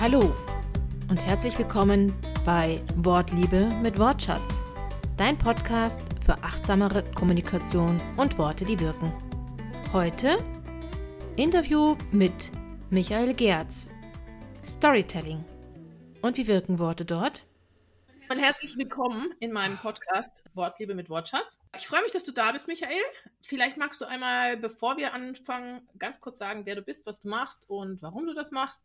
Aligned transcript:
Hallo 0.00 0.34
und 1.10 1.18
herzlich 1.18 1.58
willkommen 1.58 2.14
bei 2.46 2.80
Wortliebe 2.96 3.66
mit 3.82 3.98
Wortschatz, 3.98 4.62
dein 5.18 5.36
Podcast 5.36 6.00
für 6.24 6.42
achtsamere 6.42 7.04
Kommunikation 7.14 8.00
und 8.16 8.38
Worte, 8.38 8.64
die 8.64 8.80
wirken. 8.80 9.12
Heute 9.92 10.38
Interview 11.36 11.98
mit 12.12 12.50
Michael 12.88 13.34
Gerz. 13.34 13.90
Storytelling. 14.64 15.44
Und 16.22 16.38
wie 16.38 16.46
wirken 16.46 16.78
Worte 16.78 17.04
dort? 17.04 17.44
Und 18.30 18.38
herzlich 18.38 18.78
willkommen 18.78 19.34
in 19.40 19.52
meinem 19.52 19.76
Podcast 19.76 20.44
Wortliebe 20.54 20.94
mit 20.94 21.10
Wortschatz. 21.10 21.60
Ich 21.76 21.86
freue 21.86 22.00
mich, 22.04 22.12
dass 22.12 22.24
du 22.24 22.32
da 22.32 22.52
bist, 22.52 22.68
Michael. 22.68 23.02
Vielleicht 23.42 23.76
magst 23.76 24.00
du 24.00 24.06
einmal, 24.06 24.56
bevor 24.56 24.96
wir 24.96 25.12
anfangen, 25.12 25.86
ganz 25.98 26.22
kurz 26.22 26.38
sagen, 26.38 26.64
wer 26.64 26.76
du 26.76 26.80
bist, 26.80 27.04
was 27.04 27.20
du 27.20 27.28
machst 27.28 27.68
und 27.68 28.00
warum 28.00 28.26
du 28.26 28.32
das 28.32 28.50
machst, 28.50 28.82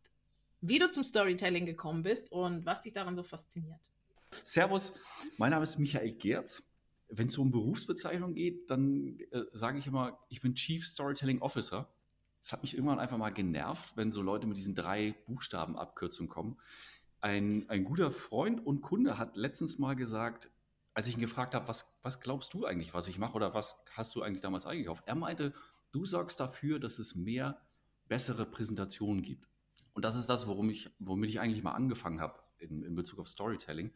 wie 0.67 0.79
du 0.79 0.91
zum 0.91 1.03
Storytelling 1.03 1.65
gekommen 1.65 2.03
bist 2.03 2.31
und 2.31 2.65
was 2.65 2.81
dich 2.81 2.93
daran 2.93 3.15
so 3.15 3.23
fasziniert. 3.23 3.79
Servus, 4.43 4.99
mein 5.37 5.51
Name 5.51 5.63
ist 5.63 5.79
Michael 5.79 6.11
Gerz. 6.11 6.63
Wenn 7.07 7.27
es 7.27 7.37
um 7.37 7.51
Berufsbezeichnung 7.51 8.33
geht, 8.33 8.69
dann 8.69 9.19
äh, 9.31 9.43
sage 9.53 9.77
ich 9.77 9.87
immer, 9.87 10.19
ich 10.29 10.41
bin 10.41 10.55
Chief 10.55 10.85
Storytelling 10.85 11.41
Officer. 11.41 11.93
Es 12.41 12.51
hat 12.51 12.63
mich 12.63 12.75
irgendwann 12.75 12.99
einfach 12.99 13.17
mal 13.17 13.29
genervt, 13.29 13.95
wenn 13.95 14.11
so 14.11 14.21
Leute 14.21 14.47
mit 14.47 14.57
diesen 14.57 14.75
drei 14.75 15.15
Buchstaben 15.25 15.77
Abkürzungen 15.77 16.29
kommen. 16.29 16.57
Ein, 17.21 17.69
ein 17.69 17.83
guter 17.83 18.11
Freund 18.11 18.65
und 18.65 18.81
Kunde 18.81 19.17
hat 19.17 19.35
letztens 19.35 19.79
mal 19.79 19.95
gesagt, 19.95 20.49
als 20.93 21.07
ich 21.07 21.15
ihn 21.15 21.21
gefragt 21.21 21.53
habe, 21.53 21.67
was, 21.67 21.95
was 22.01 22.21
glaubst 22.21 22.53
du 22.53 22.65
eigentlich, 22.65 22.93
was 22.93 23.07
ich 23.07 23.19
mache 23.19 23.33
oder 23.33 23.53
was 23.53 23.83
hast 23.91 24.15
du 24.15 24.21
eigentlich 24.21 24.41
damals 24.41 24.65
eingekauft? 24.65 25.03
Er 25.05 25.15
meinte, 25.15 25.53
du 25.91 26.05
sorgst 26.05 26.39
dafür, 26.39 26.79
dass 26.79 26.99
es 26.99 27.15
mehr 27.15 27.61
bessere 28.07 28.45
Präsentationen 28.45 29.21
gibt. 29.21 29.47
Und 29.95 30.03
das 30.03 30.17
ist 30.17 30.27
das, 30.27 30.45
worum 30.45 30.69
ich, 30.69 30.89
womit 30.99 31.29
ich 31.29 31.39
eigentlich 31.39 31.63
mal 31.63 31.71
angefangen 31.71 32.19
habe 32.19 32.39
in, 32.59 32.83
in 32.83 32.95
Bezug 32.95 33.17
auf 33.19 33.29
Storytelling, 33.29 33.91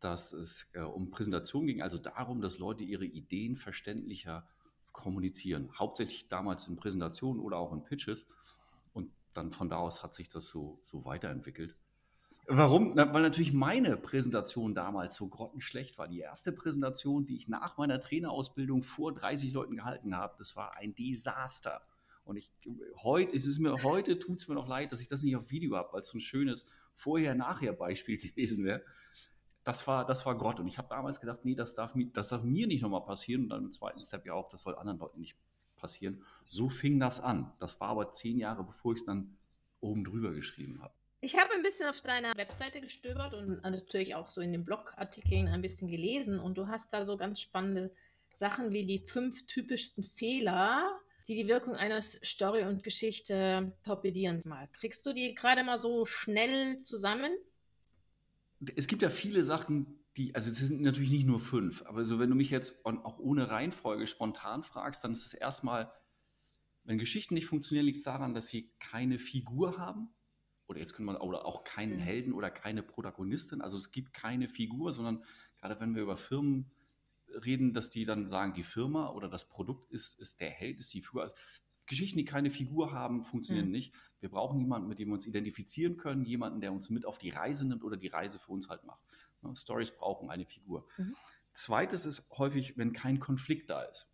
dass 0.00 0.32
es 0.32 0.70
äh, 0.72 0.80
um 0.80 1.10
Präsentation 1.10 1.66
ging, 1.66 1.82
also 1.82 1.98
darum, 1.98 2.40
dass 2.40 2.58
Leute 2.58 2.84
ihre 2.84 3.04
Ideen 3.04 3.56
verständlicher 3.56 4.48
kommunizieren. 4.92 5.68
Hauptsächlich 5.76 6.28
damals 6.28 6.68
in 6.68 6.76
Präsentationen 6.76 7.42
oder 7.42 7.58
auch 7.58 7.72
in 7.72 7.82
Pitches. 7.82 8.28
Und 8.92 9.10
dann 9.34 9.52
von 9.52 9.68
da 9.68 9.76
aus 9.78 10.04
hat 10.04 10.14
sich 10.14 10.28
das 10.28 10.46
so, 10.46 10.78
so 10.84 11.04
weiterentwickelt. 11.04 11.76
Warum? 12.46 12.92
Na, 12.94 13.12
weil 13.12 13.22
natürlich 13.22 13.52
meine 13.52 13.96
Präsentation 13.96 14.74
damals 14.74 15.16
so 15.16 15.26
grottenschlecht 15.26 15.98
war. 15.98 16.06
Die 16.06 16.20
erste 16.20 16.52
Präsentation, 16.52 17.26
die 17.26 17.34
ich 17.34 17.48
nach 17.48 17.76
meiner 17.78 17.98
Trainerausbildung 17.98 18.84
vor 18.84 19.12
30 19.12 19.52
Leuten 19.52 19.74
gehalten 19.74 20.16
habe, 20.16 20.36
das 20.38 20.54
war 20.54 20.76
ein 20.76 20.94
Desaster. 20.94 21.82
Und 22.26 22.36
ich 22.36 22.50
heute, 23.02 23.34
es 23.34 23.58
mir 23.58 23.82
heute 23.84 24.18
tut 24.18 24.40
es 24.40 24.48
mir 24.48 24.54
noch 24.54 24.68
leid, 24.68 24.90
dass 24.90 25.00
ich 25.00 25.08
das 25.08 25.22
nicht 25.22 25.36
auf 25.36 25.50
Video 25.50 25.76
habe, 25.76 25.92
weil 25.92 26.00
es 26.00 26.08
so 26.08 26.18
ein 26.18 26.20
schönes 26.20 26.66
Vorher-Nachher-Beispiel 26.92 28.16
gewesen 28.20 28.64
wäre. 28.64 28.82
Das 29.64 29.86
war, 29.86 30.04
das 30.04 30.26
war 30.26 30.36
Gott. 30.36 30.60
Und 30.60 30.66
ich 30.66 30.76
habe 30.76 30.88
damals 30.88 31.20
gedacht, 31.20 31.44
nee, 31.44 31.54
das 31.54 31.74
darf, 31.74 31.92
das 32.12 32.28
darf 32.28 32.42
mir 32.42 32.66
nicht 32.66 32.82
nochmal 32.82 33.04
passieren. 33.04 33.44
Und 33.44 33.48
dann 33.50 33.64
im 33.64 33.72
zweiten 33.72 34.02
Step 34.02 34.26
ja 34.26 34.34
auch, 34.34 34.48
das 34.48 34.62
soll 34.62 34.74
anderen 34.74 34.98
Leuten 34.98 35.20
nicht 35.20 35.36
passieren. 35.76 36.22
So 36.46 36.68
fing 36.68 36.98
das 36.98 37.20
an. 37.20 37.52
Das 37.60 37.80
war 37.80 37.88
aber 37.88 38.12
zehn 38.12 38.38
Jahre, 38.38 38.64
bevor 38.64 38.92
ich 38.92 39.00
es 39.00 39.06
dann 39.06 39.36
oben 39.80 40.04
drüber 40.04 40.32
geschrieben 40.32 40.82
habe. 40.82 40.92
Ich 41.20 41.38
habe 41.38 41.52
ein 41.54 41.62
bisschen 41.62 41.88
auf 41.88 42.00
deiner 42.00 42.36
Webseite 42.36 42.80
gestöbert 42.80 43.34
und 43.34 43.62
natürlich 43.62 44.14
auch 44.14 44.28
so 44.28 44.40
in 44.40 44.52
den 44.52 44.64
Blogartikeln 44.64 45.48
ein 45.48 45.62
bisschen 45.62 45.88
gelesen 45.88 46.38
und 46.38 46.58
du 46.58 46.68
hast 46.68 46.92
da 46.92 47.04
so 47.04 47.16
ganz 47.16 47.40
spannende 47.40 47.90
Sachen 48.34 48.70
wie 48.70 48.84
die 48.84 48.98
fünf 48.98 49.46
typischsten 49.46 50.04
Fehler, 50.04 51.00
die 51.28 51.34
die 51.34 51.48
Wirkung 51.48 51.74
einer 51.74 52.00
Story 52.02 52.64
und 52.64 52.82
Geschichte 52.82 53.76
torpedieren 53.84 54.42
mal. 54.44 54.68
Kriegst 54.78 55.04
du 55.06 55.12
die 55.12 55.34
gerade 55.34 55.64
mal 55.64 55.78
so 55.78 56.04
schnell 56.04 56.82
zusammen? 56.82 57.32
Es 58.74 58.86
gibt 58.86 59.02
ja 59.02 59.10
viele 59.10 59.42
Sachen, 59.44 60.04
die, 60.16 60.34
also 60.34 60.50
es 60.50 60.56
sind 60.56 60.80
natürlich 60.80 61.10
nicht 61.10 61.26
nur 61.26 61.40
fünf, 61.40 61.84
aber 61.86 62.04
so 62.04 62.18
wenn 62.18 62.30
du 62.30 62.36
mich 62.36 62.50
jetzt 62.50 62.84
auch 62.84 63.18
ohne 63.18 63.50
Reihenfolge 63.50 64.06
spontan 64.06 64.64
fragst, 64.64 65.04
dann 65.04 65.12
ist 65.12 65.26
es 65.26 65.34
erstmal, 65.34 65.92
wenn 66.84 66.96
Geschichten 66.96 67.34
nicht 67.34 67.46
funktionieren, 67.46 67.86
liegt 67.86 67.98
es 67.98 68.04
daran, 68.04 68.32
dass 68.32 68.48
sie 68.48 68.72
keine 68.78 69.18
Figur 69.18 69.76
haben 69.76 70.14
oder 70.68 70.80
jetzt 70.80 70.94
können 70.94 71.06
wir 71.06 71.20
oder 71.22 71.44
auch 71.44 71.64
keinen 71.64 71.96
mhm. 71.96 72.02
Helden 72.02 72.32
oder 72.32 72.50
keine 72.50 72.82
Protagonistin. 72.82 73.60
Also 73.60 73.76
es 73.76 73.90
gibt 73.90 74.12
keine 74.12 74.48
Figur, 74.48 74.92
sondern 74.92 75.24
gerade 75.60 75.80
wenn 75.80 75.94
wir 75.94 76.02
über 76.02 76.16
Firmen 76.16 76.70
reden, 77.44 77.72
dass 77.72 77.90
die 77.90 78.04
dann 78.04 78.28
sagen, 78.28 78.54
die 78.54 78.62
Firma 78.62 79.10
oder 79.10 79.28
das 79.28 79.48
Produkt 79.48 79.90
ist, 79.90 80.18
ist 80.20 80.40
der 80.40 80.50
Held, 80.50 80.78
ist 80.78 80.92
die 80.94 81.02
Figur. 81.02 81.22
Also 81.22 81.34
Geschichten, 81.86 82.18
die 82.18 82.24
keine 82.24 82.50
Figur 82.50 82.92
haben, 82.92 83.24
funktionieren 83.24 83.66
mhm. 83.66 83.72
nicht. 83.72 83.94
Wir 84.20 84.28
brauchen 84.28 84.58
jemanden, 84.58 84.88
mit 84.88 84.98
dem 84.98 85.08
wir 85.08 85.14
uns 85.14 85.26
identifizieren 85.26 85.96
können, 85.96 86.24
jemanden, 86.24 86.60
der 86.60 86.72
uns 86.72 86.90
mit 86.90 87.06
auf 87.06 87.18
die 87.18 87.30
Reise 87.30 87.66
nimmt 87.66 87.84
oder 87.84 87.96
die 87.96 88.08
Reise 88.08 88.38
für 88.38 88.52
uns 88.52 88.68
halt 88.68 88.84
macht. 88.84 89.00
Ne? 89.42 89.54
Stories 89.54 89.92
brauchen 89.92 90.30
eine 90.30 90.46
Figur. 90.46 90.86
Mhm. 90.96 91.14
Zweites 91.52 92.04
ist 92.04 92.30
häufig, 92.36 92.76
wenn 92.76 92.92
kein 92.92 93.20
Konflikt 93.20 93.70
da 93.70 93.82
ist. 93.82 94.08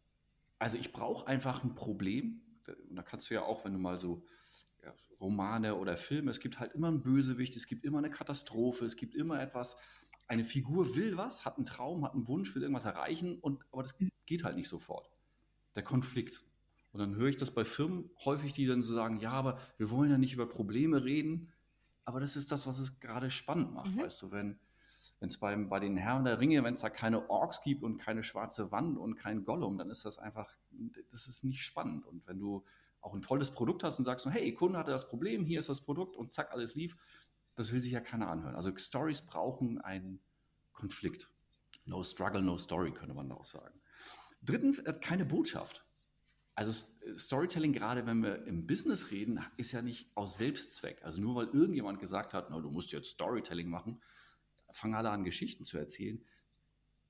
Also 0.59 0.79
ich 0.79 0.93
brauche 0.93 1.27
einfach 1.27 1.65
ein 1.65 1.75
Problem. 1.75 2.43
Und 2.89 2.97
da 2.97 3.03
kannst 3.03 3.31
du 3.31 3.35
ja 3.35 3.43
auch, 3.43 3.65
wenn 3.65 3.73
du 3.73 3.79
mal 3.79 3.99
so 3.99 4.25
ja, 4.85 4.95
Romane 5.21 5.75
oder 5.75 5.97
Filme, 5.97 6.31
es 6.31 6.39
gibt 6.39 6.61
halt 6.61 6.73
immer 6.75 6.89
einen 6.89 7.03
Bösewicht, 7.03 7.57
es 7.57 7.67
gibt 7.67 7.85
immer 7.85 7.99
eine 7.99 8.11
Katastrophe, 8.11 8.85
es 8.85 8.97
gibt 8.97 9.15
immer 9.15 9.41
etwas, 9.43 9.77
eine 10.29 10.45
Figur 10.45 10.97
will 10.97 11.17
was, 11.17 11.45
hat 11.45 11.57
einen 11.57 11.67
Traum, 11.67 12.05
hat 12.05 12.15
einen 12.15 12.29
Wunsch, 12.29 12.55
will 12.55 12.63
irgendwas 12.63 12.85
erreichen, 12.85 13.39
und, 13.41 13.65
aber 13.73 13.83
das 13.83 13.97
geht 14.27 14.45
halt 14.45 14.57
nicht 14.57 14.69
sofort. 14.69 15.11
Der 15.75 15.83
Konflikt. 15.83 16.45
Und 16.93 17.01
dann 17.01 17.17
höre 17.17 17.29
ich 17.29 17.37
das 17.37 17.51
bei 17.51 17.65
Firmen 17.65 18.11
häufig, 18.25 18.53
die 18.53 18.67
dann 18.67 18.83
so 18.83 18.95
sagen, 18.95 19.21
ja, 19.21 19.33
aber 19.33 19.59
wir 19.79 19.91
wollen 19.91 20.11
ja 20.11 20.19
nicht 20.19 20.35
über 20.35 20.47
Probleme 20.47 21.05
reden, 21.05 21.49
aber 22.05 22.21
das 22.21 22.37
ist 22.37 22.53
das, 22.53 22.67
was 22.67 22.79
es 22.79 23.01
gerade 23.01 23.31
spannend 23.31 23.73
macht, 23.73 23.95
mhm. 23.95 24.03
weißt 24.03 24.23
du, 24.23 24.31
wenn 24.31 24.59
wenn 25.23 25.29
es 25.29 25.39
bei 25.39 25.79
den 25.79 25.97
Herren 25.97 26.25
der 26.25 26.41
Ringe, 26.41 26.65
wenn 26.65 26.75
es 26.75 26.81
da 26.81 26.91
keine 26.91 27.31
Orks 27.31 27.63
gibt 27.63 27.85
und 27.85 27.99
keine 27.99 28.25
schwarze 28.25 28.73
Wand 28.73 28.99
und 28.99 29.15
kein 29.15 29.45
Gollum, 29.45 29.79
dann 29.79 29.89
ist 29.89 30.05
das 30.05 30.19
einfach, 30.19 30.59
das 31.13 31.29
ist 31.29 31.45
nicht 31.45 31.65
spannend. 31.65 32.09
Und 32.09 32.27
wenn 32.27 32.41
du 32.41 32.65
auch 33.01 33.15
ein 33.15 33.23
tolles 33.23 33.53
Produkt 33.53 33.85
hast 33.85 34.01
und 34.01 34.05
sagst, 34.05 34.27
hey, 34.27 34.53
Kunde 34.53 34.81
hatte 34.81 34.91
das 34.91 35.09
Problem, 35.09 35.45
hier 35.45 35.61
ist 35.61 35.69
das 35.69 35.81
Produkt 35.81 36.17
und 36.17 36.33
zack, 36.33 36.51
alles 36.51 36.75
lief, 36.75 36.97
das 37.55 37.73
will 37.73 37.81
sich 37.81 37.93
ja 37.93 38.01
keiner 38.01 38.29
anhören. 38.29 38.55
Also 38.55 38.77
Stories 38.77 39.23
brauchen 39.23 39.81
einen 39.81 40.21
Konflikt. 40.73 41.29
No 41.85 42.03
struggle, 42.03 42.43
no 42.43 42.59
story, 42.59 42.93
könnte 42.93 43.15
man 43.15 43.31
auch 43.33 43.45
sagen. 43.45 43.81
Drittens, 44.43 44.83
keine 45.01 45.25
Botschaft. 45.25 45.85
Also 46.55 46.73
Storytelling, 47.17 47.73
gerade 47.73 48.07
wenn 48.07 48.23
wir 48.23 48.45
im 48.47 48.67
Business 48.67 49.11
reden, 49.11 49.41
ist 49.57 49.73
ja 49.73 49.83
nicht 49.83 50.11
aus 50.15 50.37
Selbstzweck. 50.37 51.03
Also 51.05 51.21
nur 51.21 51.35
weil 51.35 51.47
irgendjemand 51.47 51.99
gesagt 51.99 52.35
hat, 52.35 52.51
no, 52.51 52.61
du 52.61 52.71
musst 52.71 52.93
jetzt 52.93 53.11
Storytelling 53.11 53.69
machen, 53.69 54.03
fangen 54.71 54.95
alle 54.95 55.11
an, 55.11 55.25
Geschichten 55.25 55.65
zu 55.65 55.79
erzählen. 55.79 56.23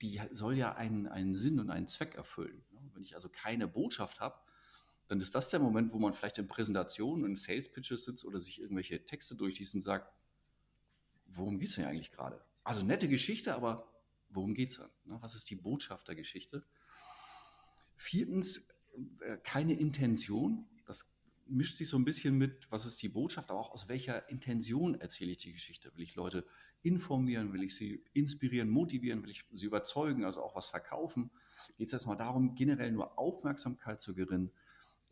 Die 0.00 0.20
soll 0.32 0.56
ja 0.56 0.75
einen, 0.75 1.06
einen 1.06 1.34
Sinn 1.34 1.58
und 1.58 1.70
einen 1.70 1.88
Zweck 1.88 2.14
erfüllen. 2.14 2.64
Wenn 2.92 3.02
ich 3.02 3.14
also 3.14 3.28
keine 3.28 3.66
Botschaft 3.66 4.20
habe, 4.20 4.38
dann 5.08 5.20
ist 5.20 5.34
das 5.34 5.50
der 5.50 5.60
Moment, 5.60 5.92
wo 5.92 5.98
man 5.98 6.14
vielleicht 6.14 6.38
in 6.38 6.48
Präsentationen, 6.48 7.25
in 7.25 7.36
Sales 7.36 7.70
Pitches 7.70 8.04
sitzt 8.04 8.25
oder 8.25 8.41
sich 8.41 8.60
irgendwelche 8.60 9.04
Texte 9.04 9.36
durchliest 9.36 9.75
und 9.75 9.81
sagt, 9.81 10.12
worum 11.37 11.59
geht 11.59 11.69
es 11.69 11.75
denn 11.76 11.84
eigentlich 11.84 12.10
gerade? 12.10 12.44
Also 12.65 12.84
nette 12.84 13.09
Geschichte, 13.09 13.54
aber 13.54 13.93
worum 14.31 14.54
geht 14.54 14.72
es 14.72 14.78
dann? 14.78 14.91
Ne? 15.04 15.19
Was 15.20 15.34
ist 15.34 15.50
die 15.50 15.56
Botschaft 15.56 16.09
der 16.09 16.15
Geschichte? 16.15 16.65
Viertens, 17.97 18.69
äh, 19.20 19.38
keine 19.43 19.75
Intention. 19.75 20.66
Das 20.87 21.10
mischt 21.47 21.76
sich 21.76 21.88
so 21.88 21.98
ein 21.98 22.04
bisschen 22.04 22.37
mit, 22.38 22.70
was 22.70 22.87
ist 22.87 23.03
die 23.03 23.09
Botschaft, 23.09 23.50
aber 23.50 23.60
auch 23.60 23.72
aus 23.72 23.88
welcher 23.88 24.28
Intention 24.28 25.00
erzähle 25.00 25.32
ich 25.32 25.38
die 25.38 25.53
Geschichte? 25.53 25.93
Will 25.94 26.03
ich 26.03 26.15
Leute 26.15 26.47
informieren? 26.82 27.53
Will 27.53 27.62
ich 27.62 27.76
sie 27.76 28.04
inspirieren, 28.12 28.69
motivieren? 28.69 29.22
Will 29.22 29.31
ich 29.31 29.44
sie 29.53 29.66
überzeugen, 29.66 30.25
also 30.25 30.43
auch 30.43 30.56
was 30.56 30.69
verkaufen? 30.69 31.31
Geht 31.76 31.88
es 31.88 31.93
erstmal 31.93 32.16
darum, 32.16 32.54
generell 32.54 32.93
nur 32.93 33.19
Aufmerksamkeit 33.19 34.00
zu 34.00 34.14
gewinnen? 34.14 34.50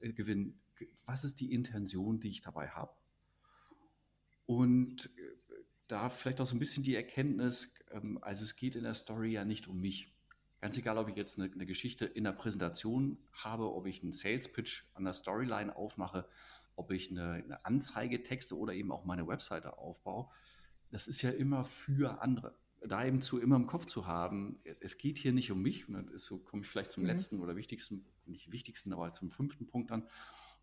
Äh, 0.01 0.13
gewinnen. 0.13 0.61
Was 1.05 1.25
ist 1.25 1.41
die 1.41 1.53
Intention, 1.53 2.21
die 2.21 2.31
ich 2.31 2.41
dabei 2.41 2.69
habe? 2.69 2.95
Und 4.47 5.11
äh, 5.17 5.50
da 5.91 6.09
vielleicht 6.09 6.41
auch 6.41 6.47
so 6.47 6.57
ein 6.57 6.59
bisschen 6.59 6.83
die 6.83 6.95
Erkenntnis, 6.95 7.73
ähm, 7.91 8.19
also 8.23 8.45
es 8.45 8.57
geht 8.57 8.77
in 8.77 8.85
der 8.85 8.95
Story 8.95 9.33
ja 9.33 9.45
nicht 9.45 9.69
um 9.69 9.81
mich. 9.81 10.13
Ganz 10.61 10.77
egal, 10.77 10.99
ob 10.99 11.09
ich 11.09 11.17
jetzt 11.17 11.39
eine, 11.39 11.51
eine 11.51 11.67
Geschichte 11.67 12.05
in 12.05 12.25
der 12.25 12.33
Präsentation 12.33 13.19
habe, 13.33 13.73
ob 13.75 13.87
ich 13.87 14.03
einen 14.03 14.13
Sales 14.13 14.53
Pitch 14.53 14.85
an 14.95 15.05
der 15.05 15.15
Storyline 15.15 15.75
aufmache, 15.75 16.29
ob 16.77 16.93
ich 16.93 17.11
eine, 17.11 17.33
eine 17.33 17.65
Anzeige 17.65 18.23
texte 18.23 18.57
oder 18.57 18.75
eben 18.75 18.93
auch 18.93 19.05
meine 19.05 19.27
Webseite 19.27 19.79
aufbaue. 19.79 20.29
Das 20.91 21.09
ist 21.09 21.23
ja 21.23 21.31
immer 21.31 21.65
für 21.65 22.23
andere. 22.23 22.55
Da 22.83 23.05
eben 23.05 23.21
zu 23.21 23.39
immer 23.39 23.57
im 23.57 23.67
Kopf 23.67 23.87
zu 23.87 24.07
haben, 24.07 24.61
es 24.81 24.97
geht 24.97 25.19
hier 25.19 25.33
nicht 25.33 25.51
um 25.51 25.61
mich, 25.61 25.87
und 25.87 25.95
dann 25.95 26.09
ist 26.09 26.25
so 26.25 26.39
komme 26.39 26.63
ich 26.63 26.69
vielleicht 26.69 26.93
zum 26.93 27.03
mhm. 27.03 27.11
letzten 27.11 27.41
oder 27.41 27.57
wichtigsten, 27.57 28.07
nicht 28.25 28.53
wichtigsten, 28.53 28.93
aber 28.93 29.13
zum 29.13 29.31
fünften 29.31 29.67
Punkt 29.67 29.91
dann, 29.91 30.09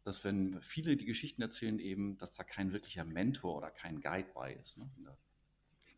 dass 0.07 0.24
wenn 0.24 0.62
viele 0.62 0.95
die 0.95 1.06
Geschichten 1.06 1.42
erzählen, 1.42 1.80
eben, 1.80 2.18
dass 2.18 2.31
da 2.31 2.45
kein 2.45 2.71
wirklicher 2.71 3.04
Mentor 3.04 3.57
oder 3.57 3.69
kein 3.69 4.00
Guide 4.00 4.30
bei 4.33 4.54
ist. 4.54 4.77
Ne? 4.77 4.89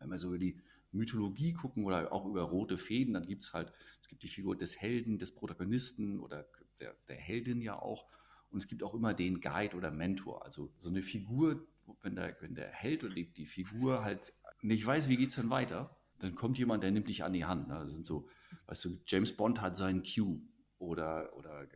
Wenn 0.00 0.10
wir 0.10 0.18
so 0.18 0.30
über 0.30 0.38
die 0.38 0.60
Mythologie 0.90 1.52
gucken 1.52 1.84
oder 1.84 2.12
auch 2.12 2.26
über 2.26 2.42
rote 2.42 2.76
Fäden, 2.76 3.14
dann 3.14 3.24
gibt 3.24 3.44
es 3.44 3.52
halt, 3.52 3.72
es 4.00 4.08
gibt 4.08 4.24
die 4.24 4.28
Figur 4.28 4.56
des 4.56 4.80
Helden, 4.80 5.18
des 5.18 5.32
Protagonisten 5.32 6.18
oder 6.18 6.48
der, 6.80 6.96
der 7.06 7.14
Heldin 7.14 7.62
ja 7.62 7.80
auch. 7.80 8.08
Und 8.50 8.58
es 8.58 8.66
gibt 8.66 8.82
auch 8.82 8.94
immer 8.94 9.14
den 9.14 9.40
Guide 9.40 9.76
oder 9.76 9.92
Mentor. 9.92 10.44
Also 10.44 10.72
so 10.76 10.88
eine 10.88 11.02
Figur, 11.02 11.64
wenn 12.02 12.16
der, 12.16 12.36
wenn 12.40 12.56
der 12.56 12.68
Held 12.68 13.04
oder 13.04 13.14
die, 13.14 13.46
Figur 13.46 14.02
halt 14.02 14.32
nicht 14.60 14.84
weiß, 14.84 15.08
wie 15.08 15.18
geht 15.18 15.28
es 15.28 15.36
denn 15.36 15.50
weiter, 15.50 15.96
dann 16.18 16.34
kommt 16.34 16.58
jemand, 16.58 16.82
der 16.82 16.90
nimmt 16.90 17.08
dich 17.08 17.22
an 17.22 17.32
die 17.32 17.44
Hand. 17.44 17.68
Ne? 17.68 17.74
Das 17.84 17.92
sind 17.92 18.06
so, 18.06 18.28
weißt 18.66 18.86
du, 18.86 19.00
James 19.06 19.36
Bond 19.36 19.60
hat 19.60 19.76
seinen 19.76 20.02
Q 20.02 20.40
oder, 20.80 21.36
oder 21.36 21.66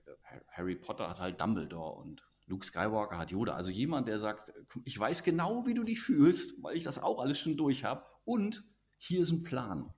Harry 0.49 0.75
Potter 0.75 1.09
hat 1.09 1.21
halt 1.21 1.41
Dumbledore 1.41 2.01
und 2.01 2.23
Luke 2.47 2.65
Skywalker 2.65 3.19
hat 3.19 3.31
Yoda. 3.31 3.55
Also 3.55 3.71
jemand, 3.71 4.09
der 4.09 4.19
sagt, 4.19 4.53
ich 4.85 4.99
weiß 4.99 5.23
genau, 5.23 5.67
wie 5.67 5.75
du 5.75 5.85
dich 5.85 6.01
fühlst, 6.01 6.63
weil 6.63 6.77
ich 6.77 6.85
das 6.85 7.03
auch 7.03 7.21
alles 7.21 7.39
schon 7.39 7.57
durch 7.57 7.85
habe. 7.85 8.05
Und 8.25 8.65
hier 8.99 9.21
ist 9.21 9.31
ein 9.31 9.45
Plan. 9.45 9.93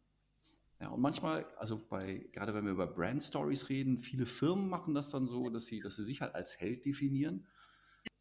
Ja, 0.81 0.91
und 0.91 1.00
manchmal, 1.00 1.47
also 1.56 1.81
bei, 1.88 2.29
gerade 2.32 2.55
wenn 2.55 2.64
wir 2.64 2.73
über 2.73 2.87
Brand 2.87 3.23
Stories 3.23 3.69
reden, 3.69 4.00
viele 4.00 4.26
Firmen 4.26 4.69
machen 4.69 4.94
das 4.94 5.09
dann 5.09 5.26
so, 5.26 5.49
dass 5.49 5.67
sie, 5.67 5.81
dass 5.81 5.97
sie 5.97 6.05
sich 6.05 6.20
halt 6.20 6.35
als 6.35 6.61
Held 6.61 6.85
definieren. 6.85 7.47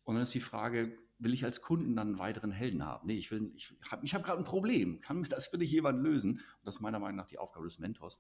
Und 0.04 0.16
dann 0.16 0.22
ist 0.22 0.34
die 0.34 0.40
Frage, 0.40 0.98
will 1.18 1.34
ich 1.34 1.44
als 1.44 1.62
Kunden 1.62 1.96
dann 1.96 2.10
einen 2.10 2.20
weiteren 2.20 2.52
Helden 2.52 2.86
haben? 2.86 3.08
Nee, 3.08 3.18
ich 3.18 3.32
will, 3.32 3.52
ich 3.56 3.74
habe 3.90 4.06
ich 4.06 4.14
hab 4.14 4.24
gerade 4.24 4.40
ein 4.40 4.46
Problem. 4.46 5.02
Kann 5.02 5.20
mir 5.20 5.28
das 5.28 5.52
wirklich 5.52 5.72
jemand 5.72 6.02
lösen? 6.02 6.34
Und 6.34 6.66
das 6.66 6.76
ist 6.76 6.82
meiner 6.82 7.00
Meinung 7.00 7.18
nach 7.18 7.26
die 7.26 7.40
Aufgabe 7.40 7.66
des 7.66 7.80
Mentors. 7.80 8.20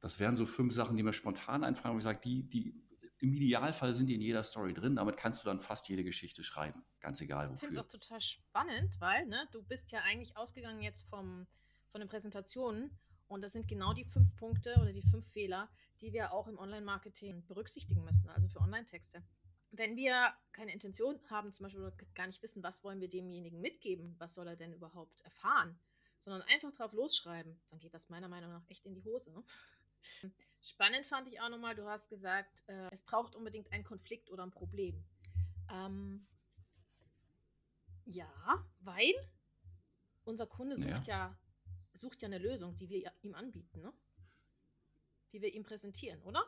Das 0.00 0.20
wären 0.20 0.36
so 0.36 0.46
fünf 0.46 0.72
Sachen, 0.72 0.96
die 0.96 1.02
mir 1.02 1.12
spontan 1.12 1.64
einfallen, 1.64 1.94
wo 1.94 1.98
ich 1.98 2.04
sage, 2.04 2.20
die, 2.22 2.48
die, 2.48 2.74
im 3.20 3.32
Idealfall 3.32 3.94
sind 3.94 4.06
die 4.06 4.14
in 4.14 4.20
jeder 4.20 4.44
Story 4.44 4.74
drin. 4.74 4.96
Damit 4.96 5.16
kannst 5.16 5.42
du 5.42 5.46
dann 5.48 5.60
fast 5.60 5.88
jede 5.88 6.04
Geschichte 6.04 6.44
schreiben. 6.44 6.84
Ganz 7.00 7.20
egal 7.20 7.46
wofür. 7.46 7.54
Ich 7.56 7.60
finde 7.60 7.80
es 7.80 7.84
auch 7.84 7.88
total 7.88 8.20
spannend, 8.20 9.00
weil 9.00 9.26
ne, 9.26 9.48
du 9.52 9.62
bist 9.62 9.90
ja 9.90 10.00
eigentlich 10.00 10.36
ausgegangen 10.36 10.82
jetzt 10.82 11.08
vom, 11.08 11.46
von 11.90 12.00
den 12.00 12.08
Präsentationen 12.08 12.96
und 13.26 13.42
das 13.42 13.52
sind 13.52 13.68
genau 13.68 13.92
die 13.92 14.04
fünf 14.04 14.34
Punkte 14.36 14.74
oder 14.80 14.92
die 14.92 15.02
fünf 15.02 15.26
Fehler, 15.32 15.68
die 16.00 16.12
wir 16.12 16.32
auch 16.32 16.46
im 16.46 16.58
Online-Marketing 16.58 17.44
berücksichtigen 17.46 18.04
müssen, 18.04 18.28
also 18.30 18.48
für 18.48 18.60
Online-Texte. 18.60 19.22
Wenn 19.70 19.96
wir 19.96 20.32
keine 20.52 20.72
Intention 20.72 21.20
haben, 21.28 21.52
zum 21.52 21.64
Beispiel 21.64 21.92
gar 22.14 22.26
nicht 22.26 22.42
wissen, 22.42 22.62
was 22.62 22.82
wollen 22.84 23.00
wir 23.00 23.08
demjenigen 23.08 23.60
mitgeben, 23.60 24.14
was 24.18 24.34
soll 24.34 24.46
er 24.46 24.56
denn 24.56 24.72
überhaupt 24.72 25.20
erfahren, 25.22 25.78
sondern 26.20 26.42
einfach 26.42 26.72
drauf 26.72 26.92
losschreiben, 26.92 27.60
dann 27.68 27.80
geht 27.80 27.92
das 27.92 28.08
meiner 28.08 28.28
Meinung 28.28 28.50
nach 28.50 28.64
echt 28.68 28.86
in 28.86 28.94
die 28.94 29.04
Hose. 29.04 29.30
Ne? 29.30 29.44
Spannend 30.60 31.06
fand 31.06 31.28
ich 31.28 31.40
auch 31.40 31.48
nochmal, 31.48 31.74
du 31.74 31.88
hast 31.88 32.08
gesagt, 32.08 32.62
äh, 32.66 32.88
es 32.92 33.02
braucht 33.02 33.34
unbedingt 33.34 33.72
einen 33.72 33.84
Konflikt 33.84 34.30
oder 34.30 34.42
ein 34.42 34.50
Problem. 34.50 35.04
Ähm, 35.70 36.26
ja, 38.04 38.30
weil 38.80 39.14
unser 40.24 40.46
Kunde 40.46 40.76
sucht 40.76 41.06
ja. 41.06 41.28
ja 41.28 41.38
sucht 41.98 42.22
ja 42.22 42.26
eine 42.26 42.38
Lösung, 42.38 42.76
die 42.78 42.88
wir 42.88 43.12
ihm 43.22 43.34
anbieten, 43.34 43.80
ne? 43.80 43.92
Die 45.32 45.42
wir 45.42 45.52
ihm 45.52 45.62
präsentieren, 45.62 46.22
oder? 46.22 46.44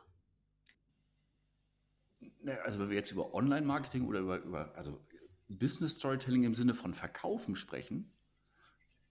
Also 2.63 2.79
wenn 2.79 2.89
wir 2.89 2.95
jetzt 2.95 3.11
über 3.11 3.33
Online-Marketing 3.33 4.07
oder 4.07 4.19
über, 4.19 4.39
über 4.39 4.75
also 4.75 5.05
Business 5.47 5.95
Storytelling 5.95 6.43
im 6.43 6.55
Sinne 6.55 6.73
von 6.73 6.93
Verkaufen 6.93 7.55
sprechen, 7.55 8.09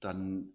dann 0.01 0.53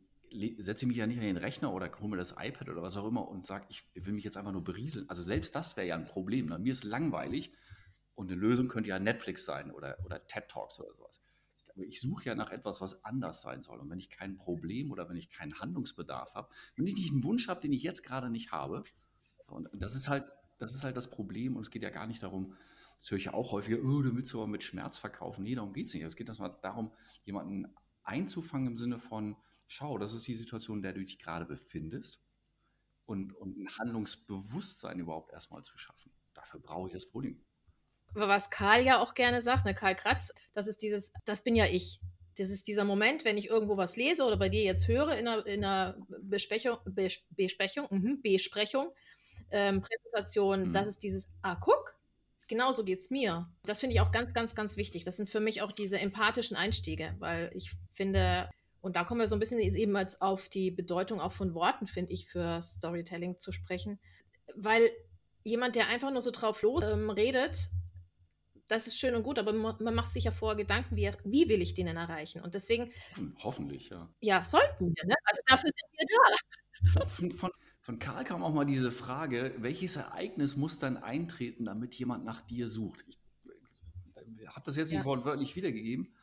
setze 0.60 0.86
ich 0.86 0.88
mich 0.88 0.98
ja 0.98 1.08
nicht 1.08 1.18
an 1.18 1.26
den 1.26 1.38
Rechner 1.38 1.74
oder 1.74 1.92
hole 2.00 2.10
mir 2.10 2.18
das 2.18 2.36
iPad 2.38 2.70
oder 2.70 2.82
was 2.82 2.98
auch 2.98 3.08
immer 3.08 3.28
und 3.28 3.46
sage, 3.46 3.66
ich 3.70 3.84
will 3.94 4.14
mich 4.14 4.24
jetzt 4.24 4.38
einfach 4.38 4.52
nur 4.52 4.64
berieseln. 4.64 5.10
Also 5.10 5.24
selbst 5.24 5.56
das 5.56 5.78
wäre 5.78 5.88
ja 5.88 5.96
ein 5.96 6.06
Problem. 6.06 6.48
Ne? 6.48 6.60
Mir 6.60 6.72
ist 6.72 6.84
langweilig 6.84 7.54
und 8.16 8.32
eine 8.32 8.40
Lösung 8.40 8.68
könnte 8.68 8.90
ja 8.90 9.00
Netflix 9.00 9.46
sein 9.46 9.72
oder, 9.72 9.98
oder 10.06 10.26
TED 10.28 10.48
Talks 10.48 10.80
oder 10.80 10.94
sowas 10.94 11.22
ich 11.76 12.02
suche 12.02 12.26
ja 12.26 12.36
nach 12.36 12.52
etwas, 12.52 12.82
was 12.82 13.04
anders 13.04 13.42
sein 13.42 13.62
soll. 13.62 13.80
Und 13.80 13.90
wenn 13.90 14.00
ich 14.00 14.10
kein 14.10 14.38
Problem 14.38 14.92
oder 14.92 15.10
wenn 15.10 15.18
ich 15.18 15.30
keinen 15.30 15.60
Handlungsbedarf 15.60 16.34
habe, 16.34 16.50
wenn 16.76 16.88
ich 16.88 16.96
nicht 16.96 17.12
einen 17.12 17.24
Wunsch 17.24 17.48
habe, 17.48 17.62
den 17.62 17.74
ich 17.74 17.84
jetzt 17.84 18.04
gerade 18.04 18.30
nicht 18.30 18.52
habe, 18.52 18.84
und 19.48 19.70
das 19.74 19.96
ist 19.96 20.08
halt, 20.08 20.26
das 20.58 20.74
ist 20.74 20.84
halt 20.84 20.98
das 20.98 21.10
Problem. 21.10 21.56
Und 21.56 21.64
es 21.64 21.72
geht 21.72 21.84
ja 21.84 21.90
gar 21.90 22.08
nicht 22.08 22.24
darum, 22.24 22.56
das 22.98 23.12
höre 23.12 23.18
ich 23.18 23.26
ja 23.26 23.34
auch 23.34 23.52
häufiger, 23.52 23.78
oh, 23.84 24.02
du 24.02 24.16
willst 24.16 24.34
aber 24.34 24.48
mit 24.48 24.64
Schmerz 24.64 24.98
verkaufen. 24.98 25.44
Nee, 25.44 25.56
darum 25.56 25.74
geht 25.74 25.88
es 25.88 25.94
nicht. 25.94 26.04
Es 26.04 26.16
geht 26.16 26.30
erstmal 26.30 26.56
darum, 26.62 26.92
jemanden 27.26 27.68
einzufangen 28.04 28.68
im 28.68 28.78
Sinne 28.78 28.98
von, 28.98 29.36
schau, 29.68 29.98
das 29.98 30.14
ist 30.14 30.28
die 30.28 30.36
Situation, 30.36 30.78
in 30.78 30.84
der 30.84 30.94
du 30.94 31.04
dich 31.04 31.20
gerade 31.20 31.46
befindest. 31.46 32.22
Und, 33.06 33.34
und 33.34 33.58
ein 33.58 33.70
Handlungsbewusstsein 33.78 35.00
überhaupt 35.00 35.32
erstmal 35.32 35.64
zu 35.64 35.78
schaffen. 35.78 36.12
Dafür 36.34 36.60
brauche 36.60 36.88
ich 36.88 36.94
das 36.94 37.06
Problem 37.06 37.46
was 38.16 38.50
Karl 38.50 38.86
ja 38.86 39.00
auch 39.00 39.14
gerne 39.14 39.42
sagt, 39.42 39.66
ne, 39.66 39.76
Karl 39.76 39.96
Kratz, 39.96 40.34
das 40.54 40.68
ist 40.68 40.82
dieses, 40.82 41.12
das 41.26 41.44
bin 41.44 41.56
ja 41.56 41.66
ich. 41.66 42.00
Das 42.38 42.50
ist 42.50 42.68
dieser 42.68 42.84
Moment, 42.84 43.24
wenn 43.24 43.38
ich 43.38 43.48
irgendwo 43.48 43.78
was 43.78 43.96
lese 43.96 44.24
oder 44.26 44.36
bei 44.36 44.50
dir 44.50 44.64
jetzt 44.64 44.88
höre 44.88 45.18
in 45.18 45.28
einer, 45.28 45.46
in 45.46 45.64
einer 45.64 45.96
Besprechung, 46.22 46.78
Besprechung, 47.30 47.88
mhm, 47.90 48.22
Besprechung 48.22 48.92
ähm, 49.52 49.82
Präsentation, 49.82 50.70
mhm. 50.70 50.74
das 50.74 50.88
ist 50.88 51.04
dieses, 51.04 51.28
ah, 51.42 51.56
guck, 51.56 51.96
genauso 52.48 52.84
geht 52.84 53.00
es 53.00 53.10
mir. 53.10 53.50
Das 53.64 53.80
finde 53.80 53.96
ich 53.96 54.02
auch 54.02 54.12
ganz, 54.12 54.34
ganz, 54.34 54.54
ganz 54.54 54.76
wichtig. 54.76 55.06
Das 55.06 55.16
sind 55.16 55.30
für 55.30 55.40
mich 55.40 55.62
auch 55.62 55.72
diese 55.72 55.98
empathischen 55.98 56.58
Einstiege, 56.58 57.16
weil 57.20 57.52
ich 57.54 57.72
finde, 57.94 58.50
und 58.86 58.96
da 58.96 59.04
kommen 59.04 59.20
wir 59.20 59.28
so 59.28 59.36
ein 59.36 59.40
bisschen 59.40 59.60
eben 59.60 59.96
als 59.96 60.22
auf 60.22 60.48
die 60.48 60.70
Bedeutung 60.70 61.20
auch 61.20 61.32
von 61.32 61.56
Worten, 61.56 61.88
finde 61.88 62.14
ich, 62.14 62.30
für 62.30 62.62
Storytelling 62.62 63.40
zu 63.40 63.52
sprechen. 63.52 64.00
Weil 64.56 64.88
jemand, 65.44 65.76
der 65.76 65.88
einfach 65.88 66.12
nur 66.12 66.22
so 66.22 66.30
drauf 66.30 66.62
los 66.62 66.84
ähm, 66.84 67.10
redet, 67.10 67.72
das 68.68 68.86
ist 68.86 69.00
schön 69.00 69.16
und 69.16 69.24
gut, 69.24 69.40
aber 69.40 69.54
man 69.54 69.96
macht 69.96 70.12
sich 70.12 70.26
ja 70.26 70.32
vorher 70.32 70.56
Gedanken, 70.56 70.96
wie, 70.96 71.12
wie 71.24 71.50
will 71.50 71.64
ich 71.64 71.74
den 71.74 71.88
denn 71.88 71.98
erreichen? 71.98 72.44
Und 72.44 72.54
deswegen. 72.54 72.92
Hoffentlich, 73.40 73.90
ja. 73.90 74.08
Ja, 74.20 74.46
sollten 74.46 74.94
wir, 74.96 75.06
ne? 75.08 75.16
Also 75.24 75.42
dafür 75.48 75.70
sind 75.70 75.92
wir 75.98 76.94
da. 76.94 77.06
Von, 77.08 77.32
von, 77.32 77.52
von 77.82 77.98
Karl 77.98 78.24
kam 78.24 78.44
auch 78.44 78.54
mal 78.54 78.66
diese 78.66 78.92
Frage: 78.92 79.56
Welches 79.58 79.96
Ereignis 79.96 80.56
muss 80.58 80.78
dann 80.78 80.98
eintreten, 80.98 81.66
damit 81.66 81.96
jemand 81.96 82.24
nach 82.24 82.42
dir 82.42 82.70
sucht? 82.70 83.04
Ich, 83.08 83.18
ich 83.46 84.44
äh, 84.44 84.48
habe 84.50 84.62
das 84.64 84.76
jetzt 84.76 84.92
nicht 84.92 85.00
ja. 85.00 85.06
wortwörtlich 85.06 85.56
wiedergegeben, 85.56 86.14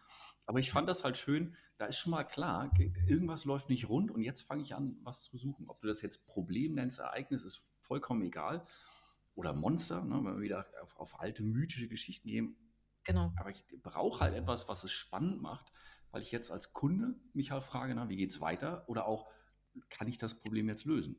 aber 0.46 0.58
ich 0.58 0.70
fand 0.70 0.88
das 0.88 1.04
halt 1.04 1.16
schön. 1.16 1.56
Da 1.78 1.86
ist 1.86 1.98
schon 1.98 2.10
mal 2.10 2.24
klar, 2.24 2.70
irgendwas 3.06 3.44
läuft 3.44 3.68
nicht 3.68 3.88
rund 3.88 4.10
und 4.10 4.22
jetzt 4.22 4.42
fange 4.42 4.62
ich 4.62 4.74
an, 4.74 4.98
was 5.02 5.22
zu 5.22 5.36
suchen. 5.36 5.68
Ob 5.68 5.80
du 5.80 5.88
das 5.88 6.02
jetzt 6.02 6.26
Problem 6.26 6.74
nennst, 6.74 6.98
Ereignis, 6.98 7.44
ist 7.44 7.66
vollkommen 7.80 8.22
egal 8.22 8.66
oder 9.34 9.52
Monster, 9.52 10.04
ne, 10.04 10.16
wenn 10.16 10.36
wir 10.36 10.40
wieder 10.40 10.66
auf, 10.82 10.96
auf, 10.96 11.20
alte 11.20 11.42
mythische 11.42 11.88
Geschichten 11.88 12.28
gehen. 12.28 12.56
Genau. 13.04 13.32
Aber 13.36 13.50
ich 13.50 13.64
brauche 13.82 14.20
halt 14.20 14.34
etwas, 14.34 14.68
was 14.68 14.84
es 14.84 14.92
spannend 14.92 15.40
macht, 15.40 15.72
weil 16.10 16.22
ich 16.22 16.30
jetzt 16.30 16.50
als 16.50 16.72
Kunde 16.72 17.14
mich 17.32 17.50
halt 17.50 17.64
frage, 17.64 17.94
na, 17.94 18.08
wie 18.08 18.16
geht 18.16 18.30
es 18.30 18.40
weiter? 18.40 18.84
Oder 18.88 19.06
auch, 19.06 19.30
kann 19.88 20.06
ich 20.06 20.18
das 20.18 20.38
Problem 20.38 20.68
jetzt 20.68 20.84
lösen? 20.84 21.16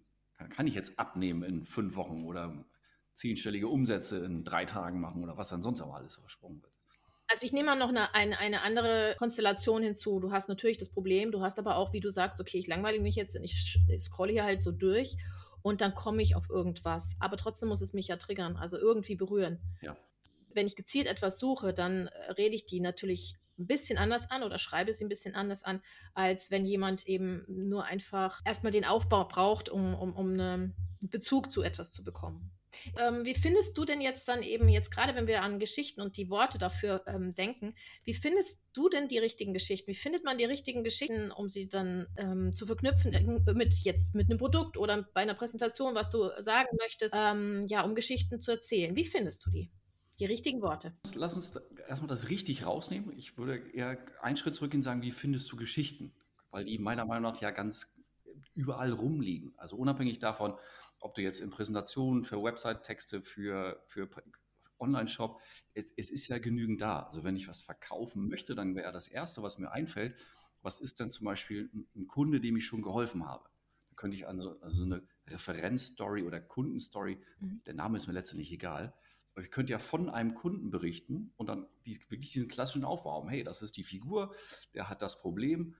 Kann, 0.50 0.68
ich 0.68 0.76
jetzt 0.76 1.00
abnehmen 1.00 1.44
in 1.44 1.66
fünf 1.66 1.96
Wochen 1.96 2.24
oder 2.24 2.66
zehnstellige 3.14 3.68
Umsätze 3.68 4.24
in 4.26 4.44
drei 4.44 4.66
Tagen 4.66 5.00
machen 5.00 5.24
oder 5.24 5.38
was 5.38 5.50
dann 5.50 5.62
sonst 5.62 5.82
auch 5.82 5.94
alles 5.94 6.16
versprochen 6.16 6.62
wird? 6.62 6.73
Also 7.34 7.48
ich 7.48 7.52
nehme 7.52 7.66
mal 7.66 7.76
noch 7.76 7.90
eine, 7.90 8.14
eine, 8.14 8.38
eine, 8.38 8.62
andere 8.62 9.16
Konstellation 9.18 9.82
hinzu. 9.82 10.20
Du 10.20 10.32
hast 10.32 10.50
natürlich 10.50 10.78
das 10.78 10.90
Problem, 10.90 11.32
du 11.32 11.42
hast 11.42 11.58
aber 11.58 11.78
auch, 11.78 11.92
wie 11.92 12.00
du 12.00 12.12
sagst, 12.12 12.40
okay, 12.40 12.60
ich 12.60 12.68
langweile 12.68 13.00
mich 13.00 13.16
jetzt 13.16 13.36
und 13.36 13.44
ich 13.44 13.80
scrolle 13.98 14.34
hier 14.34 14.44
halt 14.44 14.62
so 14.62 14.72
durch 14.72 15.18
und 15.64 15.82
dann 15.82 15.96
komme 15.96 16.22
ich 16.22 16.36
auf 16.36 16.48
irgendwas. 16.48 17.16
Aber 17.18 17.36
trotzdem 17.38 17.70
muss 17.70 17.82
es 17.82 17.92
mich 17.92 18.08
ja 18.08 18.18
triggern, 18.18 18.56
also 18.56 18.78
irgendwie 18.78 19.16
berühren. 19.16 19.60
Ja. 19.82 19.98
Wenn 20.54 20.68
ich 20.68 20.76
gezielt 20.76 21.08
etwas 21.08 21.40
suche, 21.40 21.74
dann 21.74 22.06
äh, 22.06 22.34
rede 22.34 22.54
ich 22.54 22.68
die 22.68 22.80
natürlich 22.80 23.40
ein 23.58 23.66
bisschen 23.66 23.98
anders 23.98 24.30
an 24.30 24.44
oder 24.44 24.60
schreibe 24.60 24.94
sie 24.94 25.04
ein 25.04 25.10
bisschen 25.10 25.34
anders 25.34 25.64
an, 25.64 25.82
als 26.14 26.52
wenn 26.52 26.66
jemand 26.66 27.08
eben 27.08 27.46
nur 27.48 27.86
einfach 27.86 28.42
erstmal 28.46 28.72
den 28.72 28.86
Aufbau 28.86 29.26
braucht, 29.26 29.70
um, 29.70 29.96
um, 29.96 30.14
um 30.14 30.34
einen 30.34 30.76
Bezug 31.02 31.52
zu 31.52 31.64
etwas 31.64 31.92
zu 31.92 32.04
bekommen. 32.04 32.52
Ähm, 33.00 33.26
wie 33.26 33.36
findest 33.36 33.78
du 33.78 33.86
denn 33.86 34.02
jetzt 34.02 34.28
dann 34.28 34.44
eben, 34.44 34.68
jetzt 34.70 34.92
gerade 34.92 35.16
wenn 35.16 35.28
wir 35.28 35.42
an 35.42 35.60
Geschichten 35.60 36.02
und 36.02 36.18
die 36.18 36.30
Worte 36.30 36.58
dafür 36.58 37.04
ähm, 37.08 37.36
denken, 37.36 37.76
wie 38.04 38.14
findest 38.14 38.60
du 38.74 38.90
denn 38.90 39.08
die 39.08 39.20
richtigen 39.20 39.54
Geschichten? 39.54 39.92
Wie 39.92 39.96
findet 39.96 40.24
man 40.24 40.38
die 40.38 40.46
richtigen 40.46 40.84
Geschichten, 40.84 41.32
um 41.32 41.50
sie 41.50 41.68
dann 41.68 42.08
ähm, 42.18 42.54
zu 42.56 42.66
verknüpfen 42.66 43.14
äh, 43.14 43.54
mit 43.54 43.74
jetzt 43.84 44.16
mit 44.16 44.30
einem 44.30 44.40
Produkt 44.40 44.78
oder 44.78 45.08
bei 45.14 45.22
einer 45.22 45.36
Präsentation, 45.36 45.96
was 45.96 46.10
du 46.10 46.30
sagen 46.40 46.70
möchtest, 46.80 47.16
ähm, 47.18 47.68
ja, 47.68 47.84
um 47.84 47.96
Geschichten 47.96 48.42
zu 48.42 48.52
erzählen? 48.52 48.96
Wie 48.96 49.06
findest 49.06 49.46
du 49.46 49.50
die? 49.50 49.72
Die 50.20 50.26
richtigen 50.26 50.62
Worte. 50.62 50.94
Lass 51.16 51.34
uns 51.34 51.56
erstmal 51.88 52.08
das 52.08 52.30
richtig 52.30 52.66
rausnehmen. 52.66 53.18
Ich 53.18 53.38
würde 53.38 53.58
eher 53.74 53.98
einen 54.22 54.38
Schritt 54.38 54.54
zurückgehen 54.54 54.80
und 54.80 54.84
sagen, 54.84 55.02
wie 55.02 55.12
findest 55.12 55.52
du 55.52 55.58
Geschichten? 55.58 56.14
Weil 56.52 56.66
die 56.66 56.78
meiner 56.78 57.06
Meinung 57.06 57.32
nach 57.32 57.42
ja 57.42 57.50
ganz 57.50 57.96
überall 58.56 58.92
rumliegen. 58.92 59.54
Also 59.58 59.76
unabhängig 59.76 60.20
davon, 60.20 60.54
ob 61.04 61.16
du 61.16 61.22
jetzt 61.22 61.42
in 61.42 61.50
Präsentationen 61.50 62.24
für 62.24 62.42
Website-Texte, 62.42 63.22
für, 63.22 63.84
für 63.88 64.10
Online-Shop, 64.80 65.42
es, 65.74 65.94
es, 65.98 66.10
ist 66.10 66.30
ja 66.30 66.38
genügend 66.38 66.82
da. 66.82 67.02
Also 67.02 67.24
wenn 67.24 67.36
ich 67.36 67.48
was 67.48 67.62
verkaufen 67.62 68.28
möchte, 68.28 68.56
dann 68.56 68.76
wäre 68.76 68.94
das 68.94 69.08
Erste, 69.08 69.44
was 69.44 69.58
mir 69.58 69.72
einfällt, 69.72 70.16
was 70.62 70.80
ist 70.80 71.00
denn 71.02 71.12
zum 71.12 71.26
Beispiel 71.26 71.70
ein 71.96 72.08
Kunde, 72.08 72.40
dem 72.40 72.56
ich 72.56 72.66
schon 72.66 72.82
geholfen 72.82 73.26
habe? 73.26 73.50
Da 73.90 73.96
könnte 73.96 74.16
ich 74.16 74.28
also, 74.28 74.60
also 74.62 74.86
eine 74.86 75.06
Referenzstory 75.28 76.24
oder 76.24 76.40
Kundenstory, 76.40 77.22
mhm. 77.40 77.62
der 77.66 77.74
Name 77.74 77.98
ist 77.98 78.08
mir 78.08 78.14
letztendlich 78.14 78.52
egal, 78.52 78.94
aber 79.34 79.44
ich 79.44 79.52
könnte 79.52 79.72
ja 79.72 79.80
von 79.80 80.10
einem 80.10 80.36
Kunden 80.36 80.70
berichten 80.70 81.34
und 81.36 81.50
dann 81.50 81.68
die, 81.86 82.00
wirklich 82.10 82.32
diesen 82.32 82.48
klassischen 82.48 82.86
Aufbau 82.86 83.16
haben. 83.16 83.30
Hey, 83.30 83.44
das 83.44 83.62
ist 83.62 83.76
die 83.76 83.84
Figur, 83.84 84.34
der 84.74 84.90
hat 84.90 85.02
das 85.02 85.20
Problem 85.20 85.76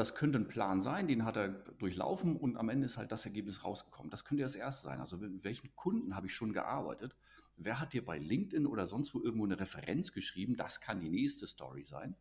das 0.00 0.14
könnte 0.14 0.38
ein 0.38 0.48
Plan 0.48 0.80
sein, 0.80 1.06
den 1.06 1.24
hat 1.24 1.36
er 1.36 1.48
durchlaufen 1.48 2.36
und 2.36 2.56
am 2.56 2.68
Ende 2.68 2.86
ist 2.86 2.96
halt 2.96 3.12
das 3.12 3.24
Ergebnis 3.24 3.64
rausgekommen. 3.64 4.10
Das 4.10 4.24
könnte 4.24 4.42
das 4.42 4.56
erste 4.56 4.88
sein. 4.88 5.00
Also 5.00 5.18
mit 5.18 5.44
welchen 5.44 5.74
Kunden 5.76 6.16
habe 6.16 6.26
ich 6.26 6.34
schon 6.34 6.52
gearbeitet? 6.52 7.14
wer 7.60 7.78
hat 7.78 7.92
dir 7.92 8.04
bei 8.04 8.18
LinkedIn 8.18 8.66
oder 8.66 8.86
sonst 8.86 9.14
wo 9.14 9.22
irgendwo 9.22 9.44
eine 9.44 9.60
Referenz 9.60 10.12
geschrieben, 10.12 10.56
das 10.56 10.80
kann 10.80 11.00
die 11.00 11.10
nächste 11.10 11.46
Story 11.46 11.84
sein. 11.84 12.16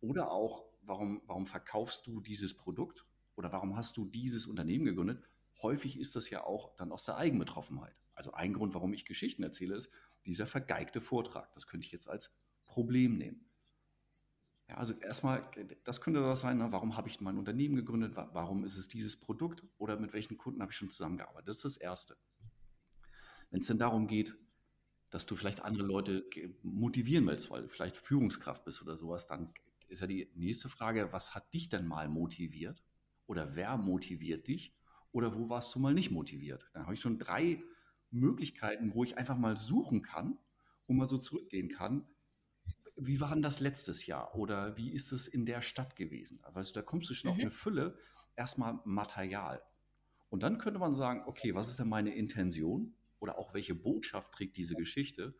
Oder 0.00 0.30
auch, 0.30 0.64
warum, 0.82 1.22
warum 1.26 1.46
verkaufst 1.46 2.06
du 2.06 2.20
dieses 2.20 2.54
Produkt 2.54 3.04
oder 3.34 3.52
warum 3.52 3.76
hast 3.76 3.96
du 3.96 4.04
dieses 4.04 4.46
Unternehmen 4.46 4.84
gegründet? 4.84 5.22
Häufig 5.62 5.98
ist 5.98 6.16
das 6.16 6.28
ja 6.28 6.44
auch 6.44 6.76
dann 6.76 6.92
aus 6.92 7.04
der 7.04 7.16
Eigenbetroffenheit. 7.16 7.96
Also 8.14 8.32
ein 8.32 8.52
Grund, 8.52 8.74
warum 8.74 8.92
ich 8.92 9.06
Geschichten 9.06 9.42
erzähle, 9.42 9.74
ist 9.74 9.90
dieser 10.26 10.46
vergeigte 10.46 11.00
Vortrag. 11.00 11.52
Das 11.54 11.66
könnte 11.66 11.86
ich 11.86 11.92
jetzt 11.92 12.08
als 12.08 12.30
Problem 12.64 13.16
nehmen. 13.16 13.46
Ja, 14.68 14.76
also 14.76 14.94
erstmal, 14.94 15.48
das 15.84 16.00
könnte 16.00 16.20
das 16.20 16.40
sein, 16.40 16.58
ne? 16.58 16.72
warum 16.72 16.96
habe 16.96 17.08
ich 17.08 17.20
mein 17.20 17.38
Unternehmen 17.38 17.76
gegründet, 17.76 18.16
warum 18.16 18.64
ist 18.64 18.76
es 18.76 18.88
dieses 18.88 19.16
Produkt 19.18 19.62
oder 19.78 19.98
mit 19.98 20.12
welchen 20.12 20.36
Kunden 20.36 20.60
habe 20.60 20.72
ich 20.72 20.78
schon 20.78 20.90
zusammengearbeitet. 20.90 21.48
Das 21.48 21.58
ist 21.58 21.64
das 21.64 21.76
Erste. 21.76 22.16
Wenn 23.50 23.60
es 23.60 23.68
denn 23.68 23.78
darum 23.78 24.08
geht, 24.08 24.36
dass 25.10 25.24
du 25.24 25.36
vielleicht 25.36 25.62
andere 25.62 25.84
Leute 25.84 26.28
motivieren 26.62 27.26
willst, 27.26 27.50
weil 27.50 27.62
du 27.62 27.68
vielleicht 27.68 27.96
Führungskraft 27.96 28.64
bist 28.64 28.82
oder 28.82 28.96
sowas, 28.96 29.26
dann 29.26 29.52
ist 29.88 30.00
ja 30.00 30.08
die 30.08 30.32
nächste 30.34 30.68
Frage, 30.68 31.12
was 31.12 31.34
hat 31.34 31.54
dich 31.54 31.68
denn 31.68 31.86
mal 31.86 32.08
motiviert? 32.08 32.82
Oder 33.26 33.54
wer 33.54 33.76
motiviert 33.76 34.48
dich? 34.48 34.74
Oder 35.12 35.34
wo 35.36 35.48
warst 35.48 35.74
du 35.74 35.78
mal 35.78 35.94
nicht 35.94 36.10
motiviert? 36.10 36.68
Dann 36.72 36.82
habe 36.82 36.94
ich 36.94 37.00
schon 37.00 37.18
drei 37.18 37.62
Möglichkeiten, 38.10 38.94
wo 38.94 39.04
ich 39.04 39.16
einfach 39.16 39.36
mal 39.36 39.56
suchen 39.56 40.02
kann, 40.02 40.38
wo 40.86 40.92
man 40.92 41.06
so 41.06 41.18
zurückgehen 41.18 41.68
kann, 41.68 42.06
wie 42.96 43.20
war 43.20 43.32
denn 43.32 43.42
das 43.42 43.60
letztes 43.60 44.06
Jahr 44.06 44.34
oder 44.34 44.76
wie 44.76 44.92
ist 44.92 45.12
es 45.12 45.28
in 45.28 45.44
der 45.44 45.62
Stadt 45.62 45.96
gewesen? 45.96 46.40
Also 46.42 46.72
da 46.72 46.82
kommst 46.82 47.10
du 47.10 47.14
schon 47.14 47.30
mhm. 47.30 47.36
auf 47.36 47.40
eine 47.40 47.50
Fülle, 47.50 47.98
erstmal 48.34 48.80
Material. 48.84 49.62
Und 50.30 50.42
dann 50.42 50.58
könnte 50.58 50.80
man 50.80 50.92
sagen, 50.92 51.22
okay, 51.26 51.54
was 51.54 51.68
ist 51.68 51.78
denn 51.78 51.88
meine 51.88 52.14
Intention 52.14 52.94
oder 53.20 53.38
auch 53.38 53.54
welche 53.54 53.74
Botschaft 53.74 54.32
trägt 54.32 54.56
diese 54.56 54.74
Geschichte 54.74 55.34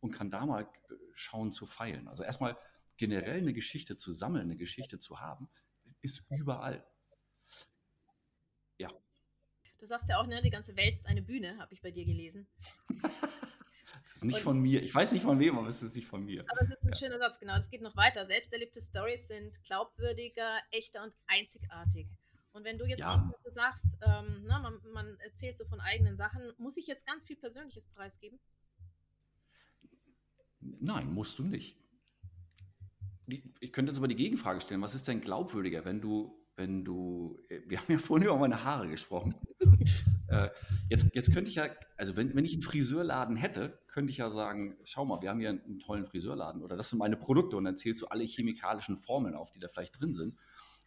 und 0.00 0.12
kann 0.12 0.30
da 0.30 0.46
mal 0.46 0.62
äh, 0.62 0.94
schauen 1.14 1.52
zu 1.52 1.66
feilen. 1.66 2.08
Also 2.08 2.22
erstmal 2.22 2.56
generell 2.96 3.40
eine 3.40 3.52
Geschichte 3.52 3.96
zu 3.96 4.12
sammeln, 4.12 4.44
eine 4.44 4.56
Geschichte 4.56 4.98
zu 4.98 5.20
haben, 5.20 5.48
ist 6.02 6.24
überall. 6.30 6.86
Ja. 8.78 8.88
Du 9.78 9.86
sagst 9.86 10.08
ja 10.08 10.18
auch, 10.18 10.26
ne, 10.26 10.42
die 10.42 10.50
ganze 10.50 10.76
Welt 10.76 10.92
ist 10.92 11.06
eine 11.06 11.22
Bühne, 11.22 11.58
habe 11.58 11.72
ich 11.72 11.82
bei 11.82 11.90
dir 11.90 12.04
gelesen. 12.04 12.46
Das 14.06 14.18
ist 14.18 14.24
nicht 14.24 14.36
und, 14.36 14.42
von 14.42 14.60
mir. 14.60 14.82
Ich 14.82 14.94
weiß 14.94 15.12
nicht 15.12 15.22
von 15.22 15.40
wem, 15.40 15.58
aber 15.58 15.66
es 15.66 15.82
ist 15.82 15.96
nicht 15.96 16.06
von 16.06 16.24
mir. 16.24 16.44
Aber 16.48 16.62
es 16.62 16.70
ist 16.70 16.82
ein 16.84 16.88
ja. 16.90 16.94
schöner 16.94 17.18
Satz, 17.18 17.40
genau. 17.40 17.58
Es 17.58 17.68
geht 17.68 17.82
noch 17.82 17.96
weiter. 17.96 18.24
Selbsterlebte 18.24 18.80
Stories 18.80 19.26
sind 19.26 19.62
glaubwürdiger, 19.64 20.60
echter 20.70 21.02
und 21.02 21.12
einzigartig. 21.26 22.06
Und 22.52 22.64
wenn 22.64 22.78
du 22.78 22.86
jetzt 22.86 23.00
ja. 23.00 23.14
auch 23.14 23.52
sagst, 23.52 23.98
ähm, 24.00 24.44
na, 24.46 24.60
man, 24.60 24.80
man, 24.92 25.18
erzählt 25.20 25.58
so 25.58 25.66
von 25.66 25.80
eigenen 25.80 26.16
Sachen, 26.16 26.40
muss 26.56 26.76
ich 26.76 26.86
jetzt 26.86 27.04
ganz 27.04 27.24
viel 27.24 27.36
Persönliches 27.36 27.88
preisgeben? 27.88 28.38
Nein, 30.60 31.12
musst 31.12 31.38
du 31.38 31.44
nicht. 31.44 31.76
Ich 33.26 33.72
könnte 33.72 33.90
jetzt 33.90 33.98
aber 33.98 34.08
die 34.08 34.14
Gegenfrage 34.14 34.60
stellen, 34.60 34.82
was 34.82 34.94
ist 34.94 35.08
denn 35.08 35.20
glaubwürdiger, 35.20 35.84
wenn 35.84 36.00
du, 36.00 36.46
wenn 36.54 36.84
du, 36.84 37.44
äh, 37.48 37.60
wir 37.66 37.80
haben 37.80 37.92
ja 37.92 37.98
vorhin 37.98 38.28
über 38.28 38.38
meine 38.38 38.62
Haare 38.62 38.88
gesprochen. 38.88 39.34
Äh, 40.28 40.48
jetzt, 40.88 41.14
jetzt 41.14 41.32
könnte 41.32 41.50
ich 41.50 41.56
ja, 41.56 41.68
also 41.96 42.16
wenn, 42.16 42.34
wenn 42.34 42.44
ich 42.44 42.54
einen 42.54 42.62
Friseurladen 42.62 43.36
hätte, 43.36 43.78
könnte 43.86 44.10
ich 44.10 44.18
ja 44.18 44.30
sagen, 44.30 44.76
schau 44.84 45.04
mal, 45.04 45.22
wir 45.22 45.30
haben 45.30 45.40
hier 45.40 45.50
einen 45.50 45.78
tollen 45.78 46.06
Friseurladen 46.06 46.62
oder 46.62 46.76
das 46.76 46.90
sind 46.90 46.98
meine 46.98 47.16
Produkte 47.16 47.56
und 47.56 47.64
dann 47.64 47.76
zählst 47.76 48.02
du 48.02 48.06
alle 48.06 48.24
chemikalischen 48.24 48.96
Formeln 48.96 49.34
auf, 49.34 49.50
die 49.52 49.60
da 49.60 49.68
vielleicht 49.68 50.00
drin 50.00 50.14
sind. 50.14 50.36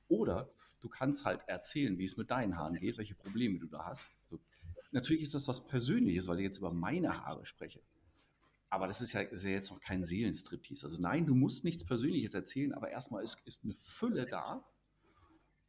Oder 0.07 0.49
du 0.81 0.89
kannst 0.89 1.25
halt 1.25 1.41
erzählen, 1.47 1.97
wie 1.97 2.03
es 2.03 2.17
mit 2.17 2.31
deinen 2.31 2.57
Haaren 2.57 2.75
geht, 2.75 2.97
welche 2.97 3.15
Probleme 3.15 3.59
du 3.59 3.67
da 3.67 3.85
hast. 3.85 4.09
So. 4.29 4.39
Natürlich 4.91 5.23
ist 5.23 5.35
das 5.35 5.47
was 5.47 5.67
Persönliches, 5.67 6.27
weil 6.27 6.39
ich 6.39 6.43
jetzt 6.43 6.57
über 6.57 6.73
meine 6.73 7.25
Haare 7.25 7.45
spreche. 7.45 7.81
Aber 8.69 8.87
das 8.87 9.01
ist 9.01 9.13
ja, 9.13 9.21
ist 9.21 9.43
ja 9.43 9.49
jetzt 9.49 9.71
noch 9.71 9.79
kein 9.79 10.03
Seelenstriptease. 10.03 10.85
Also 10.85 11.01
nein, 11.01 11.25
du 11.25 11.33
musst 11.33 11.63
nichts 11.63 11.83
Persönliches 11.83 12.33
erzählen, 12.33 12.73
aber 12.73 12.89
erstmal 12.89 13.23
ist, 13.23 13.41
ist 13.45 13.63
eine 13.63 13.73
Fülle 13.73 14.25
da, 14.25 14.63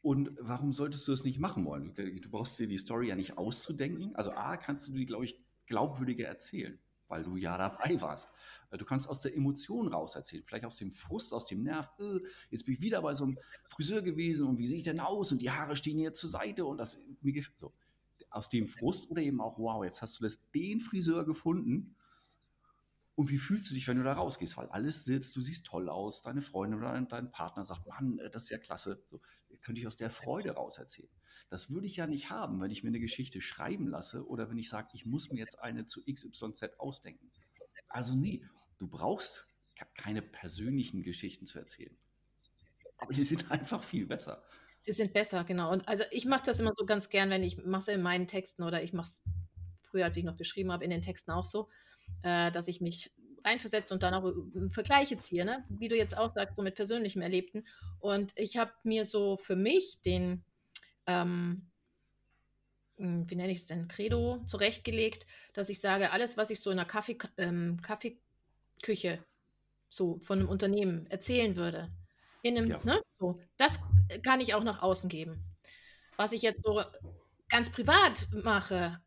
und 0.03 0.31
warum 0.41 0.73
solltest 0.73 1.07
du 1.07 1.13
es 1.13 1.25
nicht 1.25 1.39
machen 1.39 1.65
wollen? 1.67 1.95
Du 1.95 2.31
brauchst 2.31 2.59
dir 2.59 2.67
die 2.67 2.79
Story 2.79 3.09
ja 3.09 3.17
nicht 3.17 3.37
auszudenken. 3.37 4.15
Also 4.17 4.33
A, 4.33 4.57
kannst 4.57 4.89
du 4.89 4.93
die, 4.93 5.05
glaube 5.05 5.27
ich, 5.27 5.39
glaubwürdiger 5.67 6.27
erzählen, 6.27 6.79
weil 7.09 7.23
du 7.23 7.37
ja 7.37 7.59
dabei 7.59 8.01
warst. 8.01 8.29
Du 8.71 8.85
kannst 8.85 9.09
aus 9.09 9.21
der 9.23 9.37
Emotion 9.37 9.89
raus 9.89 10.15
erzählen, 10.15 10.43
vielleicht 10.45 10.65
aus 10.65 10.77
dem 10.77 10.91
Frust, 10.91 11.35
aus 11.35 11.47
dem 11.47 11.63
Nerv. 11.63 11.89
Äh, 11.99 12.21
jetzt 12.51 12.65
bin 12.65 12.75
ich 12.75 12.81
wieder 12.81 13.03
bei 13.03 13.15
so 13.15 13.25
einem 13.25 13.39
Friseur 13.65 14.01
gewesen 14.01 14.47
und 14.47 14.59
wie 14.59 14.67
sehe 14.67 14.79
ich 14.79 14.85
denn 14.85 15.01
aus? 15.01 15.33
Und 15.33 15.43
die 15.43 15.51
Haare 15.51 15.77
stehen 15.77 15.99
hier 15.99 16.15
zur 16.15 16.31
Seite 16.31 16.65
und 16.65 16.79
das 16.79 17.01
mir 17.21 17.33
gefällt. 17.33 17.59
So. 17.59 17.75
Aus 18.31 18.49
dem 18.49 18.69
Frust 18.69 19.11
oder 19.11 19.23
eben 19.23 19.41
auch, 19.41 19.59
wow, 19.59 19.85
jetzt 19.85 20.03
hast 20.03 20.19
du 20.19 20.25
das, 20.25 20.41
den 20.53 20.81
Friseur 20.81 21.25
gefunden 21.27 21.95
und 23.21 23.29
wie 23.29 23.37
fühlst 23.37 23.71
du 23.71 23.75
dich, 23.75 23.87
wenn 23.87 23.99
du 23.99 24.03
da 24.03 24.15
rausgehst? 24.15 24.57
Weil 24.57 24.69
alles 24.69 25.05
sitzt, 25.05 25.37
du 25.37 25.43
siehst 25.43 25.67
toll 25.67 25.91
aus, 25.91 26.23
deine 26.23 26.41
Freundin 26.41 26.79
oder 26.79 26.93
dein, 26.93 27.07
dein 27.07 27.31
Partner 27.31 27.65
sagt, 27.65 27.87
Mann, 27.87 28.19
äh, 28.19 28.31
das 28.31 28.45
ist 28.45 28.49
ja 28.49 28.57
klasse. 28.57 29.03
So, 29.09 29.21
könnte 29.63 29.81
ich 29.81 29.87
aus 29.87 29.97
der 29.97 30.11
Freude 30.11 30.53
raus 30.53 30.79
erzählen. 30.79 31.11
Das 31.49 31.71
würde 31.71 31.87
ich 31.87 31.97
ja 31.97 32.07
nicht 32.07 32.31
haben, 32.31 32.61
wenn 32.61 32.71
ich 32.71 32.83
mir 32.83 32.89
eine 32.89 33.01
Geschichte 33.01 33.41
schreiben 33.41 33.89
lasse 33.89 34.27
oder 34.27 34.51
wenn 34.51 34.59
ich 34.59 34.69
sage, 34.69 34.89
ich 34.93 35.05
muss 35.07 35.31
mir 35.31 35.39
jetzt 35.39 35.61
eine 35.61 35.87
zu 35.87 36.03
XYZ 36.05 36.79
ausdenken. 36.79 37.31
Also 37.89 38.15
nee, 38.15 38.45
du 38.79 38.87
brauchst 38.87 39.47
keine 39.95 40.23
persönlichen 40.23 41.03
Geschichten 41.03 41.47
zu 41.47 41.59
erzählen. 41.59 41.97
Aber 42.99 43.13
die 43.13 43.25
sind 43.25 43.51
einfach 43.51 43.83
viel 43.83 44.07
besser. 44.07 44.45
Sie 44.83 44.93
sind 44.93 45.13
besser, 45.13 45.45
genau. 45.45 45.73
Und 45.73 45.89
also 45.89 46.05
ich 46.11 46.25
mache 46.25 46.47
das 46.47 46.61
immer 46.61 46.73
so 46.77 46.87
ganz 46.87 47.09
gern, 47.09 47.31
wenn 47.31 47.43
ich 47.43 47.65
mache 47.65 47.93
in 47.93 48.03
meinen 48.03 48.29
Texten 48.29 48.63
oder 48.63 48.83
ich 48.83 48.93
mache 48.93 49.13
es 49.13 49.89
früher, 49.89 50.05
als 50.05 50.17
ich 50.17 50.25
noch 50.25 50.37
geschrieben 50.37 50.71
habe, 50.71 50.85
in 50.85 50.91
den 50.91 51.03
Texten 51.03 51.33
auch 51.33 51.47
so 51.47 51.69
äh, 52.23 52.51
dass 52.53 52.69
ich 52.69 52.81
mich 52.81 53.13
einversetze 53.43 53.95
und 53.95 54.03
dann 54.03 54.15
auch 54.15 54.27
äh, 54.27 54.69
Vergleiche 54.71 55.19
ziehe, 55.19 55.45
ne? 55.45 55.65
wie 55.69 55.89
du 55.89 55.97
jetzt 55.97 56.17
auch 56.17 56.33
sagst, 56.33 56.57
so 56.57 56.63
mit 56.63 56.75
persönlichem 56.75 57.23
Erlebten. 57.23 57.65
Und 57.99 58.33
ich 58.37 58.57
habe 58.57 58.73
mir 58.83 59.05
so 59.05 59.37
für 59.37 59.57
mich 59.57 60.01
den, 60.03 60.45
ähm, 61.07 61.71
hm, 62.97 63.29
wie 63.29 63.37
nenne 63.37 63.53
ich 63.53 63.61
es 63.61 63.67
denn, 63.67 63.89
Credo 63.89 64.45
zurechtgelegt, 64.47 65.27
dass 65.53 65.69
ich 65.69 65.81
sage, 65.81 66.13
alles, 66.13 66.37
was 66.37 66.51
ich 66.51 66.61
so 66.61 66.71
in 66.71 66.79
einer 66.79 66.89
Kaffee, 66.89 67.19
ähm, 67.39 67.81
Kaffeeküche 67.83 69.25
so 69.89 70.21
von 70.23 70.39
einem 70.39 70.49
Unternehmen 70.49 71.07
erzählen 71.09 71.57
würde, 71.57 71.91
in 72.43 72.57
einem, 72.57 72.71
ja. 72.71 72.81
ne, 72.85 73.03
so, 73.19 73.41
das 73.57 73.79
kann 74.23 74.41
ich 74.41 74.55
auch 74.55 74.63
nach 74.63 74.83
außen 74.83 75.09
geben. 75.09 75.45
Was 76.17 76.33
ich 76.33 76.43
jetzt 76.43 76.63
so 76.65 76.83
ganz 77.49 77.71
privat 77.71 78.29
mache, 78.31 79.01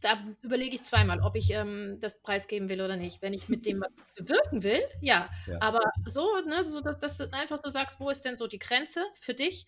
da 0.00 0.18
überlege 0.42 0.74
ich 0.74 0.82
zweimal, 0.82 1.20
ob 1.20 1.36
ich 1.36 1.50
ähm, 1.50 1.98
das 2.00 2.20
preisgeben 2.20 2.68
will 2.68 2.80
oder 2.80 2.96
nicht. 2.96 3.22
Wenn 3.22 3.32
ich 3.32 3.48
mit 3.48 3.66
dem 3.66 3.80
was 3.80 3.90
bewirken 4.16 4.62
will, 4.62 4.80
ja. 5.00 5.28
ja. 5.46 5.60
Aber 5.60 5.80
so, 6.06 6.26
ne, 6.46 6.64
so 6.64 6.80
dass, 6.80 6.98
dass, 6.98 7.16
du 7.16 7.32
einfach 7.32 7.58
so 7.62 7.70
sagst, 7.70 8.00
wo 8.00 8.10
ist 8.10 8.24
denn 8.24 8.36
so 8.36 8.46
die 8.46 8.58
Grenze 8.58 9.04
für 9.20 9.34
dich? 9.34 9.66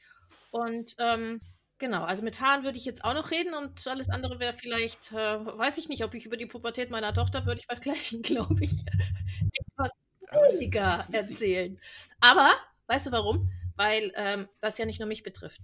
Und 0.50 0.96
ähm, 0.98 1.40
genau, 1.78 2.04
also 2.04 2.22
mit 2.22 2.40
Haaren 2.40 2.64
würde 2.64 2.78
ich 2.78 2.84
jetzt 2.84 3.04
auch 3.04 3.14
noch 3.14 3.30
reden 3.30 3.54
und 3.54 3.86
alles 3.86 4.08
andere 4.08 4.38
wäre 4.38 4.54
vielleicht, 4.54 5.12
äh, 5.12 5.16
weiß 5.44 5.78
ich 5.78 5.88
nicht, 5.88 6.04
ob 6.04 6.14
ich 6.14 6.26
über 6.26 6.36
die 6.36 6.46
Pubertät 6.46 6.90
meiner 6.90 7.14
Tochter 7.14 7.46
würde 7.46 7.60
ich 7.60 7.66
vergleichen, 7.66 8.22
glaube 8.22 8.62
ich, 8.62 8.84
etwas 9.52 9.90
weniger 10.52 11.04
erzählen. 11.12 11.80
Aber, 12.20 12.52
weißt 12.86 13.06
du 13.06 13.12
warum? 13.12 13.50
Weil 13.76 14.12
ähm, 14.14 14.48
das 14.60 14.78
ja 14.78 14.86
nicht 14.86 15.00
nur 15.00 15.08
mich 15.08 15.22
betrifft. 15.22 15.62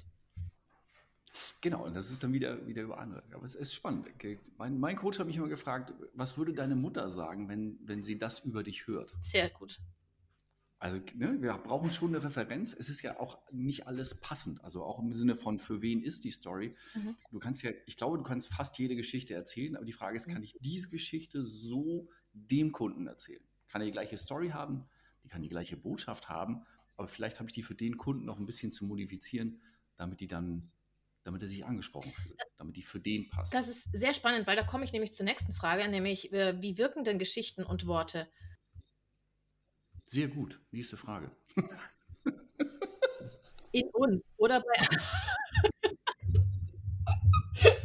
Genau, 1.61 1.85
und 1.85 1.95
das 1.95 2.11
ist 2.11 2.23
dann 2.23 2.33
wieder, 2.33 2.67
wieder 2.67 2.83
über 2.83 2.99
andere. 2.99 3.23
Aber 3.33 3.45
es 3.45 3.55
ist 3.55 3.75
spannend. 3.75 4.09
Mein, 4.59 4.79
mein 4.79 4.97
Coach 4.97 5.19
hat 5.19 5.27
mich 5.27 5.37
immer 5.37 5.49
gefragt, 5.49 5.93
was 6.15 6.39
würde 6.39 6.53
deine 6.53 6.77
Mutter 6.77 7.09
sagen, 7.09 7.49
wenn, 7.49 7.79
wenn 7.83 8.03
sie 8.03 8.19
das 8.19 8.41
über 8.41 8.63
dich 8.63 8.87
hört? 8.87 9.15
Sehr 9.21 9.51
gut. 9.51 9.81
Also 10.79 10.99
ne, 11.15 11.41
wir 11.41 11.55
brauchen 11.55 11.91
schon 11.91 12.15
eine 12.15 12.23
Referenz. 12.23 12.75
Es 12.75 12.91
ist 12.91 13.03
ja 13.03 13.19
auch 13.19 13.39
nicht 13.51 13.87
alles 13.87 14.15
passend. 14.15 14.63
Also 14.63 14.85
auch 14.85 14.99
im 14.99 15.13
Sinne 15.15 15.35
von, 15.35 15.59
für 15.59 15.81
wen 15.81 16.03
ist 16.03 16.25
die 16.25 16.31
Story? 16.31 16.77
Mhm. 16.95 17.17
Du 17.31 17.39
kannst 17.39 17.63
ja, 17.63 17.71
ich 17.87 17.97
glaube, 17.97 18.19
du 18.19 18.25
kannst 18.25 18.53
fast 18.53 18.79
jede 18.79 18.95
Geschichte 18.95 19.35
erzählen, 19.35 19.77
aber 19.77 19.87
die 19.87 19.93
Frage 19.93 20.17
ist, 20.17 20.29
mhm. 20.29 20.35
kann 20.35 20.43
ich 20.43 20.57
diese 20.61 20.91
Geschichte 20.91 21.47
so 21.47 22.09
dem 22.33 22.73
Kunden 22.73 23.07
erzählen? 23.07 23.43
Kann 23.69 23.81
er 23.81 23.87
die 23.87 23.93
gleiche 23.93 24.19
Story 24.19 24.51
haben? 24.51 24.85
Die 25.25 25.29
kann 25.29 25.43
die 25.43 25.49
gleiche 25.49 25.77
Botschaft 25.77 26.29
haben, 26.29 26.65
aber 26.97 27.09
vielleicht 27.09 27.41
habe 27.41 27.49
ich 27.49 27.53
die 27.53 27.63
für 27.63 27.75
den 27.75 27.97
Kunden 27.97 28.25
noch 28.25 28.39
ein 28.39 28.47
bisschen 28.47 28.71
zu 28.71 28.85
modifizieren, 28.85 29.61
damit 29.97 30.21
die 30.21 30.29
dann 30.29 30.71
damit 31.27 31.43
er 31.43 31.49
sich 31.49 31.67
angesprochen 31.67 32.13
fühlt, 32.13 32.39
damit 32.57 32.77
die 32.77 32.83
für 32.83 33.01
den 33.01 33.29
passt. 33.29 33.53
Das 33.53 33.67
ist 33.67 33.89
sehr 33.93 34.15
spannend, 34.15 34.47
weil 34.47 34.55
da 34.55 34.63
komme 34.63 34.85
ich 34.85 34.93
nämlich 34.93 35.13
zur 35.13 35.25
nächsten 35.25 35.53
Frage, 35.53 35.89
nämlich 35.89 36.33
äh, 36.33 36.63
wie 36.63 36.79
wirken 36.79 37.03
denn 37.05 37.19
Geschichten 37.19 37.65
und 37.65 37.87
Worte? 37.89 38.29
Sehr 40.07 40.29
gut. 40.29 40.61
Nächste 40.71 40.97
Frage. 40.97 41.33
In 43.73 43.89
uns 43.93 44.23
oder 44.37 44.63
bei. 44.63 44.87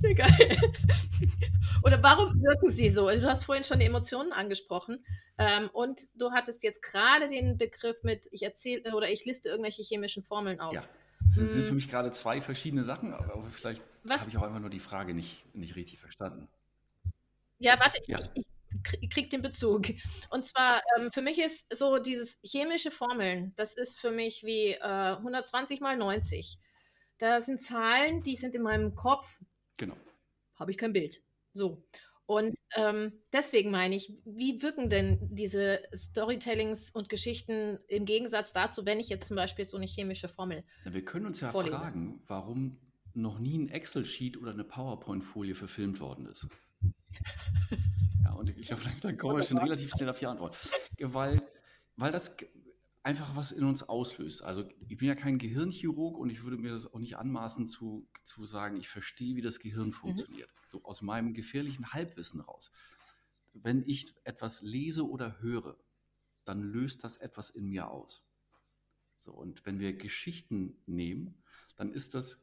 Sehr 0.00 0.14
geil. 0.14 0.58
Oder 1.84 2.02
warum 2.02 2.40
wirken 2.40 2.70
sie 2.70 2.90
so? 2.90 3.08
Also 3.08 3.22
du 3.22 3.28
hast 3.28 3.44
vorhin 3.44 3.64
schon 3.64 3.80
die 3.80 3.86
Emotionen 3.86 4.32
angesprochen 4.32 5.04
ähm, 5.38 5.68
und 5.72 6.02
du 6.14 6.30
hattest 6.30 6.62
jetzt 6.62 6.82
gerade 6.82 7.28
den 7.28 7.58
Begriff 7.58 7.96
mit, 8.04 8.28
ich 8.30 8.42
erzähle 8.42 8.94
oder 8.94 9.10
ich 9.10 9.24
liste 9.24 9.48
irgendwelche 9.48 9.82
chemischen 9.82 10.22
Formeln 10.22 10.60
auf. 10.60 10.74
Ja. 10.74 10.84
Das 11.26 11.36
sind, 11.36 11.48
sind 11.48 11.62
für 11.62 11.68
hm. 11.70 11.76
mich 11.76 11.90
gerade 11.90 12.10
zwei 12.12 12.40
verschiedene 12.40 12.84
Sachen, 12.84 13.14
aber 13.14 13.42
vielleicht 13.50 13.82
habe 14.08 14.28
ich 14.28 14.36
auch 14.36 14.42
einfach 14.42 14.60
nur 14.60 14.70
die 14.70 14.80
Frage 14.80 15.14
nicht, 15.14 15.44
nicht 15.54 15.76
richtig 15.76 15.98
verstanden. 15.98 16.48
Ja, 17.58 17.78
warte, 17.78 17.98
ja. 18.06 18.18
ich, 18.34 18.46
ich 19.00 19.10
krieg 19.10 19.30
den 19.30 19.42
Bezug. 19.42 19.86
Und 20.30 20.46
zwar, 20.46 20.82
ähm, 20.96 21.12
für 21.12 21.22
mich 21.22 21.38
ist 21.38 21.74
so 21.74 21.98
dieses 21.98 22.38
chemische 22.42 22.90
Formeln, 22.90 23.52
das 23.56 23.74
ist 23.74 23.98
für 23.98 24.10
mich 24.10 24.42
wie 24.42 24.72
äh, 24.72 24.80
120 24.80 25.80
mal 25.80 25.96
90. 25.96 26.58
Da 27.18 27.40
sind 27.40 27.62
Zahlen, 27.62 28.22
die 28.22 28.36
sind 28.36 28.54
in 28.54 28.62
meinem 28.62 28.94
Kopf. 28.96 29.28
Genau. 29.78 29.96
Habe 30.56 30.72
ich 30.72 30.78
kein 30.78 30.92
Bild. 30.92 31.22
So. 31.52 31.82
Und 32.26 32.54
ähm, 32.76 33.12
deswegen 33.32 33.70
meine 33.70 33.96
ich, 33.96 34.14
wie 34.24 34.62
wirken 34.62 34.88
denn 34.88 35.18
diese 35.20 35.82
Storytellings 35.94 36.90
und 36.90 37.08
Geschichten 37.08 37.78
im 37.88 38.04
Gegensatz 38.04 38.52
dazu, 38.52 38.86
wenn 38.86 39.00
ich 39.00 39.08
jetzt 39.08 39.28
zum 39.28 39.36
Beispiel 39.36 39.64
so 39.64 39.76
eine 39.76 39.86
chemische 39.86 40.28
Formel. 40.28 40.64
Ja, 40.84 40.94
wir 40.94 41.04
können 41.04 41.26
uns 41.26 41.40
ja 41.40 41.50
vorlese. 41.50 41.76
fragen, 41.76 42.22
warum 42.26 42.78
noch 43.14 43.38
nie 43.38 43.58
ein 43.58 43.68
Excel-Sheet 43.68 44.38
oder 44.38 44.52
eine 44.52 44.64
PowerPoint-Folie 44.64 45.54
verfilmt 45.54 46.00
worden 46.00 46.26
ist. 46.26 46.46
ja, 48.24 48.32
und 48.32 48.56
ich 48.56 48.68
glaube, 48.68 48.82
dann 49.02 49.16
kommen 49.18 49.36
wir 49.36 49.42
schon 49.42 49.58
relativ 49.58 49.90
schnell 49.90 50.08
auf 50.08 50.18
die 50.18 50.26
Antwort. 50.26 50.56
Weil, 50.98 51.42
weil 51.96 52.12
das 52.12 52.36
einfach 53.02 53.34
was 53.34 53.52
in 53.52 53.64
uns 53.64 53.82
auslöst. 53.82 54.42
Also 54.42 54.68
ich 54.88 54.96
bin 54.96 55.08
ja 55.08 55.14
kein 55.14 55.38
Gehirnchirurg 55.38 56.16
und 56.16 56.30
ich 56.30 56.44
würde 56.44 56.56
mir 56.56 56.70
das 56.70 56.92
auch 56.92 56.98
nicht 56.98 57.16
anmaßen 57.16 57.66
zu, 57.66 58.08
zu 58.24 58.44
sagen, 58.44 58.76
ich 58.76 58.88
verstehe, 58.88 59.36
wie 59.36 59.42
das 59.42 59.58
Gehirn 59.58 59.88
mhm. 59.88 59.92
funktioniert. 59.92 60.48
Mhm. 60.48 60.68
So 60.68 60.84
aus 60.84 61.02
meinem 61.02 61.34
gefährlichen 61.34 61.92
Halbwissen 61.92 62.40
raus. 62.40 62.70
Wenn 63.52 63.82
ich 63.86 64.14
etwas 64.24 64.62
lese 64.62 65.08
oder 65.08 65.40
höre, 65.40 65.76
dann 66.44 66.62
löst 66.62 67.04
das 67.04 67.16
etwas 67.16 67.50
in 67.50 67.68
mir 67.68 67.90
aus. 67.90 68.24
So, 69.16 69.32
und 69.32 69.64
wenn 69.66 69.78
wir 69.78 69.92
Geschichten 69.92 70.82
nehmen, 70.86 71.42
dann 71.76 71.92
ist 71.92 72.14
das 72.14 72.40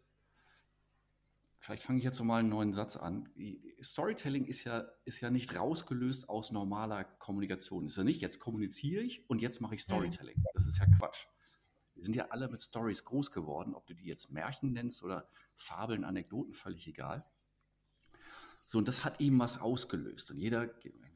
vielleicht 1.60 1.84
fange 1.84 2.00
ich 2.00 2.06
jetzt 2.06 2.20
nochmal 2.20 2.40
einen 2.40 2.50
neuen 2.50 2.74
Satz 2.74 2.96
an. 2.96 3.30
Storytelling 3.82 4.46
ist 4.46 4.64
ja, 4.64 4.88
ist 5.06 5.22
ja 5.22 5.30
nicht 5.30 5.56
rausgelöst 5.56 6.30
aus 6.30 6.52
normaler 6.52 7.04
Kommunikation. 7.04 7.86
Ist 7.86 7.98
ja 7.98 8.04
nicht, 8.04 8.22
jetzt 8.22 8.40
kommuniziere 8.40 9.04
ich 9.04 9.30
und 9.30 9.42
jetzt 9.42 9.60
mache 9.62 9.76
ich 9.76 9.84
Storytelling. 9.84 10.44
Das 10.54 10.66
ist 10.66 10.80
ja 10.80 10.86
Quatsch. 10.98 11.28
Wir 11.96 12.04
sind 12.04 12.16
ja 12.16 12.28
alle 12.30 12.48
mit 12.48 12.62
Stories 12.62 13.04
groß 13.04 13.32
geworden, 13.32 13.76
ob 13.76 13.86
du 13.88 13.94
die 13.94 14.06
jetzt 14.06 14.32
Märchen 14.32 14.72
nennst 14.72 15.04
oder 15.04 15.30
Fabeln, 15.58 16.06
Anekdoten, 16.06 16.54
völlig 16.54 16.88
egal. 16.88 17.26
So, 18.68 18.78
und 18.78 18.88
das 18.88 19.04
hat 19.04 19.20
eben 19.20 19.40
was 19.40 19.60
ausgelöst. 19.60 20.32
Und 20.32 20.38
jeder, 20.38 20.70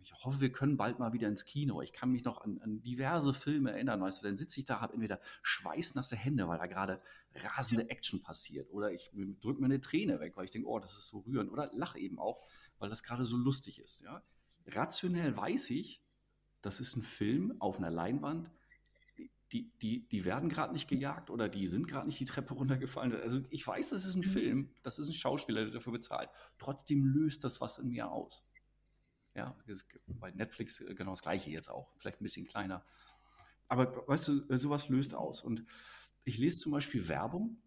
ich 0.04 0.14
hoffe, 0.26 0.42
wir 0.42 0.52
können 0.52 0.76
bald 0.76 1.00
mal 1.00 1.14
wieder 1.14 1.28
ins 1.28 1.46
Kino. 1.46 1.82
Ich 1.82 1.94
kann 1.94 2.12
mich 2.12 2.24
noch 2.24 2.42
an, 2.42 2.60
an 2.62 2.82
diverse 2.82 3.34
Filme 3.34 3.72
erinnern, 3.72 4.02
weißt 4.02 4.22
du, 4.22 4.28
dann 4.28 4.36
sitze 4.36 4.60
ich 4.60 4.66
da, 4.66 4.82
habe 4.82 4.94
entweder 4.94 5.20
schweißnasse 5.42 6.16
Hände, 6.16 6.48
weil 6.48 6.58
da 6.58 6.68
gerade 6.68 7.00
rasende 7.34 7.90
Action 7.90 8.22
passiert, 8.22 8.70
oder 8.72 8.92
ich 8.92 9.12
drücke 9.42 9.62
mir 9.62 9.66
eine 9.66 9.82
Träne 9.82 10.20
weg, 10.20 10.36
weil 10.36 10.46
ich 10.46 10.52
denke, 10.52 10.68
oh, 10.68 10.80
das 10.80 10.98
ist 10.98 11.08
so 11.08 11.20
rührend, 11.20 11.52
oder 11.52 11.72
lache 11.74 12.00
eben 12.00 12.20
auch, 12.20 12.46
weil 12.80 12.90
das 12.90 13.04
gerade 13.04 13.26
so 13.26 13.38
lustig 13.38 13.80
ist. 13.80 14.02
Ja? 14.02 14.22
Rationell 14.68 15.36
weiß 15.36 15.70
ich, 15.72 16.02
das 16.62 16.80
ist 16.80 16.96
ein 16.96 17.04
Film 17.04 17.56
auf 17.60 17.78
einer 17.78 17.92
Leinwand, 17.92 18.52
die, 19.54 19.72
die, 19.82 20.08
die 20.08 20.26
werden 20.26 20.50
gerade 20.50 20.74
nicht 20.74 20.88
gejagt 20.88 21.30
oder 21.30 21.48
die 21.48 21.68
sind 21.68 21.88
gerade 21.88 22.08
nicht 22.08 22.20
die 22.20 22.26
Treppe 22.26 22.56
runtergefallen. 22.56 23.14
Also 23.22 23.42
ich 23.50 23.66
weiß, 23.66 23.90
das 23.90 24.06
ist 24.06 24.16
ein 24.16 24.22
mhm. 24.22 24.32
Film, 24.32 24.70
das 24.82 24.98
ist 24.98 25.08
ein 25.08 25.14
Schauspieler, 25.14 25.64
der 25.64 25.74
dafür 25.74 25.94
bezahlt. 25.94 26.30
Trotzdem 26.58 27.06
löst 27.06 27.44
das 27.44 27.62
was 27.62 27.78
in 27.78 27.90
mir 27.90 28.12
aus. 28.12 28.46
Ja, 29.36 29.56
bei 30.08 30.32
Netflix 30.32 30.80
äh, 30.82 30.94
genau 30.94 31.12
das 31.12 31.22
gleiche 31.22 31.50
jetzt 31.50 31.70
auch, 31.70 31.92
vielleicht 31.98 32.22
ein 32.22 32.24
bisschen 32.24 32.46
kleiner. 32.46 32.86
Aber 33.68 34.08
weißt 34.08 34.28
du, 34.28 34.50
äh, 34.50 34.58
sowas 34.58 34.90
löst 34.90 35.16
aus. 35.16 35.42
Und 35.42 35.66
ich 36.24 36.38
lese 36.38 36.60
zum 36.60 36.72
Beispiel 36.72 37.08
Werbung, 37.08 37.62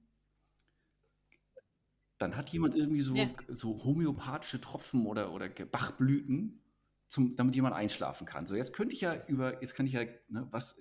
dann 2.18 2.36
hat 2.36 2.48
jemand 2.50 2.76
irgendwie 2.76 3.02
so, 3.02 3.14
ja. 3.14 3.28
so 3.48 3.84
homöopathische 3.84 4.60
Tropfen 4.60 5.06
oder, 5.06 5.32
oder 5.32 5.48
Bachblüten, 5.48 6.62
zum, 7.08 7.36
damit 7.36 7.54
jemand 7.54 7.74
einschlafen 7.74 8.26
kann. 8.26 8.46
So, 8.46 8.56
jetzt 8.56 8.72
könnte 8.72 8.94
ich 8.94 9.00
ja 9.00 9.26
über, 9.26 9.60
jetzt 9.60 9.74
kann 9.74 9.86
ich 9.86 9.92
ja, 9.92 10.04
ne, 10.28 10.46
was, 10.50 10.80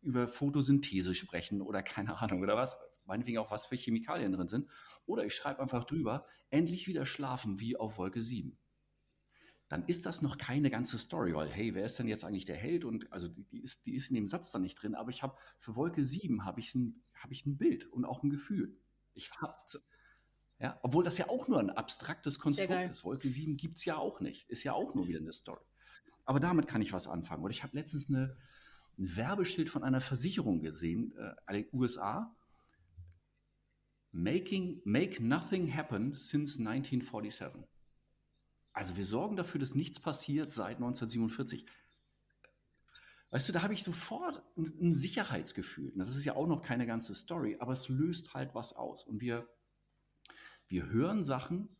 über 0.00 0.28
Photosynthese 0.28 1.14
sprechen 1.14 1.60
oder 1.60 1.82
keine 1.82 2.20
Ahnung 2.20 2.42
oder 2.42 2.56
was, 2.56 2.76
meinetwegen 3.04 3.38
auch 3.38 3.50
was 3.50 3.66
für 3.66 3.76
Chemikalien 3.76 4.32
drin 4.32 4.48
sind. 4.48 4.68
Oder 5.06 5.24
ich 5.24 5.34
schreibe 5.34 5.60
einfach 5.60 5.84
drüber, 5.84 6.26
endlich 6.50 6.86
wieder 6.86 7.06
schlafen 7.06 7.60
wie 7.60 7.76
auf 7.76 7.98
Wolke 7.98 8.22
7. 8.22 8.56
Dann 9.72 9.86
ist 9.86 10.04
das 10.04 10.20
noch 10.20 10.36
keine 10.36 10.68
ganze 10.68 10.98
Story, 10.98 11.34
weil 11.34 11.48
hey, 11.48 11.74
wer 11.74 11.86
ist 11.86 11.98
denn 11.98 12.06
jetzt 12.06 12.24
eigentlich 12.26 12.44
der 12.44 12.58
Held? 12.58 12.84
Und 12.84 13.10
also 13.10 13.26
die, 13.26 13.44
die 13.44 13.62
ist, 13.62 13.86
die 13.86 13.94
ist 13.94 14.10
in 14.10 14.16
dem 14.16 14.26
Satz 14.26 14.50
da 14.50 14.58
nicht 14.58 14.74
drin, 14.74 14.94
aber 14.94 15.08
ich 15.08 15.22
habe 15.22 15.34
für 15.58 15.74
Wolke 15.76 16.04
7 16.04 16.44
habe 16.44 16.60
ich, 16.60 16.74
ein, 16.74 17.02
hab 17.14 17.32
ich 17.32 17.46
ein 17.46 17.56
Bild 17.56 17.86
und 17.86 18.04
auch 18.04 18.22
ein 18.22 18.28
Gefühl. 18.28 18.76
Ich 19.14 19.30
habe 19.40 19.54
ja, 20.58 20.78
obwohl 20.82 21.04
das 21.04 21.16
ja 21.16 21.30
auch 21.30 21.48
nur 21.48 21.58
ein 21.58 21.70
abstraktes 21.70 22.38
Konstrukt 22.38 22.90
ist. 22.90 23.02
Wolke 23.04 23.30
7 23.30 23.56
gibt 23.56 23.78
es 23.78 23.86
ja 23.86 23.96
auch 23.96 24.20
nicht. 24.20 24.46
Ist 24.50 24.62
ja 24.62 24.74
auch 24.74 24.94
nur 24.94 25.08
wieder 25.08 25.20
eine 25.20 25.32
Story. 25.32 25.64
Aber 26.26 26.38
damit 26.38 26.68
kann 26.68 26.82
ich 26.82 26.92
was 26.92 27.08
anfangen. 27.08 27.42
Und 27.42 27.50
ich 27.50 27.62
habe 27.62 27.74
letztens 27.74 28.10
eine, 28.10 28.36
ein 28.98 29.16
Werbeschild 29.16 29.70
von 29.70 29.84
einer 29.84 30.02
Versicherung 30.02 30.60
gesehen, 30.60 31.14
äh, 31.48 31.64
USA. 31.72 32.36
Making, 34.10 34.82
make 34.84 35.24
nothing 35.24 35.74
happen 35.74 36.14
since 36.14 36.58
1947. 36.58 37.71
Also 38.72 38.96
wir 38.96 39.04
sorgen 39.04 39.36
dafür, 39.36 39.60
dass 39.60 39.74
nichts 39.74 40.00
passiert 40.00 40.50
seit 40.50 40.76
1947. 40.76 41.66
Weißt 43.30 43.48
du, 43.48 43.52
da 43.52 43.62
habe 43.62 43.72
ich 43.74 43.82
sofort 43.82 44.42
ein, 44.56 44.92
Sicherheitsgefühl. 44.92 45.92
Das 45.96 46.16
ist 46.16 46.24
ja 46.24 46.36
auch 46.36 46.46
noch 46.46 46.60
keine 46.60 46.86
ganze 46.86 47.14
Story, 47.14 47.56
aber 47.60 47.72
es 47.72 47.88
löst 47.88 48.34
halt 48.34 48.54
was 48.54 48.74
aus. 48.74 49.04
Und 49.04 49.20
wir, 49.20 49.48
wir 50.68 50.86
hören 50.86 51.22
Sachen 51.22 51.74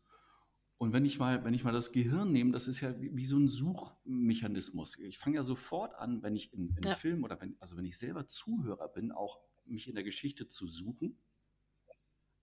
und 0.77 0.93
wenn 0.93 1.05
ich 1.05 1.19
mal, 1.19 1.45
wenn 1.45 1.53
ich 1.53 1.63
mal 1.63 1.71
das 1.71 1.91
Gehirn 1.91 2.31
nehme, 2.31 2.51
das 2.51 2.67
ist 2.67 2.81
ja 2.81 2.99
wie, 2.99 3.15
wie 3.15 3.25
so 3.25 3.37
ein 3.37 3.47
Suchmechanismus. 3.47 4.97
Ich 4.97 5.19
fange 5.19 5.37
ja 5.37 5.43
sofort 5.43 5.95
an, 5.95 6.23
wenn 6.23 6.35
ich 6.35 6.51
in, 6.53 6.75
in 6.75 6.83
ja. 6.83 6.95
Film 6.95 7.23
oder 7.23 7.39
wenn, 7.39 7.55
also 7.59 7.77
wenn 7.77 7.85
ich 7.85 7.97
selber 7.97 8.27
Zuhörer 8.27 8.89
bin, 8.89 9.11
auch 9.11 9.39
mich 9.63 9.87
in 9.87 9.95
der 9.95 10.03
Geschichte 10.03 10.47
zu 10.47 10.67
suchen 10.67 11.17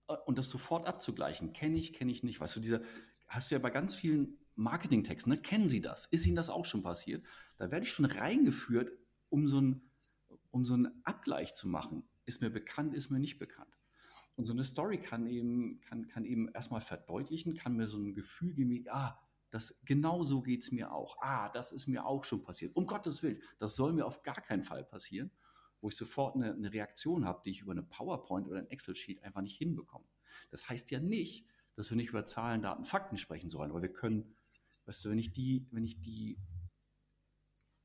äh, 0.07 0.15
und 0.25 0.37
das 0.37 0.49
sofort 0.49 0.87
abzugleichen. 0.87 1.53
Kenne 1.53 1.77
ich, 1.77 1.93
kenne 1.93 2.11
ich 2.11 2.23
nicht. 2.23 2.39
Weißt 2.39 2.55
du, 2.55 2.61
dieser, 2.61 2.81
hast 3.27 3.51
du 3.51 3.55
ja 3.55 3.59
bei 3.59 3.69
ganz 3.69 3.93
vielen 3.93 4.37
Marketingtexten, 4.55 5.31
ne? 5.33 5.41
kennen 5.41 5.69
Sie 5.69 5.81
das? 5.81 6.05
Ist 6.05 6.25
Ihnen 6.25 6.35
das 6.35 6.49
auch 6.49 6.65
schon 6.65 6.83
passiert? 6.83 7.25
Da 7.57 7.71
werde 7.71 7.85
ich 7.85 7.91
schon 7.91 8.05
reingeführt, 8.05 8.91
um 9.29 9.47
so, 9.47 9.59
ein, 9.59 9.81
um 10.51 10.65
so 10.65 10.73
einen 10.73 11.03
Abgleich 11.03 11.53
zu 11.53 11.67
machen. 11.67 12.03
Ist 12.25 12.41
mir 12.41 12.49
bekannt, 12.49 12.93
ist 12.93 13.09
mir 13.09 13.19
nicht 13.19 13.39
bekannt. 13.39 13.77
Und 14.35 14.45
so 14.45 14.53
eine 14.53 14.63
Story 14.63 14.97
kann 14.97 15.27
eben, 15.27 15.79
kann, 15.81 16.07
kann 16.07 16.25
eben 16.25 16.49
erstmal 16.49 16.81
verdeutlichen, 16.81 17.55
kann 17.55 17.75
mir 17.75 17.87
so 17.87 17.97
ein 17.97 18.13
Gefühl 18.13 18.53
geben, 18.53 18.85
ah, 18.89 19.19
das, 19.51 19.79
genau 19.85 20.23
so 20.23 20.41
geht 20.41 20.63
es 20.63 20.71
mir 20.71 20.93
auch. 20.93 21.17
Ah, 21.21 21.49
das 21.49 21.71
ist 21.71 21.87
mir 21.87 22.05
auch 22.05 22.23
schon 22.23 22.41
passiert. 22.41 22.75
Um 22.75 22.85
Gottes 22.85 23.21
Willen, 23.21 23.41
das 23.59 23.75
soll 23.75 23.93
mir 23.93 24.05
auf 24.05 24.23
gar 24.23 24.41
keinen 24.41 24.63
Fall 24.63 24.83
passieren, 24.83 25.29
wo 25.81 25.89
ich 25.89 25.95
sofort 25.95 26.35
eine, 26.35 26.53
eine 26.53 26.71
Reaktion 26.71 27.25
habe, 27.25 27.41
die 27.45 27.51
ich 27.51 27.61
über 27.61 27.73
eine 27.73 27.83
PowerPoint 27.83 28.47
oder 28.47 28.59
ein 28.59 28.69
Excel-Sheet 28.69 29.23
einfach 29.23 29.41
nicht 29.41 29.57
hinbekomme. 29.57 30.05
Das 30.49 30.69
heißt 30.69 30.89
ja 30.91 30.99
nicht, 30.99 31.45
dass 31.75 31.89
wir 31.89 31.97
nicht 31.97 32.09
über 32.09 32.25
Zahlen, 32.25 32.61
Daten, 32.61 32.85
Fakten 32.85 33.17
sprechen 33.17 33.49
sollen, 33.49 33.71
aber 33.71 33.81
wir 33.81 33.91
können, 33.91 34.35
weißt 34.85 35.05
du, 35.05 35.09
wenn 35.09 35.19
ich 35.19 35.31
die, 35.31 35.67
wenn 35.71 35.83
ich 35.83 36.01
die 36.01 36.37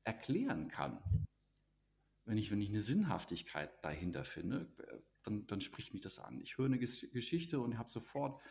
erklären 0.03 0.67
kann, 0.69 1.01
wenn 2.25 2.37
ich, 2.37 2.51
wenn 2.51 2.61
ich 2.61 2.69
eine 2.69 2.81
Sinnhaftigkeit 2.81 3.71
dahinter 3.83 4.23
finde, 4.23 4.73
dann, 5.23 5.47
dann 5.47 5.61
spricht 5.61 5.93
mich 5.93 6.01
das 6.01 6.19
an. 6.19 6.41
Ich 6.41 6.57
höre 6.57 6.65
eine 6.65 6.79
Geschichte 6.79 7.59
und 7.59 7.77
habe 7.77 7.89
sofort 7.89 8.41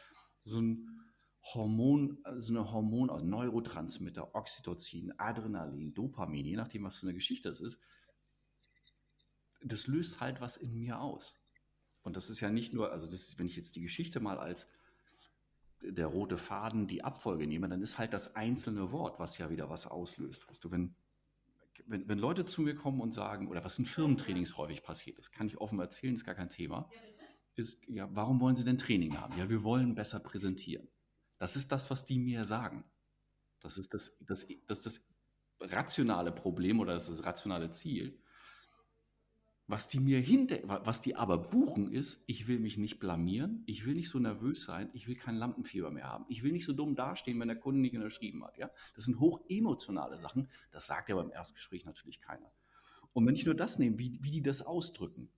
so 0.41 0.61
ein 0.61 1.07
Hormon, 1.55 2.19
so 2.39 2.53
eine 2.53 2.73
Hormon, 2.73 3.11
also 3.11 3.25
Neurotransmitter, 3.25 4.35
Oxytocin, 4.35 5.13
Adrenalin, 5.19 5.95
Dopamin, 5.95 6.45
je 6.45 6.57
nachdem, 6.57 6.85
was 6.85 6.99
für 6.99 7.07
eine 7.07 7.15
Geschichte 7.15 7.49
es 7.49 7.61
ist. 7.61 7.81
Das 9.63 9.87
löst 9.87 10.21
halt 10.21 10.41
was 10.41 10.57
in 10.57 10.77
mir 10.79 11.01
aus. 11.01 11.37
Und 12.03 12.17
das 12.17 12.31
ist 12.31 12.41
ja 12.41 12.51
nicht 12.51 12.73
nur, 12.73 12.93
also 12.93 13.09
das, 13.09 13.39
wenn 13.39 13.47
ich 13.47 13.57
jetzt 13.57 13.77
die 13.77 13.83
Geschichte 13.83 14.21
mal 14.21 14.39
als 14.39 14.69
der 15.81 16.07
rote 16.07 16.39
Faden, 16.39 16.87
die 16.87 17.05
Abfolge 17.05 17.47
nehme, 17.47 17.69
dann 17.69 17.83
ist 17.83 17.99
halt 17.99 18.13
das 18.13 18.35
einzelne 18.35 18.93
Wort, 18.93 19.19
was 19.19 19.39
ja 19.39 19.51
wieder 19.51 19.71
was 19.71 19.87
auslöst. 19.87 20.49
Weißt 20.49 20.65
du, 20.65 20.71
wenn, 20.71 20.95
wenn, 21.87 22.09
wenn 22.09 22.19
Leute 22.19 22.45
zu 22.45 22.63
mir 22.63 22.75
kommen 22.75 23.01
und 23.01 23.13
sagen, 23.13 23.49
oder 23.49 23.65
was 23.65 23.79
in 23.79 23.85
Firmentrainings 23.85 24.57
häufig 24.57 24.83
passiert 24.83 25.19
ist, 25.19 25.33
kann 25.33 25.47
ich 25.47 25.59
offen 25.59 25.79
erzählen, 25.79 26.15
ist 26.15 26.25
gar 26.25 26.35
kein 26.35 26.51
Thema, 26.51 26.89
ist, 27.55 27.81
ja, 27.89 28.09
warum 28.13 28.41
wollen 28.41 28.57
sie 28.57 28.65
denn 28.65 28.79
Training 28.79 29.19
haben? 29.19 29.37
Ja, 29.39 29.49
wir 29.49 29.63
wollen 29.63 29.95
besser 29.95 30.21
präsentieren. 30.21 30.89
Das 31.39 31.57
ist 31.57 31.73
das, 31.73 31.91
was 31.91 32.05
die 32.05 32.19
mir 32.19 32.45
sagen. 32.45 32.85
Das 33.61 33.79
ist 33.79 33.95
das, 33.95 34.17
das, 34.21 34.47
das, 34.67 34.83
das 34.83 35.07
rationale 35.61 36.33
Problem 36.33 36.81
oder 36.81 36.95
das, 36.95 37.09
ist 37.09 37.21
das 37.21 37.27
rationale 37.27 37.71
Ziel. 37.71 38.19
Was 39.69 39.89
die 39.89 39.99
mir 39.99 40.21
hinter, 40.21 40.59
was 40.65 41.01
die 41.01 41.17
aber 41.17 41.39
buchen 41.39 41.91
ist, 41.91 42.23
ich 42.27 42.47
will 42.47 42.61
mich 42.61 42.79
nicht 42.79 43.01
blamieren, 43.01 43.65
ich 43.67 43.85
will 43.85 43.95
nicht 43.95 44.09
so 44.09 44.21
nervös 44.21 44.65
sein, 44.65 44.91
ich 44.93 45.09
will 45.09 45.17
kein 45.17 45.35
Lampenfieber 45.35 45.91
mehr 45.91 46.09
haben, 46.09 46.25
ich 46.29 46.45
will 46.45 46.53
nicht 46.53 46.65
so 46.65 46.73
dumm 46.73 46.95
dastehen, 46.95 47.41
wenn 47.41 47.49
der 47.49 47.59
Kunde 47.59 47.81
nicht 47.81 47.97
unterschrieben 47.97 48.45
hat. 48.45 48.59
Ja? 48.59 48.71
Das 48.95 49.07
sind 49.07 49.19
hochemotionale 49.19 50.19
Sachen, 50.19 50.49
das 50.71 50.87
sagt 50.87 51.09
ja 51.09 51.17
beim 51.17 51.33
Erstgespräch 51.33 51.85
natürlich 51.85 52.21
keiner. 52.21 52.53
Und 53.13 53.27
wenn 53.27 53.35
ich 53.35 53.45
nur 53.45 53.57
das 53.57 53.81
nehme, 53.81 53.99
wie, 53.99 54.19
wie 54.23 54.31
die 54.31 54.43
das 54.43 54.63
ausdrücken, 54.63 55.31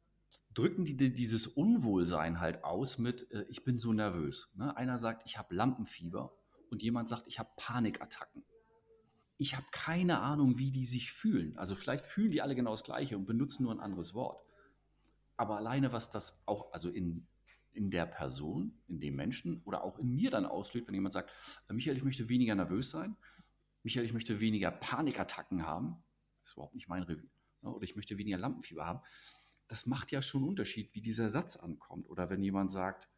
drücken 0.53 0.85
die 0.85 0.97
dieses 0.97 1.47
Unwohlsein 1.47 2.41
halt 2.41 2.65
aus 2.65 2.99
mit, 2.99 3.31
äh, 3.31 3.47
ich 3.49 3.65
bin 3.65 3.79
so 3.79 3.93
nervös. 3.93 4.53
Ne? 4.57 4.77
Einer 4.77 4.99
sagt, 4.99 5.23
ich 5.25 5.39
habe 5.39 5.55
Lampenfieber 5.55 6.35
und 6.71 6.83
jemand 6.83 7.09
sagt, 7.09 7.29
ich 7.29 7.39
habe 7.39 7.51
Panikattacken. 7.57 8.43
Ich 9.39 9.55
habe 9.57 9.67
keine 9.71 10.21
Ahnung, 10.21 10.59
wie 10.59 10.73
die 10.73 10.85
sich 10.85 11.13
fühlen. 11.13 11.57
Also 11.57 11.77
vielleicht 11.77 12.07
fühlen 12.07 12.33
die 12.33 12.43
alle 12.43 12.57
genau 12.57 12.73
das 12.73 12.83
Gleiche 12.83 13.17
und 13.17 13.25
benutzen 13.25 13.63
nur 13.63 13.73
ein 13.73 13.81
anderes 13.81 14.13
Wort. 14.13 14.45
Aber 15.37 15.57
alleine, 15.57 15.93
was 15.93 16.11
das 16.11 16.43
auch, 16.47 16.73
also 16.73 16.91
in, 16.91 17.27
in 17.73 17.91
der 17.91 18.07
Person, 18.07 18.77
in 18.89 18.99
dem 18.99 19.15
Menschen 19.15 19.63
oder 19.63 19.85
auch 19.85 20.01
in 20.01 20.13
mir 20.13 20.31
dann 20.31 20.45
auslöst, 20.45 20.89
wenn 20.89 20.95
jemand 20.95 21.13
sagt, 21.13 21.31
äh, 21.69 21.73
Michael, 21.73 21.97
ich 21.97 22.03
möchte 22.03 22.29
weniger 22.29 22.57
nervös 22.57 22.91
sein, 22.91 23.17
Michael, 23.85 24.05
ich 24.05 24.13
möchte 24.13 24.41
weniger 24.41 24.73
Panikattacken 24.73 25.65
haben, 25.65 26.03
das 26.41 26.51
ist 26.51 26.55
überhaupt 26.55 26.75
nicht 26.75 26.89
mein 26.89 27.05
Revier, 27.05 27.31
ne? 27.63 27.71
oder 27.71 27.85
ich 27.85 27.95
möchte 27.95 28.19
weniger 28.19 28.39
Lampenfieber 28.39 28.85
haben, 28.85 29.01
das 29.69 29.87
macht 29.87 30.11
ja 30.11 30.21
schon 30.21 30.43
einen 30.43 30.51
Unterschied, 30.51 30.93
wie 30.95 31.01
dieser 31.01 31.29
Satz 31.29 31.55
ankommt. 31.55 32.09
Oder 32.09 32.29
wenn 32.31 32.43
jemand 32.43 32.73
sagt, 32.73 33.09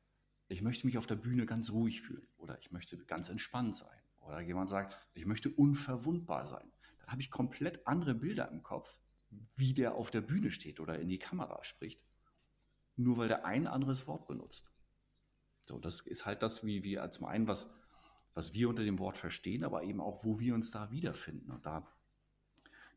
ich 0.49 0.61
möchte 0.61 0.87
mich 0.87 0.99
auf 0.99 1.07
der 1.07 1.15
Bühne 1.15 1.47
ganz 1.47 1.71
ruhig 1.71 2.03
fühlen 2.03 2.27
oder 2.37 2.59
ich 2.59 2.73
möchte 2.73 2.99
ganz 3.07 3.29
entspannt 3.29 3.77
sein 3.77 4.00
oder 4.31 4.41
jemand 4.41 4.69
sagt, 4.69 4.97
ich 5.15 5.27
möchte 5.27 5.51
unverwundbar 5.51 6.47
sein, 6.47 6.73
dann 7.01 7.09
habe 7.09 7.23
ich 7.23 7.31
komplett 7.31 7.87
andere 7.87 8.15
Bilder 8.15 8.51
im 8.51 8.63
Kopf, 8.63 8.99
wie 9.57 9.75
der 9.75 9.95
auf 9.95 10.11
der 10.11 10.21
Bühne 10.21 10.51
steht 10.51 10.81
oder 10.81 10.99
in 10.99 11.09
die 11.09 11.19
Kamera 11.19 11.63
spricht, 11.65 12.05
nur 12.97 13.17
weil 13.17 13.29
der 13.29 13.45
ein 13.45 13.67
anderes 13.67 14.07
Wort 14.07 14.27
benutzt. 14.27 14.73
So, 15.67 15.79
das 15.79 16.01
ist 16.01 16.27
halt 16.27 16.43
das, 16.43 16.65
wie 16.65 16.83
wir 16.83 17.11
zum 17.11 17.27
einen 17.27 17.47
was, 17.47 17.71
was 18.35 18.55
wir 18.55 18.69
unter 18.69 18.85
dem 18.85 18.99
Wort 18.99 19.17
verstehen, 19.17 19.65
aber 19.65 19.83
eben 19.85 20.01
auch, 20.01 20.25
wo 20.25 20.41
wir 20.41 20.55
uns 20.55 20.71
da 20.71 20.91
wiederfinden. 20.91 21.51
Und 21.51 21.67
da 21.67 21.87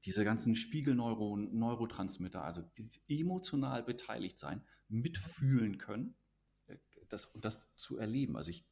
diese 0.06 0.26
ganzen 0.26 0.56
Spiegelneuronen, 0.56 1.58
Neurotransmitter, 1.58 2.44
also 2.44 2.62
dieses 2.78 3.04
emotional 3.08 3.84
beteiligt 3.84 4.38
sein, 4.38 4.62
mitfühlen 4.90 5.78
können 5.78 6.16
äh, 6.68 6.78
das, 7.10 7.26
und 7.26 7.46
das 7.46 7.74
zu 7.76 7.98
erleben. 7.98 8.36
Also 8.36 8.52
ich, 8.52 8.66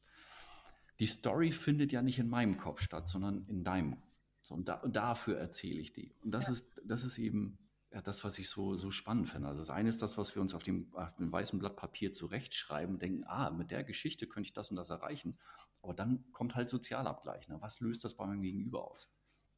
die 1.00 1.06
Story 1.06 1.52
findet 1.52 1.92
ja 1.92 2.02
nicht 2.02 2.18
in 2.18 2.28
meinem 2.28 2.56
Kopf 2.56 2.80
statt, 2.80 3.08
sondern 3.08 3.46
in 3.48 3.64
deinem. 3.64 3.96
So, 4.42 4.54
und, 4.54 4.68
da, 4.68 4.74
und 4.76 4.96
dafür 4.96 5.38
erzähle 5.38 5.80
ich 5.80 5.92
die. 5.92 6.14
Und 6.22 6.32
das, 6.32 6.46
ja. 6.46 6.52
ist, 6.52 6.80
das 6.84 7.04
ist 7.04 7.18
eben 7.18 7.58
ja, 7.92 8.00
das, 8.00 8.24
was 8.24 8.38
ich 8.38 8.48
so, 8.48 8.74
so 8.76 8.90
spannend 8.90 9.28
finde. 9.28 9.48
Also 9.48 9.62
das 9.62 9.70
eine 9.70 9.88
ist 9.88 10.02
das, 10.02 10.16
was 10.16 10.34
wir 10.34 10.42
uns 10.42 10.54
auf 10.54 10.62
dem, 10.62 10.92
auf 10.94 11.14
dem 11.16 11.30
weißen 11.30 11.58
Blatt 11.58 11.76
Papier 11.76 12.12
zurechtschreiben 12.12 12.94
und 12.94 13.02
denken, 13.02 13.24
ah, 13.26 13.50
mit 13.50 13.70
der 13.70 13.84
Geschichte 13.84 14.26
könnte 14.26 14.48
ich 14.48 14.52
das 14.52 14.70
und 14.70 14.76
das 14.76 14.90
erreichen. 14.90 15.38
Aber 15.82 15.94
dann 15.94 16.24
kommt 16.32 16.54
halt 16.54 16.70
Sozialabgleich. 16.70 17.48
Ne? 17.48 17.58
Was 17.60 17.80
löst 17.80 18.04
das 18.04 18.14
bei 18.14 18.26
meinem 18.26 18.42
Gegenüber 18.42 18.90
aus? 18.90 19.08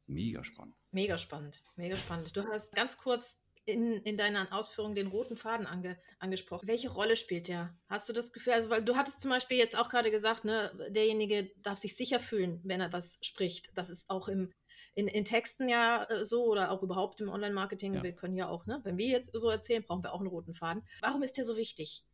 Mega 0.07 0.44
spannend. 0.44 0.77
Mega 0.90 1.16
spannend, 1.16 1.62
mega 1.77 1.97
spannend. 1.97 2.37
Du 2.37 2.47
hast 2.47 2.75
ganz 2.75 2.99
kurz 2.99 3.38
in, 3.66 3.94
in 3.94 4.16
deiner 4.16 4.53
Ausführung 4.53 4.94
den 4.94 5.07
roten 5.07 5.37
Faden 5.37 5.66
ange, 5.66 5.98
angesprochen. 6.18 6.68
Welche 6.68 6.90
Rolle 6.90 7.16
spielt 7.16 7.48
der? 7.48 7.77
Hast 7.88 8.09
du 8.09 8.12
das 8.12 8.33
Gefühl, 8.33 8.53
also 8.53 8.70
weil 8.70 8.85
du 8.85 8.96
hattest 8.96 9.20
zum 9.20 9.31
Beispiel 9.31 9.57
jetzt 9.57 9.77
auch 9.77 9.88
gerade 9.88 10.11
gesagt, 10.11 10.44
ne, 10.44 10.70
derjenige 10.90 11.50
darf 11.62 11.79
sich 11.79 11.96
sicher 11.96 12.20
fühlen, 12.20 12.61
wenn 12.64 12.81
er 12.81 12.92
was 12.92 13.18
spricht. 13.22 13.70
Das 13.74 13.88
ist 13.88 14.09
auch 14.11 14.29
im, 14.29 14.53
in, 14.94 15.09
in 15.09 15.24
Texten 15.24 15.68
ja 15.68 16.05
äh, 16.05 16.24
so 16.24 16.44
oder 16.44 16.70
auch 16.70 16.83
überhaupt 16.83 17.20
im 17.20 17.29
Online-Marketing. 17.29 17.94
Ja. 17.94 18.03
Wir 18.03 18.12
können 18.12 18.37
ja 18.37 18.48
auch, 18.48 18.66
ne, 18.66 18.81
wenn 18.85 18.98
wir 18.98 19.09
jetzt 19.09 19.33
so 19.33 19.48
erzählen, 19.48 19.83
brauchen 19.83 20.03
wir 20.03 20.12
auch 20.12 20.20
einen 20.20 20.29
roten 20.29 20.55
Faden. 20.55 20.83
Warum 21.00 21.22
ist 21.22 21.37
der 21.38 21.44
so 21.44 21.57
wichtig 21.57 22.05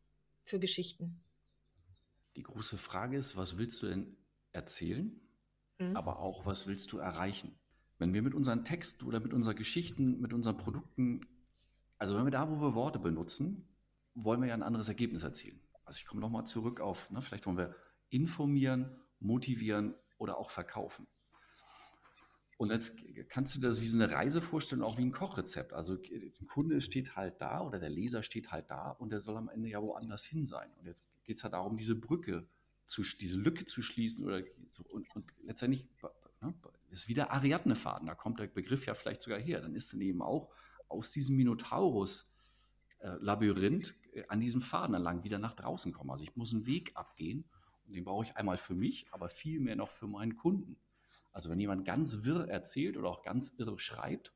für 0.44 0.60
Geschichten? 0.60 1.22
Die 2.36 2.44
große 2.44 2.78
Frage 2.78 3.16
ist, 3.16 3.36
was 3.36 3.58
willst 3.58 3.82
du 3.82 3.88
denn 3.88 4.16
erzählen? 4.52 5.20
Mhm. 5.78 5.96
Aber 5.96 6.20
auch, 6.20 6.46
was 6.46 6.68
willst 6.68 6.92
du 6.92 6.98
erreichen? 6.98 7.58
Wenn 7.98 8.14
wir 8.14 8.22
mit 8.22 8.34
unseren 8.34 8.64
Texten 8.64 9.04
oder 9.04 9.20
mit 9.20 9.34
unseren 9.34 9.56
Geschichten, 9.56 10.20
mit 10.20 10.32
unseren 10.32 10.56
Produkten, 10.56 11.26
also 12.00 12.16
wenn 12.16 12.24
wir 12.24 12.30
da, 12.30 12.48
wo 12.50 12.60
wir 12.62 12.74
Worte 12.74 12.98
benutzen, 12.98 13.68
wollen 14.14 14.40
wir 14.40 14.48
ja 14.48 14.54
ein 14.54 14.62
anderes 14.62 14.88
Ergebnis 14.88 15.22
erzielen. 15.22 15.60
Also 15.84 15.98
ich 15.98 16.06
komme 16.06 16.22
nochmal 16.22 16.46
zurück 16.46 16.80
auf, 16.80 17.10
ne, 17.10 17.20
vielleicht 17.20 17.46
wollen 17.46 17.58
wir 17.58 17.76
informieren, 18.08 18.96
motivieren 19.20 19.94
oder 20.16 20.38
auch 20.38 20.50
verkaufen. 20.50 21.06
Und 22.56 22.70
jetzt 22.70 23.02
kannst 23.28 23.54
du 23.54 23.60
dir 23.60 23.68
das 23.68 23.82
wie 23.82 23.86
so 23.86 23.98
eine 23.98 24.10
Reise 24.10 24.40
vorstellen, 24.40 24.82
auch 24.82 24.96
wie 24.96 25.02
ein 25.02 25.12
Kochrezept. 25.12 25.74
Also 25.74 25.96
der 25.96 26.46
Kunde 26.46 26.80
steht 26.80 27.16
halt 27.16 27.40
da 27.40 27.60
oder 27.60 27.78
der 27.78 27.90
Leser 27.90 28.22
steht 28.22 28.50
halt 28.50 28.70
da 28.70 28.92
und 28.92 29.12
der 29.12 29.20
soll 29.20 29.36
am 29.36 29.50
Ende 29.50 29.68
ja 29.68 29.82
woanders 29.82 30.24
hin 30.24 30.46
sein. 30.46 30.70
Und 30.78 30.86
jetzt 30.86 31.04
geht 31.24 31.36
es 31.36 31.42
halt 31.42 31.52
darum, 31.52 31.76
diese 31.76 31.96
Brücke, 31.96 32.48
zu, 32.86 33.02
diese 33.02 33.36
Lücke 33.36 33.66
zu 33.66 33.82
schließen 33.82 34.24
oder 34.24 34.42
so, 34.70 34.84
und, 34.84 35.06
und 35.14 35.30
letztendlich 35.42 35.86
ne, 36.40 36.54
ist 36.88 37.08
wieder 37.08 37.30
Ariadne-Faden, 37.30 38.06
da 38.06 38.14
kommt 38.14 38.40
der 38.40 38.46
Begriff 38.46 38.86
ja 38.86 38.94
vielleicht 38.94 39.20
sogar 39.20 39.38
her. 39.38 39.60
Dann 39.60 39.74
ist 39.74 39.92
dann 39.92 40.00
eben 40.00 40.22
auch 40.22 40.50
aus 40.90 41.10
diesem 41.10 41.36
Minotaurus-Labyrinth 41.36 43.94
äh, 44.12 44.24
an 44.28 44.40
diesem 44.40 44.60
Faden 44.60 44.94
entlang 44.94 45.24
wieder 45.24 45.38
nach 45.38 45.54
draußen 45.54 45.92
kommen. 45.92 46.10
Also 46.10 46.24
ich 46.24 46.36
muss 46.36 46.52
einen 46.52 46.66
Weg 46.66 46.96
abgehen 46.96 47.44
und 47.86 47.94
den 47.94 48.04
brauche 48.04 48.24
ich 48.24 48.36
einmal 48.36 48.58
für 48.58 48.74
mich, 48.74 49.06
aber 49.10 49.28
viel 49.28 49.60
mehr 49.60 49.76
noch 49.76 49.90
für 49.90 50.06
meinen 50.06 50.36
Kunden. 50.36 50.76
Also 51.32 51.48
wenn 51.48 51.60
jemand 51.60 51.84
ganz 51.84 52.24
wirr 52.24 52.48
erzählt 52.48 52.96
oder 52.96 53.08
auch 53.08 53.22
ganz 53.22 53.54
irre 53.56 53.78
schreibt, 53.78 54.32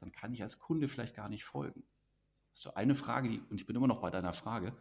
dann 0.00 0.12
kann 0.12 0.32
ich 0.32 0.42
als 0.42 0.58
Kunde 0.58 0.88
vielleicht 0.88 1.14
gar 1.14 1.28
nicht 1.28 1.44
folgen. 1.44 1.84
Das 2.50 2.60
ist 2.60 2.64
so 2.64 2.74
eine 2.74 2.94
Frage, 2.94 3.28
die, 3.28 3.42
und 3.50 3.60
ich 3.60 3.66
bin 3.66 3.76
immer 3.76 3.86
noch 3.86 4.00
bei 4.00 4.10
deiner 4.10 4.32
Frage, 4.32 4.74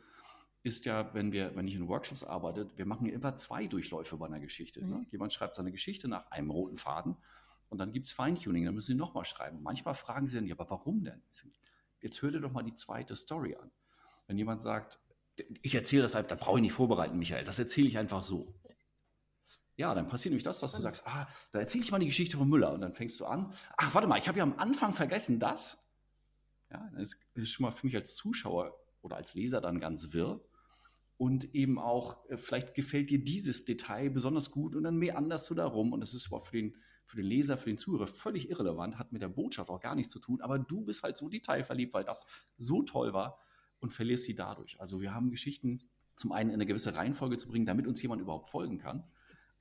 ist 0.63 0.85
ja, 0.85 1.13
wenn 1.13 1.33
wir, 1.33 1.55
wenn 1.55 1.67
ich 1.67 1.75
in 1.75 1.89
Workshops 1.89 2.23
arbeite, 2.23 2.69
wir 2.77 2.85
machen 2.85 3.07
immer 3.07 3.35
zwei 3.35 3.67
Durchläufe 3.67 4.15
bei 4.17 4.27
einer 4.27 4.39
Geschichte. 4.39 4.79
Ne? 4.79 4.87
Mhm. 4.87 4.93
Ne? 4.93 5.05
Jemand 5.11 5.33
schreibt 5.33 5.55
seine 5.55 5.71
Geschichte 5.71 6.07
nach 6.07 6.31
einem 6.31 6.49
roten 6.49 6.77
Faden 6.77 7.17
und 7.73 7.79
dann 7.79 7.91
gibt 7.91 8.05
es 8.05 8.11
Feintuning, 8.11 8.65
dann 8.65 8.75
müssen 8.75 8.91
sie 8.91 8.93
nochmal 8.93 9.25
schreiben. 9.25 9.63
Manchmal 9.63 9.95
fragen 9.95 10.27
sie 10.27 10.37
dann, 10.37 10.45
ja, 10.45 10.53
aber 10.53 10.69
warum 10.69 11.03
denn? 11.03 11.23
Jetzt 12.01 12.21
hör 12.21 12.29
dir 12.29 12.39
doch 12.39 12.51
mal 12.51 12.61
die 12.61 12.75
zweite 12.75 13.15
Story 13.15 13.55
an. 13.55 13.71
Wenn 14.27 14.37
jemand 14.37 14.61
sagt, 14.61 14.99
ich 15.63 15.73
erzähle 15.73 16.03
das 16.03 16.15
einfach, 16.15 16.29
da 16.29 16.35
brauche 16.35 16.59
ich 16.59 16.61
nicht 16.61 16.73
vorbereiten, 16.73 17.17
Michael, 17.17 17.43
das 17.45 17.57
erzähle 17.57 17.87
ich 17.87 17.97
einfach 17.97 18.23
so. 18.23 18.53
Ja, 19.75 19.95
dann 19.95 20.07
passiert 20.07 20.33
nämlich 20.33 20.43
das, 20.43 20.59
dass 20.59 20.75
du 20.75 20.83
sagst, 20.83 21.01
ah, 21.07 21.27
da 21.51 21.59
erzähle 21.59 21.83
ich 21.83 21.91
mal 21.91 21.97
die 21.97 22.05
Geschichte 22.05 22.37
von 22.37 22.47
Müller 22.47 22.73
und 22.73 22.81
dann 22.81 22.93
fängst 22.93 23.19
du 23.19 23.25
an, 23.25 23.51
ach, 23.75 23.95
warte 23.95 24.07
mal, 24.07 24.19
ich 24.19 24.27
habe 24.27 24.37
ja 24.37 24.43
am 24.43 24.59
Anfang 24.59 24.93
vergessen 24.93 25.39
das. 25.39 25.83
Ja, 26.69 26.87
das 26.95 27.15
ist 27.33 27.49
schon 27.49 27.63
mal 27.63 27.71
für 27.71 27.87
mich 27.87 27.95
als 27.95 28.15
Zuschauer 28.15 28.77
oder 29.01 29.15
als 29.15 29.33
Leser 29.33 29.61
dann 29.61 29.79
ganz 29.79 30.13
wirr 30.13 30.45
und 31.17 31.55
eben 31.55 31.79
auch, 31.79 32.29
äh, 32.29 32.37
vielleicht 32.37 32.75
gefällt 32.75 33.09
dir 33.09 33.23
dieses 33.23 33.65
Detail 33.65 34.11
besonders 34.11 34.51
gut 34.51 34.75
und 34.75 34.83
dann 34.83 34.97
mehr 34.97 35.17
anders 35.17 35.47
du 35.47 35.55
darum 35.55 35.91
und 35.91 36.01
das 36.01 36.13
ist 36.13 36.27
aber 36.31 36.39
für 36.39 36.57
den, 36.57 36.75
für 37.05 37.17
den 37.17 37.25
Leser, 37.25 37.57
für 37.57 37.69
den 37.69 37.77
Zuhörer 37.77 38.07
völlig 38.07 38.49
irrelevant, 38.49 38.97
hat 38.97 39.11
mit 39.11 39.21
der 39.21 39.29
Botschaft 39.29 39.69
auch 39.69 39.79
gar 39.79 39.95
nichts 39.95 40.11
zu 40.11 40.19
tun, 40.19 40.41
aber 40.41 40.59
du 40.59 40.81
bist 40.81 41.03
halt 41.03 41.17
so 41.17 41.29
detailverliebt, 41.29 41.93
weil 41.93 42.03
das 42.03 42.27
so 42.57 42.83
toll 42.83 43.13
war 43.13 43.37
und 43.79 43.91
verlierst 43.91 44.23
sie 44.23 44.35
dadurch. 44.35 44.79
Also 44.79 45.01
wir 45.01 45.13
haben 45.13 45.29
Geschichten 45.31 45.81
zum 46.15 46.31
einen 46.31 46.49
in 46.49 46.55
eine 46.55 46.65
gewisse 46.65 46.95
Reihenfolge 46.95 47.37
zu 47.37 47.49
bringen, 47.49 47.65
damit 47.65 47.87
uns 47.87 48.01
jemand 48.01 48.21
überhaupt 48.21 48.49
folgen 48.49 48.77
kann, 48.77 49.03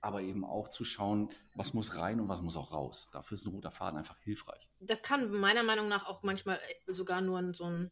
aber 0.00 0.22
eben 0.22 0.44
auch 0.44 0.68
zu 0.68 0.84
schauen, 0.84 1.30
was 1.54 1.74
muss 1.74 1.96
rein 1.96 2.20
und 2.20 2.28
was 2.28 2.40
muss 2.40 2.56
auch 2.56 2.72
raus. 2.72 3.10
Dafür 3.12 3.36
ist 3.36 3.46
ein 3.46 3.52
roter 3.52 3.70
Faden 3.70 3.98
einfach 3.98 4.18
hilfreich. 4.20 4.68
Das 4.80 5.02
kann 5.02 5.30
meiner 5.30 5.62
Meinung 5.62 5.88
nach 5.88 6.06
auch 6.06 6.22
manchmal 6.22 6.60
sogar 6.86 7.20
nur 7.20 7.54
so 7.54 7.64
ein 7.64 7.90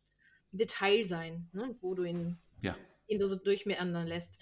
Detail 0.53 1.05
sein, 1.05 1.49
ne? 1.53 1.77
wo 1.81 1.95
du 1.95 2.05
ihn 2.05 2.39
ja 2.61 2.77
du 3.19 3.27
so 3.27 3.37
durchmeandern 3.37 4.07
lässt. 4.07 4.39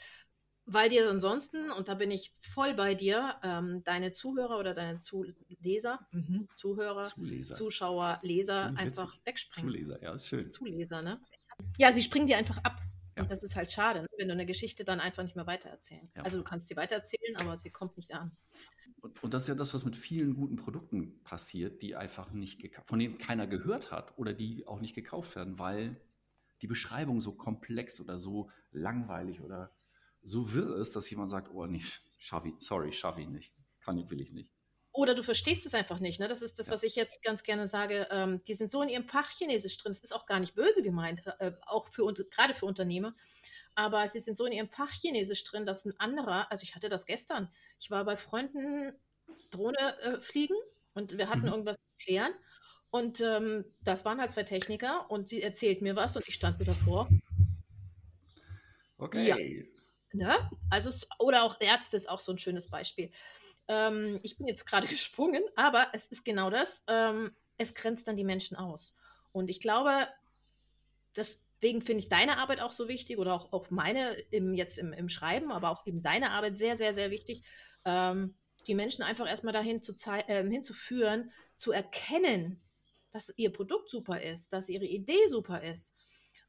Weil 0.71 0.91
dir 0.91 1.09
ansonsten, 1.09 1.71
und 1.71 1.89
da 1.89 1.95
bin 1.95 2.11
ich 2.11 2.35
voll 2.43 2.75
bei 2.75 2.95
dir, 2.95 3.37
ähm, 3.43 3.83
deine 3.85 4.13
Zuhörer 4.13 4.59
oder 4.59 4.75
deine 4.75 4.99
Zuleser, 5.01 6.07
mhm. 6.13 6.47
Zuhörer, 6.55 7.05
Zuleser. 7.05 7.55
Zuschauer, 7.55 8.19
Leser 8.23 8.75
einfach 8.77 9.17
wegspringen. 9.25 9.71
Zuleser, 9.71 10.03
ja, 10.03 10.13
ist 10.13 10.29
schön. 10.29 10.51
Zuleser, 10.51 11.01
ne? 11.01 11.23
Ja, 11.79 11.91
sie 11.93 12.03
springen 12.03 12.27
dir 12.27 12.37
einfach 12.37 12.59
ab. 12.59 12.83
Ja. 13.17 13.23
Und 13.23 13.33
das 13.33 13.43
ist 13.43 13.57
halt 13.57 13.73
schade, 13.73 14.03
ne? 14.03 14.09
wenn 14.19 14.29
du 14.29 14.35
eine 14.35 14.45
Geschichte 14.45 14.85
dann 14.85 15.01
einfach 15.01 15.23
nicht 15.23 15.37
mehr 15.37 15.47
weitererzählen. 15.47 16.07
Ja. 16.15 16.23
Also 16.23 16.37
du 16.37 16.45
kannst 16.45 16.69
sie 16.69 16.77
weitererzählen, 16.77 17.37
aber 17.37 17.57
sie 17.57 17.71
kommt 17.71 17.97
nicht 17.97 18.13
an. 18.13 18.37
Und, 19.01 19.23
und, 19.23 19.33
das 19.33 19.45
ist 19.45 19.49
ja 19.49 19.55
das, 19.55 19.73
was 19.73 19.87
mit 19.87 19.97
vielen 19.97 20.35
guten 20.35 20.57
Produkten 20.57 21.23
passiert, 21.25 21.81
die 21.81 21.97
einfach 21.97 22.31
nicht 22.33 22.71
von 22.85 22.99
denen 22.99 23.17
keiner 23.17 23.47
gehört 23.47 23.91
hat 23.91 24.19
oder 24.19 24.35
die 24.35 24.67
auch 24.67 24.81
nicht 24.81 24.95
gekauft 24.95 25.35
werden, 25.35 25.59
weil 25.59 25.97
die 26.61 26.67
Beschreibung 26.67 27.23
so 27.23 27.33
komplex 27.33 28.01
oder 28.01 28.19
so 28.19 28.51
langweilig 28.71 29.41
oder 29.41 29.73
so 30.23 30.53
wirr 30.53 30.77
ist, 30.77 30.97
dass 30.97 31.09
jemand 31.11 31.31
sagt, 31.31 31.51
oh, 31.53 31.67
nicht, 31.67 32.01
schaffe 32.19 32.49
ich, 32.49 32.55
sorry, 32.59 32.93
schaffe 32.93 33.23
ich 33.23 33.29
nicht, 33.29 33.53
kann 33.81 33.99
ich, 33.99 34.11
will 34.11 34.21
ich 34.21 34.33
nicht. 34.33 34.51
Oder 34.93 35.15
du 35.15 35.23
verstehst 35.23 35.65
es 35.65 35.75
einfach 35.75 36.01
nicht. 36.01 36.19
Ne? 36.19 36.27
Das 36.27 36.43
ist 36.43 36.59
das, 36.59 36.67
ja. 36.67 36.73
was 36.73 36.83
ich 36.83 36.97
jetzt 36.97 37.23
ganz 37.23 37.45
gerne 37.45 37.69
sage. 37.69 38.09
Ähm, 38.11 38.43
die 38.49 38.55
sind 38.55 38.73
so 38.73 38.83
in 38.83 38.89
ihrem 38.89 39.05
Fach 39.05 39.31
Chinesisch 39.31 39.79
drin. 39.79 39.93
Das 39.93 40.03
ist 40.03 40.13
auch 40.13 40.27
gar 40.27 40.41
nicht 40.41 40.57
böse 40.57 40.83
gemeint, 40.83 41.23
äh, 41.39 41.53
auch 41.67 41.89
für 41.89 42.13
gerade 42.13 42.55
für 42.55 42.67
Unternehmer. 42.67 43.15
Aber 43.77 44.09
sie 44.09 44.19
sind 44.19 44.37
so 44.37 44.45
in 44.45 44.53
ihrem 44.53 44.69
Fach 44.69 44.91
Chinesisch 44.91 45.45
drin, 45.45 45.67
dass 45.67 45.85
ein 45.85 45.95
anderer, 46.01 46.51
also 46.51 46.65
ich 46.65 46.75
hatte 46.75 46.89
das 46.89 47.07
gestern. 47.07 47.49
Ich 47.79 47.93
war 47.93 48.05
bei 48.05 48.17
Freunden 48.17 48.93
Drohne 49.51 50.01
äh, 50.01 50.19
fliegen 50.19 50.57
und 50.95 51.17
wir 51.17 51.29
hatten 51.29 51.43
mhm. 51.43 51.49
irgendwas 51.49 51.77
zu 51.77 52.05
klären. 52.05 52.33
Und 52.91 53.21
ähm, 53.21 53.67
das 53.85 54.05
waren 54.05 54.21
halt 54.21 54.33
zwei 54.33 54.43
Techniker 54.45 55.09
und 55.11 55.29
sie 55.29 55.43
erzählt 55.43 55.81
mir 55.81 55.95
was 55.95 56.17
und 56.17 56.27
ich 56.27 56.35
stand 56.35 56.59
wieder 56.59 56.75
vor. 56.75 57.09
Okay. 58.97 59.29
Ja. 59.29 59.37
Ne? 60.13 60.35
Also, 60.71 60.91
oder 61.19 61.43
auch 61.43 61.61
Ärzte 61.61 61.97
ist 61.97 62.09
auch 62.09 62.21
so 62.21 62.33
ein 62.33 62.39
schönes 62.39 62.71
Beispiel. 62.71 63.11
Ähm, 63.69 64.19
ich 64.23 64.39
bin 64.39 64.47
jetzt 64.47 64.67
gerade 64.67 64.87
gesprungen, 64.89 65.43
aber 65.57 65.89
es 65.93 66.07
ist 66.07 66.25
genau 66.25 66.51
das. 66.51 66.83
Ähm, 66.87 67.33
es 67.59 67.75
grenzt 67.75 68.09
dann 68.09 68.17
die 68.17 68.25
Menschen 68.25 68.57
aus. 68.57 68.97
Und 69.33 69.51
ich 69.51 69.61
glaube, 69.61 70.09
deswegen 71.17 71.83
finde 71.83 72.03
ich 72.03 72.09
deine 72.09 72.39
Arbeit 72.39 72.61
auch 72.61 72.73
so 72.73 72.89
wichtig 72.89 73.19
oder 73.19 73.35
auch, 73.35 73.53
auch 73.53 73.71
meine 73.71 74.13
im, 74.31 74.55
jetzt 74.55 74.79
im, 74.79 74.93
im 74.93 75.09
Schreiben, 75.09 75.53
aber 75.53 75.71
auch 75.71 75.87
eben 75.87 76.03
deine 76.03 76.31
Arbeit 76.31 76.59
sehr, 76.59 76.77
sehr, 76.77 76.95
sehr 76.95 77.11
wichtig. 77.11 77.45
Ähm, 77.85 78.37
die 78.67 78.75
Menschen 78.75 79.03
einfach 79.03 79.29
erstmal 79.29 79.53
dahin 79.53 79.83
zu 79.83 79.95
äh, 80.07 80.47
hinzuführen, 80.49 81.33
zu 81.57 81.73
erkennen, 81.73 82.63
dass 83.11 83.33
ihr 83.37 83.53
Produkt 83.53 83.91
super 83.91 84.21
ist, 84.21 84.53
dass 84.53 84.69
ihre 84.69 84.85
Idee 84.85 85.27
super 85.29 85.63
ist, 85.63 85.95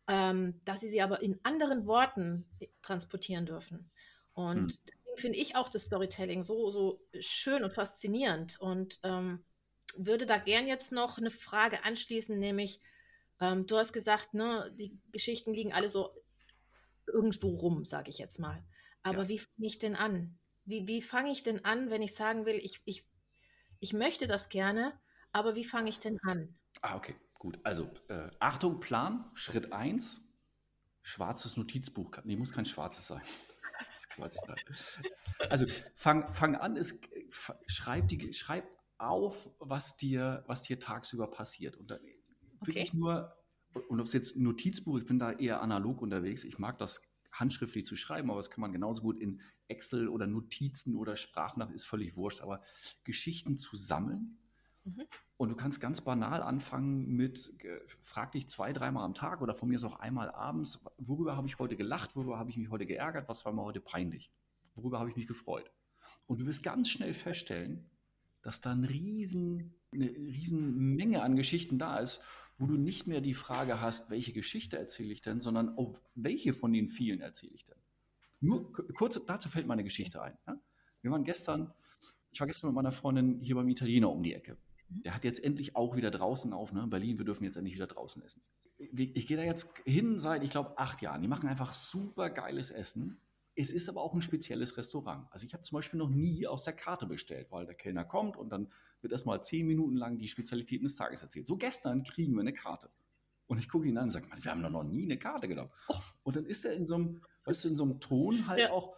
ähm, 0.10 0.60
dass 0.66 0.82
sie 0.82 0.90
sie 0.90 1.02
aber 1.02 1.22
in 1.22 1.40
anderen 1.44 1.86
Worten 1.86 2.44
transportieren 2.82 3.46
dürfen. 3.46 3.92
Und 4.34 4.72
hm. 4.72 4.78
deswegen 4.88 5.18
finde 5.18 5.38
ich 5.38 5.56
auch 5.56 5.70
das 5.70 5.84
Storytelling 5.84 6.44
so, 6.44 6.72
so 6.72 7.00
schön 7.20 7.64
und 7.64 7.74
faszinierend 7.74 8.60
und 8.60 9.00
ähm, 9.04 9.46
würde 9.96 10.26
da 10.26 10.38
gern 10.40 10.68
jetzt 10.68 10.92
noch 10.92 11.20
eine 11.20 11.30
Frage 11.30 11.84
anschließen, 11.84 12.38
nämlich, 12.40 12.82
ähm, 13.40 13.68
du 13.68 13.78
hast 13.78 13.94
gesagt, 13.94 14.34
ne, 14.34 14.72
die 14.80 14.98
Geschichten 15.12 15.54
liegen 15.54 15.74
alle 15.74 15.90
so 15.90 16.12
irgendwo 17.06 17.50
rum, 17.50 17.86
sage 17.86 18.10
ich 18.10 18.18
jetzt 18.18 18.40
mal. 18.40 18.64
Aber 19.04 19.24
ja. 19.24 19.30
wie 19.30 19.40
fange 19.40 19.68
ich 19.68 19.78
denn 19.78 19.96
an? 19.96 20.40
Wie, 20.66 20.88
wie 20.88 21.04
fange 21.04 21.32
ich 21.32 21.44
denn 21.44 21.66
an, 21.66 21.92
wenn 21.92 22.02
ich 22.02 22.16
sagen 22.16 22.46
will, 22.48 22.56
ich, 22.56 22.82
ich, 22.86 23.08
ich 23.80 23.94
möchte 23.94 24.26
das 24.26 24.50
gerne, 24.50 25.00
aber 25.32 25.56
wie 25.56 25.66
fange 25.66 25.90
ich 25.90 26.00
denn 26.00 26.20
an? 26.24 26.56
Ah, 26.82 26.96
okay, 26.96 27.16
gut. 27.40 27.60
Also, 27.64 27.90
äh, 28.10 28.30
Achtung, 28.40 28.80
Plan, 28.80 29.26
Schritt 29.34 29.74
1, 29.74 30.22
schwarzes 31.02 31.58
Notizbuch. 31.58 32.12
Nee, 32.24 32.36
muss 32.36 32.52
kein 32.52 32.66
schwarzes 32.66 33.08
sein. 33.08 33.22
Das 33.80 34.02
ist 34.02 34.10
Quatsch. 34.10 34.36
Also, 35.50 35.66
fang, 35.96 36.34
fang 36.34 36.58
an, 36.58 36.76
ist, 36.76 37.02
schreib, 37.66 38.10
die, 38.10 38.34
schreib 38.34 38.68
auf, 38.98 39.50
was 39.60 39.96
dir, 39.96 40.44
was 40.48 40.64
dir 40.64 40.80
tagsüber 40.82 41.32
passiert. 41.32 41.78
Und 41.78 41.90
dann 41.90 42.02
wirklich 42.60 42.90
okay. 42.90 42.98
nur, 42.98 43.38
und 43.88 44.02
ob 44.02 44.06
es 44.06 44.12
jetzt 44.12 44.36
Notizbuch, 44.36 44.98
ich 44.98 45.06
bin 45.06 45.18
da 45.18 45.32
eher 45.32 45.62
analog 45.62 46.02
unterwegs, 46.02 46.44
ich 46.44 46.60
mag 46.60 46.78
das 46.78 47.02
handschriftlich 47.32 47.86
zu 47.86 47.96
schreiben, 47.96 48.30
aber 48.30 48.40
das 48.40 48.50
kann 48.50 48.62
man 48.62 48.74
genauso 48.74 49.02
gut 49.02 49.18
in 49.20 49.42
Excel 49.70 50.10
oder 50.10 50.28
Notizen 50.28 50.96
oder 50.96 51.16
Sprachnachrichten, 51.16 51.76
ist 51.76 51.86
völlig 51.86 52.18
wurscht, 52.18 52.42
aber 52.42 52.62
Geschichten 53.06 53.58
zu 53.58 53.78
sammeln. 53.78 54.40
Mhm. 54.84 55.06
Und 55.40 55.50
du 55.50 55.56
kannst 55.56 55.80
ganz 55.80 56.02
banal 56.02 56.44
anfangen 56.44 57.16
mit, 57.16 57.54
äh, 57.64 57.80
frag 58.02 58.34
dich 58.34 58.50
zwei, 58.50 58.74
dreimal 58.74 59.06
am 59.06 59.14
Tag 59.14 59.42
oder 59.42 59.56
von 59.56 59.70
mir 59.70 59.76
ist 59.76 59.86
auch 59.86 60.00
einmal 60.00 60.30
abends, 60.30 60.84
worüber 60.98 61.38
habe 61.38 61.48
ich 61.48 61.58
heute 61.60 61.78
gelacht, 61.78 62.16
worüber 62.16 62.38
habe 62.38 62.50
ich 62.50 62.58
mich 62.58 62.70
heute 62.70 62.86
geärgert, 62.86 63.30
was 63.30 63.46
war 63.46 63.54
mir 63.54 63.64
heute 63.64 63.80
peinlich, 63.80 64.32
worüber 64.76 65.00
habe 65.00 65.10
ich 65.10 65.16
mich 65.16 65.28
gefreut. 65.28 65.72
Und 66.28 66.42
du 66.42 66.46
wirst 66.46 66.62
ganz 66.62 66.90
schnell 66.90 67.14
feststellen, 67.14 67.90
dass 68.42 68.60
da 68.60 68.72
ein 68.72 68.84
riesen, 68.84 69.74
eine 69.94 70.10
riesen 70.10 70.96
Menge 70.96 71.24
an 71.24 71.36
Geschichten 71.36 71.80
da 71.80 72.00
ist 72.00 72.22
wo 72.60 72.68
du 72.68 72.76
nicht 72.76 73.08
mehr 73.08 73.22
die 73.22 73.34
Frage 73.34 73.82
hast, 73.82 74.10
welche 74.10 74.34
Geschichte 74.34 74.78
erzähle 74.78 75.14
ich 75.14 75.22
denn, 75.22 75.40
sondern 75.40 75.78
auf 75.78 76.00
welche 76.14 76.54
von 76.54 76.74
den 76.74 76.90
vielen 76.90 77.22
erzähle 77.22 77.54
ich 77.54 77.64
denn. 77.64 77.78
Nur 78.42 78.72
kurz 78.94 79.24
dazu 79.26 79.50
fällt 79.50 79.66
meine 79.66 79.84
Geschichte 79.84 80.22
ein. 80.22 80.38
Ja? 80.46 80.60
Wir 81.02 81.12
waren 81.12 81.24
gestern, 81.24 81.74
ich 82.32 82.40
war 82.40 82.48
gestern 82.48 82.68
mit 82.68 82.76
meiner 82.76 82.92
Freundin 82.92 83.40
hier 83.40 83.56
beim 83.56 83.70
Italiener 83.70 84.12
um 84.12 84.22
die 84.22 84.34
Ecke. 84.34 84.58
Der 84.90 85.16
hat 85.16 85.24
jetzt 85.24 85.44
endlich 85.44 85.76
auch 85.76 85.96
wieder 85.96 86.12
draußen 86.12 86.52
auf. 86.54 86.74
Ne? 86.74 86.86
Berlin, 86.88 87.18
wir 87.18 87.26
dürfen 87.26 87.44
jetzt 87.44 87.56
endlich 87.56 87.76
wieder 87.76 87.88
draußen 87.88 88.22
essen. 88.24 88.42
Ich, 88.78 89.16
ich 89.16 89.28
gehe 89.28 89.38
da 89.38 89.44
jetzt 89.44 89.72
hin 89.86 90.20
seit, 90.20 90.44
ich 90.44 90.50
glaube, 90.50 90.78
acht 90.78 91.02
Jahren. 91.02 91.22
Die 91.22 91.28
machen 91.28 91.48
einfach 91.48 91.72
super 91.72 92.30
geiles 92.30 92.72
Essen. 92.72 93.20
Es 93.56 93.72
ist 93.72 93.90
aber 93.90 94.02
auch 94.02 94.14
ein 94.14 94.22
spezielles 94.22 94.78
Restaurant. 94.78 95.28
Also 95.32 95.46
ich 95.46 95.54
habe 95.54 95.64
zum 95.64 95.76
Beispiel 95.76 96.00
noch 96.00 96.10
nie 96.10 96.48
aus 96.48 96.64
der 96.64 96.74
Karte 96.74 97.06
bestellt, 97.06 97.52
weil 97.52 97.66
der 97.66 97.76
Kellner 97.76 98.06
kommt 98.06 98.38
und 98.38 98.50
dann 98.50 98.72
wird 99.02 99.14
erstmal 99.14 99.44
zehn 99.44 99.68
Minuten 99.68 99.96
lang 99.96 100.18
die 100.18 100.28
Spezialitäten 100.28 100.86
des 100.86 100.96
Tages 100.96 101.22
erzählt. 101.22 101.48
So 101.48 101.58
gestern 101.58 102.04
kriegen 102.04 102.34
wir 102.34 102.42
eine 102.42 102.54
Karte. 102.54 102.90
Und 103.48 103.58
ich 103.58 103.68
gucke 103.68 103.88
ihn 103.88 103.98
an 103.98 104.06
und 104.06 104.10
sage, 104.12 104.28
wir 104.42 104.52
haben 104.52 104.62
doch 104.62 104.70
noch 104.70 104.84
nie 104.84 105.06
eine 105.06 105.18
Karte 105.18 105.48
genommen. 105.48 105.72
Oh. 105.88 105.96
Und 106.24 106.36
dann 106.36 106.46
ist 106.46 106.66
er 106.66 106.74
in 106.74 106.86
so 106.86 106.96
einem, 106.96 107.22
weißt 107.46 107.66
du, 107.66 107.70
in 107.70 107.76
so 107.76 107.84
einem 107.84 108.00
Ton 108.00 108.48
halt 108.48 108.60
ja. 108.60 108.72
auch, 108.72 108.96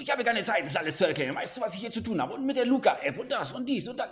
ich 0.00 0.10
habe 0.10 0.24
keine 0.24 0.42
Zeit, 0.42 0.64
das 0.66 0.76
alles 0.76 0.96
zu 0.96 1.06
erklären. 1.06 1.34
Weißt 1.34 1.56
du, 1.56 1.60
was 1.60 1.74
ich 1.74 1.80
hier 1.80 1.90
zu 1.90 2.00
tun 2.00 2.20
habe? 2.20 2.34
Und 2.34 2.46
mit 2.46 2.56
der 2.56 2.66
Luca-App 2.66 3.18
und 3.18 3.30
das 3.30 3.52
und 3.52 3.68
dies 3.68 3.88
und 3.88 3.98
das. 3.98 4.08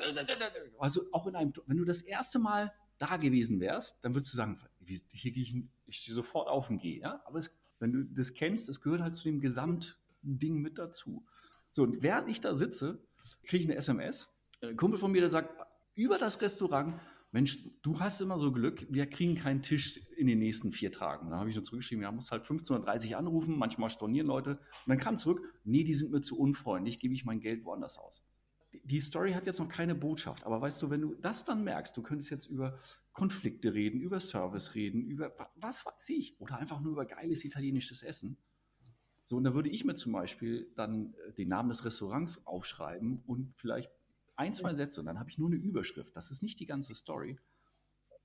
Also 0.79 1.03
auch 1.13 1.27
in 1.27 1.37
einem, 1.37 1.53
wenn 1.67 1.77
du 1.77 1.85
das 1.85 2.03
erste 2.03 2.39
Mal 2.39 2.73
da 2.99 3.17
gewesen 3.17 3.61
wärst, 3.61 4.05
dann 4.05 4.15
würdest 4.15 4.33
du 4.33 4.37
sagen, 4.37 4.61
hier 4.85 5.33
gehe 5.33 5.43
ich, 5.43 5.55
ich 5.87 5.97
stehe 5.99 6.15
sofort 6.15 6.49
auf 6.49 6.71
und 6.71 6.79
gehe. 6.79 7.01
Ja? 7.01 7.23
Aber 7.25 7.39
es, 7.39 7.57
wenn 7.79 7.93
du 7.93 8.05
das 8.05 8.35
kennst, 8.35 8.69
es 8.69 8.81
gehört 8.81 9.03
halt 9.03 9.17
zu 9.17 9.25
dem 9.25 9.41
Gesamtding 9.41 10.59
mit 10.59 10.79
dazu. 10.79 11.25
So, 11.73 11.83
und 11.83 12.03
während 12.03 12.29
ich 12.29 12.41
da 12.41 12.57
sitze, 12.57 12.99
kriege 13.45 13.65
ich 13.65 13.71
eine 13.71 13.77
SMS 13.77 14.33
ein 14.63 14.77
Kumpel 14.77 14.99
von 14.99 15.13
mir, 15.13 15.21
der 15.21 15.31
sagt, 15.31 15.51
über 15.95 16.19
das 16.19 16.41
Restaurant, 16.41 16.95
Mensch, 17.31 17.59
du 17.83 18.01
hast 18.01 18.23
immer 18.23 18.39
so 18.39 18.53
Glück, 18.53 18.87
wir 18.89 19.07
kriegen 19.07 19.35
keinen 19.35 19.63
Tisch 19.63 19.99
in 20.17 20.27
den 20.27 20.39
nächsten 20.39 20.73
vier 20.73 20.91
Tagen. 20.91 21.27
Und 21.27 21.31
dann 21.33 21.41
habe 21.41 21.51
ich 21.51 21.57
nur 21.57 21.65
zurückgeschrieben, 21.65 22.03
ja, 22.03 22.11
muss 22.11 22.31
halt 22.31 22.45
15.30 22.45 23.11
Uhr 23.11 23.19
anrufen, 23.19 23.59
manchmal 23.59 23.91
stornieren 23.91 24.27
Leute. 24.27 24.53
Und 24.53 24.89
dann 24.89 24.99
kam 24.99 25.19
zurück, 25.19 25.43
nee, 25.65 25.85
die 25.85 25.95
sind 25.95 26.11
mir 26.11 26.23
zu 26.23 26.39
unfreundlich, 26.39 26.99
gebe 27.01 27.15
ich 27.15 27.27
mein 27.27 27.41
Geld 27.41 27.65
woanders 27.65 27.99
aus. 27.99 28.25
Die 28.73 29.01
Story 29.01 29.33
hat 29.33 29.47
jetzt 29.47 29.59
noch 29.59 29.69
keine 29.69 29.95
Botschaft, 29.95 30.45
aber 30.45 30.61
weißt 30.61 30.81
du, 30.83 30.91
wenn 30.91 31.01
du 31.01 31.15
das 31.15 31.45
dann 31.45 31.65
merkst, 31.65 31.97
du 31.97 32.03
könntest 32.03 32.31
jetzt 32.31 32.47
über 32.47 32.79
Konflikte 33.13 33.75
reden, 33.75 34.01
über 34.01 34.21
Service 34.21 34.75
reden, 34.75 35.05
über 35.05 35.35
was 35.57 35.85
weiß 35.85 36.09
ich, 36.11 36.41
oder 36.41 36.59
einfach 36.59 36.81
nur 36.81 36.93
über 36.93 37.05
geiles 37.05 37.45
italienisches 37.45 38.03
Essen. 38.03 38.39
So, 39.25 39.37
und 39.37 39.45
da 39.45 39.53
würde 39.53 39.69
ich 39.69 39.85
mir 39.85 39.95
zum 39.95 40.13
Beispiel 40.13 40.73
dann 40.75 41.15
äh, 41.27 41.33
den 41.35 41.49
Namen 41.49 41.69
des 41.69 41.85
Restaurants 41.85 42.47
aufschreiben 42.47 43.23
und 43.27 43.55
vielleicht 43.57 43.93
ein, 44.39 44.55
zwei 44.55 44.75
Sätze 44.75 45.01
und 45.01 45.07
dann 45.07 45.19
habe 45.19 45.31
ich 45.31 45.39
nur 45.39 45.49
eine 45.49 45.57
Überschrift. 45.57 46.17
Das 46.17 46.31
ist 46.31 46.43
nicht 46.43 46.61
die 46.61 46.67
ganze 46.67 46.95
Story, 46.95 47.39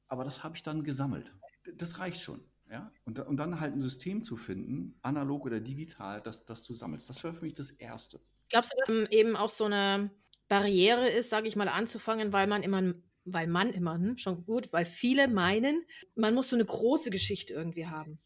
aber 0.08 0.24
das 0.24 0.44
habe 0.44 0.56
ich 0.56 0.64
dann 0.64 0.84
gesammelt. 0.84 1.34
Das 1.76 2.00
reicht 2.00 2.22
schon. 2.22 2.44
Ja? 2.70 2.92
Und, 3.04 3.20
und 3.20 3.38
dann 3.38 3.60
halt 3.60 3.74
ein 3.74 3.82
System 3.82 4.24
zu 4.24 4.38
finden, 4.38 4.98
analog 5.02 5.46
oder 5.46 5.60
digital, 5.60 6.22
das, 6.22 6.46
das 6.46 6.64
du 6.64 6.74
sammelst. 6.74 7.10
Das 7.10 7.24
wäre 7.24 7.34
für 7.34 7.44
mich 7.44 7.54
das 7.54 7.72
Erste. 7.72 8.20
Glaubst 8.50 8.74
du, 8.74 8.94
dass 9.02 9.12
eben 9.12 9.36
auch 9.36 9.50
so 9.50 9.66
eine 9.66 10.12
Barriere 10.48 11.10
ist, 11.10 11.30
sage 11.30 11.48
ich 11.48 11.56
mal, 11.56 11.68
anzufangen, 11.68 12.32
weil 12.32 12.46
man 12.48 12.62
immer, 12.62 12.94
weil 13.26 13.48
man 13.48 13.72
immer, 13.72 13.96
hm, 13.96 14.18
schon 14.18 14.46
gut, 14.46 14.72
weil 14.72 14.86
viele 14.86 15.28
meinen, 15.28 15.84
man 16.16 16.36
muss 16.36 16.50
so 16.50 16.56
eine 16.56 16.66
große 16.66 17.10
Geschichte 17.10 17.54
irgendwie 17.54 17.88
haben. 17.88 18.20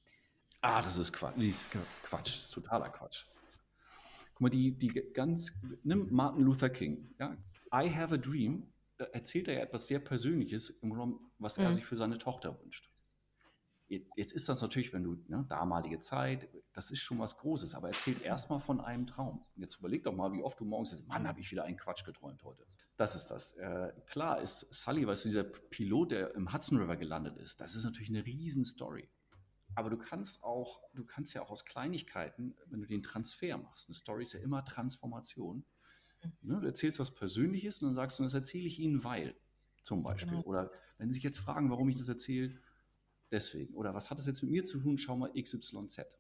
Ah, 0.62 0.82
das 0.82 0.98
ist 0.98 1.14
Quatsch. 1.14 1.36
Quatsch, 2.04 2.38
das 2.38 2.46
ist 2.46 2.54
totaler 2.54 2.90
Quatsch. 2.90 3.26
Guck 4.34 4.42
mal, 4.42 4.50
die, 4.50 4.78
die 4.78 4.90
ganz, 5.14 5.62
nimm 5.84 6.12
Martin 6.12 6.44
Luther 6.44 6.70
King, 6.70 7.14
ja, 7.20 7.38
I 7.74 7.90
Have 7.94 8.14
a 8.14 8.18
Dream, 8.18 8.72
da 8.98 9.06
erzählt 9.06 9.48
er 9.48 9.56
ja 9.56 9.62
etwas 9.62 9.88
sehr 9.88 10.00
Persönliches, 10.00 10.80
was 11.38 11.58
er 11.58 11.70
mhm. 11.70 11.76
sich 11.76 11.86
für 11.86 11.96
seine 11.96 12.18
Tochter 12.18 12.60
wünscht. 12.62 12.92
Jetzt 13.90 14.34
ist 14.34 14.50
das 14.50 14.62
natürlich, 14.62 14.92
wenn 14.92 15.04
du, 15.04 15.16
ne, 15.28 15.46
damalige 15.48 16.00
Zeit, 16.02 16.50
das 16.74 16.92
ist 16.92 17.00
schon 17.00 17.20
was 17.20 17.38
Großes, 17.38 17.74
aber 17.74 17.88
erzählt 17.88 18.22
erstmal 18.22 18.60
von 18.60 18.82
einem 18.82 19.08
Traum. 19.08 19.46
Jetzt 19.56 19.80
überleg 19.80 20.04
doch 20.04 20.14
mal, 20.14 20.34
wie 20.34 20.44
oft 20.44 20.60
du 20.60 20.66
morgens 20.66 20.90
sagst, 20.90 21.08
Mann, 21.08 21.26
habe 21.26 21.40
ich 21.40 21.50
wieder 21.52 21.64
einen 21.64 21.78
Quatsch 21.78 22.04
geträumt 22.04 22.44
heute. 22.44 22.66
Das 22.98 23.16
ist 23.16 23.28
das. 23.28 23.54
Äh, 23.54 23.94
klar 24.06 24.42
ist 24.42 24.74
Sully, 24.74 25.08
weißt 25.08 25.24
du, 25.24 25.30
dieser 25.30 25.46
Pilot, 25.46 26.12
der 26.12 26.36
im 26.36 26.52
Hudson 26.52 26.78
River 26.78 26.98
gelandet 26.98 27.38
ist, 27.38 27.62
das 27.62 27.76
ist 27.76 27.86
natürlich 27.86 28.10
eine 28.10 28.26
Riesenstory. 28.26 29.10
Aber 29.76 29.90
du 29.90 29.98
kannst 29.98 30.44
auch, 30.44 30.82
du 30.94 31.06
kannst 31.06 31.34
ja 31.34 31.42
auch 31.42 31.50
aus 31.50 31.64
Kleinigkeiten, 31.64 32.58
wenn 32.66 32.82
du 32.82 32.88
den 32.88 33.04
Transfer 33.04 33.58
machst, 33.58 33.88
eine 33.88 33.96
Story 33.96 34.24
ist 34.24 34.34
ja 34.34 34.42
immer 34.42 34.66
Transformation, 34.66 35.66
Ne, 36.42 36.60
du 36.60 36.68
erzählst 36.68 37.00
was 37.00 37.12
Persönliches 37.12 37.82
und 37.82 37.88
dann 37.88 37.96
sagst 37.96 38.20
du, 38.20 38.24
das 38.24 38.34
erzähle 38.34 38.68
ich 38.68 38.80
Ihnen, 38.80 39.04
weil 39.04 39.36
zum 39.82 40.04
Beispiel. 40.04 40.38
Genau. 40.38 40.48
Oder 40.48 40.72
wenn 40.98 41.10
Sie 41.10 41.16
sich 41.16 41.24
jetzt 41.24 41.40
fragen, 41.40 41.70
warum 41.70 41.90
ich 41.90 41.98
das 41.98 42.10
erzähle, 42.10 42.60
deswegen. 43.32 43.74
Oder 43.74 43.94
was 43.94 44.10
hat 44.10 44.20
das 44.20 44.28
jetzt 44.28 44.42
mit 44.44 44.52
mir 44.52 44.66
zu 44.66 44.80
tun? 44.80 44.98
Schau 44.98 45.16
mal 45.16 45.32
XYZ. 45.34 46.18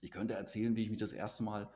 Ich 0.00 0.10
könnte 0.10 0.34
erzählen, 0.34 0.76
wie 0.76 0.84
ich 0.84 0.90
mich 0.90 1.00
das 1.00 1.12
erste 1.12 1.42
Mal 1.42 1.70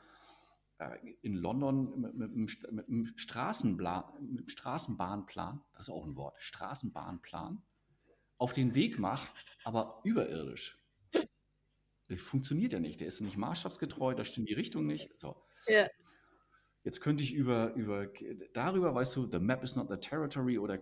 äh, 0.79 0.97
in 1.23 1.35
London 1.35 2.01
mit, 2.01 2.15
mit, 2.15 2.35
mit, 2.35 2.73
mit 2.73 2.89
einem 2.89 3.13
Straßenplan, 3.17 4.45
Straßenbahnplan, 4.47 5.63
das 5.75 5.89
ist 5.89 5.95
auch 5.95 6.05
ein 6.05 6.17
Wort, 6.17 6.41
Straßenbahnplan, 6.41 7.63
auf 8.39 8.53
den 8.53 8.75
Weg 8.75 8.99
mache, 8.99 9.29
aber 9.65 10.01
überirdisch. 10.05 10.81
Das 12.09 12.21
funktioniert 12.21 12.73
ja 12.73 12.81
nicht. 12.81 13.01
Der 13.01 13.09
ist 13.09 13.21
nicht 13.21 13.37
maßstabsgetreu, 13.37 14.15
da 14.15 14.25
stimmt 14.25 14.49
die 14.49 14.55
Richtung 14.55 14.87
nicht. 14.87 15.19
So. 15.19 15.37
Ja. 15.67 15.89
Jetzt 16.85 17.01
könnte 17.01 17.25
ich 17.25 17.33
über, 17.33 17.75
über 17.75 18.07
darüber, 18.53 18.95
weißt 18.95 19.17
du, 19.17 19.27
the 19.27 19.39
map 19.39 19.65
is 19.65 19.75
not 19.75 19.89
the 19.89 19.97
territory 19.97 20.59
oder 20.59 20.79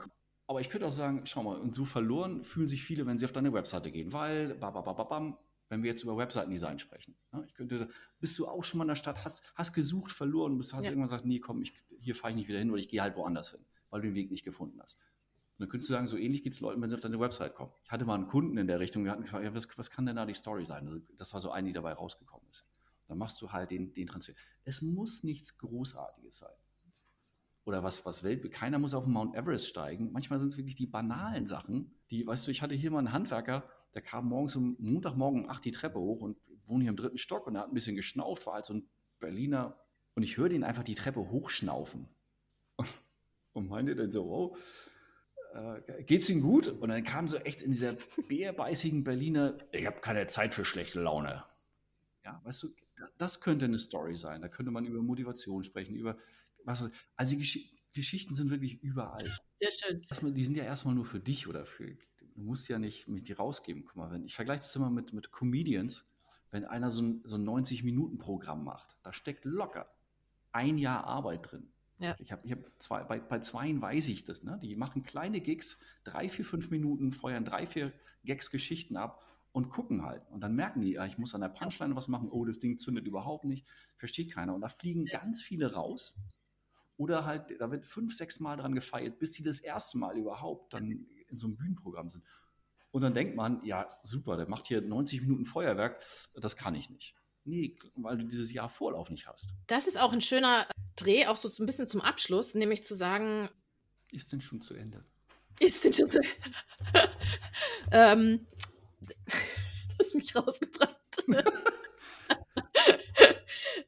aber 0.49 0.61
ich 0.61 0.69
könnte 0.69 0.87
auch 0.87 0.93
sagen, 0.93 1.23
schau 1.25 1.45
mal, 1.45 1.59
und 1.59 1.75
so 1.75 1.85
verloren 1.85 2.43
fühlen 2.43 2.67
sich 2.67 2.83
viele, 2.83 3.07
wenn 3.07 3.17
sie 3.17 3.25
auf 3.25 3.33
deine 3.33 3.53
Webseite 3.53 3.91
gehen, 3.91 4.13
weil, 4.13 4.55
babababam, 4.57 5.39
wenn 5.69 5.83
wir 5.83 5.91
jetzt 5.91 6.03
über 6.03 6.19
Webseitendesign 6.19 6.79
sprechen. 6.79 7.17
Ne? 7.33 7.45
Ich 7.47 7.55
könnte, 7.55 7.89
bist 8.21 8.39
du 8.39 8.47
auch 8.47 8.63
schon 8.63 8.79
mal 8.79 8.85
in 8.85 8.89
der 8.89 8.97
Stadt, 8.97 9.25
hast, 9.25 9.51
hast 9.55 9.73
gesucht, 9.73 10.13
verloren, 10.13 10.59
bist, 10.59 10.75
hast 10.75 10.85
ja. 10.85 10.91
irgendwann 10.91 11.09
gesagt, 11.09 11.25
nee, 11.25 11.39
komm, 11.39 11.63
ich, 11.63 11.73
hier 11.99 12.15
fahre 12.15 12.33
ich 12.33 12.37
nicht 12.37 12.49
wieder 12.49 12.59
hin 12.59 12.71
oder 12.71 12.79
ich 12.79 12.91
gehe 12.91 13.01
halt 13.01 13.17
woanders 13.17 13.53
hin, 13.53 13.65
weil 13.89 14.03
du 14.03 14.09
den 14.09 14.15
Weg 14.15 14.31
nicht 14.31 14.45
gefunden 14.45 14.79
hast. 14.83 14.97
Und 14.97 15.61
dann 15.61 15.69
könntest 15.71 15.89
du 15.89 15.95
sagen, 15.95 16.07
so 16.09 16.19
ähnlich 16.19 16.43
geht 16.43 16.53
es 16.53 16.61
Leuten, 16.61 16.83
wenn 16.83 16.91
sie 16.91 16.97
auf 16.97 17.01
deine 17.01 17.21
Website 17.21 17.55
kommen. 17.55 17.73
Ich 17.85 17.91
hatte 17.91 18.05
mal 18.05 18.17
einen 18.17 18.27
Kunden 18.27 18.59
in 18.59 18.67
der 18.67 18.81
Richtung, 18.81 19.05
der 19.05 19.13
hat 19.13 19.21
mich 19.21 19.29
gefragt, 19.31 19.45
ja, 19.45 19.55
was, 19.55 19.79
was 19.79 19.91
kann 19.91 20.05
denn 20.05 20.17
da 20.17 20.27
die 20.27 20.35
Story 20.35 20.67
sein? 20.67 20.87
Also, 20.87 20.99
das 21.17 21.33
war 21.33 21.41
so 21.41 21.51
eine, 21.51 21.69
die 21.69 21.73
dabei 21.73 21.93
rausgekommen 21.93 22.47
ist. 22.51 22.67
Dann 23.09 23.19
machst 23.19 23.41
du 23.43 23.53
halt 23.53 23.71
den, 23.71 23.93
den 23.95 24.07
Transfer. 24.07 24.33
Es 24.65 24.83
muss 24.83 25.23
nichts 25.25 25.59
Großartiges 25.59 26.39
sein. 26.39 26.55
Oder 27.65 27.85
was, 27.85 28.05
was 28.05 28.25
Welt, 28.25 28.51
keiner 28.51 28.79
muss 28.79 28.95
auf 28.95 29.05
den 29.05 29.13
Mount 29.13 29.37
Everest 29.37 29.69
steigen. 29.69 30.11
Manchmal 30.13 30.41
sind 30.41 30.49
es 30.49 30.57
wirklich 30.57 30.75
die 30.75 30.87
banalen 30.87 31.47
Sachen, 31.47 31.95
die, 32.11 32.27
weißt 32.27 32.47
du, 32.47 32.51
ich 32.51 32.61
hatte 32.61 32.75
hier 32.75 32.91
mal 32.91 32.99
einen 32.99 33.13
Handwerker, 33.13 33.69
der 33.95 34.03
kam 34.03 34.29
morgens 34.29 34.57
um 34.57 34.77
Montagmorgen 34.81 35.45
um 35.45 35.51
8 35.51 35.65
die 35.65 35.71
Treppe 35.71 36.01
hoch 36.01 36.23
und 36.23 36.39
wohnt 36.67 36.83
hier 36.83 36.91
im 36.91 36.97
dritten 36.97 37.19
Stock 37.19 37.47
und 37.47 37.55
er 37.55 37.63
hat 37.63 37.69
ein 37.69 37.75
bisschen 37.75 37.97
geschnauft, 37.97 38.47
war 38.47 38.55
halt 38.55 38.65
so 38.65 38.75
ein 38.75 38.89
Berliner 39.21 39.79
Und 40.15 40.25
ich 40.25 40.37
höre 40.37 40.49
den 40.49 40.65
einfach 40.65 40.83
die 40.83 40.95
Treppe 40.95 41.21
hochschnaufen. 41.31 42.09
Und 43.55 43.69
meinte 43.69 43.95
dann 43.95 44.11
so, 44.11 44.25
oh, 44.25 44.57
äh, 45.55 46.03
geht's 46.05 46.29
Ihnen 46.31 46.41
gut? 46.41 46.69
Und 46.69 46.89
dann 46.89 47.05
kam 47.05 47.29
so 47.29 47.37
echt 47.37 47.63
in 47.63 47.71
dieser 47.71 47.97
bärbeißigen 48.29 49.05
Berliner, 49.05 49.59
ich 49.73 49.87
habe 49.87 50.01
keine 50.01 50.27
Zeit 50.27 50.55
für 50.55 50.65
schlechte 50.65 51.01
Laune. 51.01 51.45
Ja, 52.25 52.41
weißt 52.45 52.63
du, 52.63 52.69
das 53.19 53.41
könnte 53.41 53.65
eine 53.65 53.79
Story 53.79 54.17
sein. 54.17 54.43
Da 54.43 54.49
könnte 54.49 54.71
man 54.71 54.85
über 54.85 55.03
Motivation 55.03 55.65
sprechen, 55.65 55.95
über 55.95 56.17
was. 56.65 56.91
Also 57.17 57.37
die 57.37 57.39
Gesch 57.39 57.59
Geschichten 57.95 58.35
sind 58.35 58.49
wirklich 58.49 58.83
überall. 58.83 59.39
Sehr 59.61 59.71
schön. 59.71 60.03
Erstmal, 60.09 60.33
die 60.33 60.45
sind 60.45 60.57
ja 60.57 60.65
erstmal 60.65 60.95
nur 60.95 61.05
für 61.05 61.21
dich 61.21 61.47
oder 61.47 61.67
für. 61.67 61.95
Du 62.35 62.41
musst 62.41 62.67
ja 62.69 62.79
nicht 62.79 63.07
mit 63.07 63.29
die 63.29 63.33
rausgeben. 63.33 63.85
Guck 63.85 63.97
mal, 63.97 64.11
wenn, 64.11 64.25
ich 64.25 64.35
vergleiche 64.35 64.63
das 64.63 64.75
immer 64.77 64.89
mit, 64.89 65.13
mit 65.13 65.31
Comedians, 65.31 66.11
wenn 66.51 66.65
einer 66.65 66.91
so 66.91 67.03
ein, 67.03 67.21
so 67.25 67.37
ein 67.37 67.47
90-Minuten-Programm 67.47 68.65
macht, 68.65 68.97
da 69.03 69.13
steckt 69.13 69.45
locker 69.45 69.93
ein 70.53 70.79
Jahr 70.79 71.05
Arbeit 71.05 71.51
drin. 71.51 71.69
Ja. 71.99 72.17
Ich 72.19 72.33
habe 72.33 72.43
ich 72.45 72.53
hab 72.53 72.61
zwei, 72.79 73.05
bei, 73.05 73.21
bei 73.21 73.41
zweien 73.41 73.83
weiß 73.83 74.09
ich 74.09 74.25
das. 74.25 74.43
Ne? 74.43 74.59
Die 74.63 74.75
machen 74.75 75.03
kleine 75.03 75.43
Gigs, 75.43 75.79
drei, 76.05 76.31
vier, 76.31 76.47
fünf 76.47 76.71
Minuten, 76.71 77.13
feuern 77.13 77.45
drei, 77.45 77.67
vier 77.67 77.93
Gags 78.25 78.51
Geschichten 78.51 78.97
ab 78.97 79.23
und 79.53 79.69
gucken 79.69 80.03
halt. 80.03 80.23
Und 80.31 80.41
dann 80.41 80.55
merken 80.55 80.81
die, 80.81 80.93
ja, 80.93 81.07
ich 81.07 81.19
muss 81.19 81.35
an 81.35 81.43
der 81.43 81.49
Punchline 81.49 81.95
was 81.95 82.09
machen, 82.09 82.31
oh, 82.31 82.45
das 82.45 82.59
Ding 82.59 82.79
zündet 82.79 83.07
überhaupt 83.07 83.45
nicht, 83.45 83.67
versteht 83.97 84.33
keiner. 84.33 84.55
Und 84.55 84.63
da 84.63 84.69
fliegen 84.69 85.05
ganz 85.05 85.43
viele 85.43 85.75
raus. 85.75 86.15
Oder 86.97 87.25
halt, 87.25 87.61
da 87.61 87.71
wird 87.71 87.87
fünf, 87.87 88.15
sechs 88.15 88.41
Mal 88.41 88.57
dran 88.57 88.75
gefeilt, 88.75 89.19
bis 89.19 89.33
sie 89.35 89.43
das 89.43 89.61
erste 89.61 89.99
Mal 89.99 90.17
überhaupt 90.17 90.73
dann 90.73 91.07
in 91.29 91.39
so 91.39 91.47
einem 91.47 91.57
Bühnenprogramm 91.57 92.11
sind. 92.11 92.25
Und 92.91 93.03
dann 93.03 93.15
denkt 93.15 93.37
man, 93.37 93.65
ja, 93.65 93.87
super, 94.03 94.37
der 94.37 94.49
macht 94.49 94.67
hier 94.67 94.83
90 94.83 95.23
Minuten 95.23 95.45
Feuerwerk, 95.47 96.03
das 96.35 96.57
kann 96.57 96.75
ich 96.75 96.91
nicht. 96.91 97.15
Nee, 97.45 97.77
weil 97.97 98.19
du 98.19 98.25
dieses 98.25 98.53
Jahr 98.53 98.69
Vorlauf 98.69 99.11
nicht 99.11 99.27
hast. 99.27 99.49
Das 99.67 99.87
ist 99.87 99.99
auch 99.99 100.13
ein 100.13 100.21
schöner 100.21 100.67
Dreh, 100.97 101.27
auch 101.27 101.37
so 101.37 101.51
ein 101.59 101.67
bisschen 101.67 101.89
zum 101.89 102.01
Abschluss, 102.01 102.55
nämlich 102.55 102.85
zu 102.85 102.95
sagen. 102.95 103.49
Ist 104.13 104.33
denn 104.33 104.41
schon 104.41 104.61
zu 104.61 104.75
Ende? 104.75 105.03
Ist 105.59 105.85
denn 105.85 105.93
schon 105.93 106.09
zu 106.09 106.19
Ende? 106.19 107.11
ähm, 107.93 108.47
hast 110.13 110.15
mich 110.15 110.35
rausgebracht. 110.37 110.97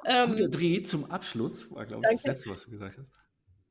ähm, 0.07 0.31
Guter 0.33 0.49
Dreh 0.49 0.83
zum 0.83 1.11
Abschluss 1.11 1.71
war, 1.71 1.85
glaube 1.87 2.03
ich, 2.05 2.09
danke. 2.09 2.23
das 2.25 2.37
Letzte, 2.37 2.51
was 2.51 2.65
du 2.65 2.71
gesagt 2.71 2.99
hast. 2.99 3.13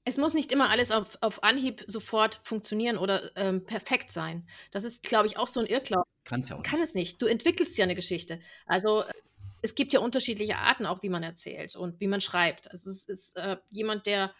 Es 0.05 0.17
muss 0.17 0.33
nicht 0.33 0.51
immer 0.51 0.69
alles 0.69 0.91
auf, 0.91 1.17
auf 1.21 1.43
Anhieb 1.43 1.85
sofort 1.87 2.41
funktionieren 2.43 2.97
oder 2.97 3.31
ähm, 3.37 3.63
perfekt 3.63 4.11
sein. 4.11 4.45
Das 4.71 4.83
ist, 4.83 5.03
glaube 5.03 5.27
ich, 5.27 5.37
auch 5.37 5.47
so 5.47 5.61
ein 5.61 5.65
Irrglaube. 5.65 6.03
Kann 6.25 6.41
es 6.41 6.49
ja 6.49 6.57
auch. 6.57 6.63
Kann 6.63 6.79
nicht. 6.79 6.89
es 6.89 6.93
nicht. 6.93 7.21
Du 7.21 7.25
entwickelst 7.25 7.77
ja 7.77 7.85
eine 7.85 7.95
Geschichte. 7.95 8.41
Also 8.65 9.05
es 9.61 9.75
gibt 9.75 9.93
ja 9.93 10.01
unterschiedliche 10.01 10.57
Arten 10.57 10.85
auch, 10.85 11.03
wie 11.03 11.09
man 11.09 11.23
erzählt 11.23 11.77
und 11.77 12.01
wie 12.01 12.07
man 12.07 12.19
schreibt. 12.19 12.69
Also 12.69 12.89
es 12.89 13.05
ist 13.05 13.37
äh, 13.37 13.57
jemand, 13.71 14.05
der 14.05 14.33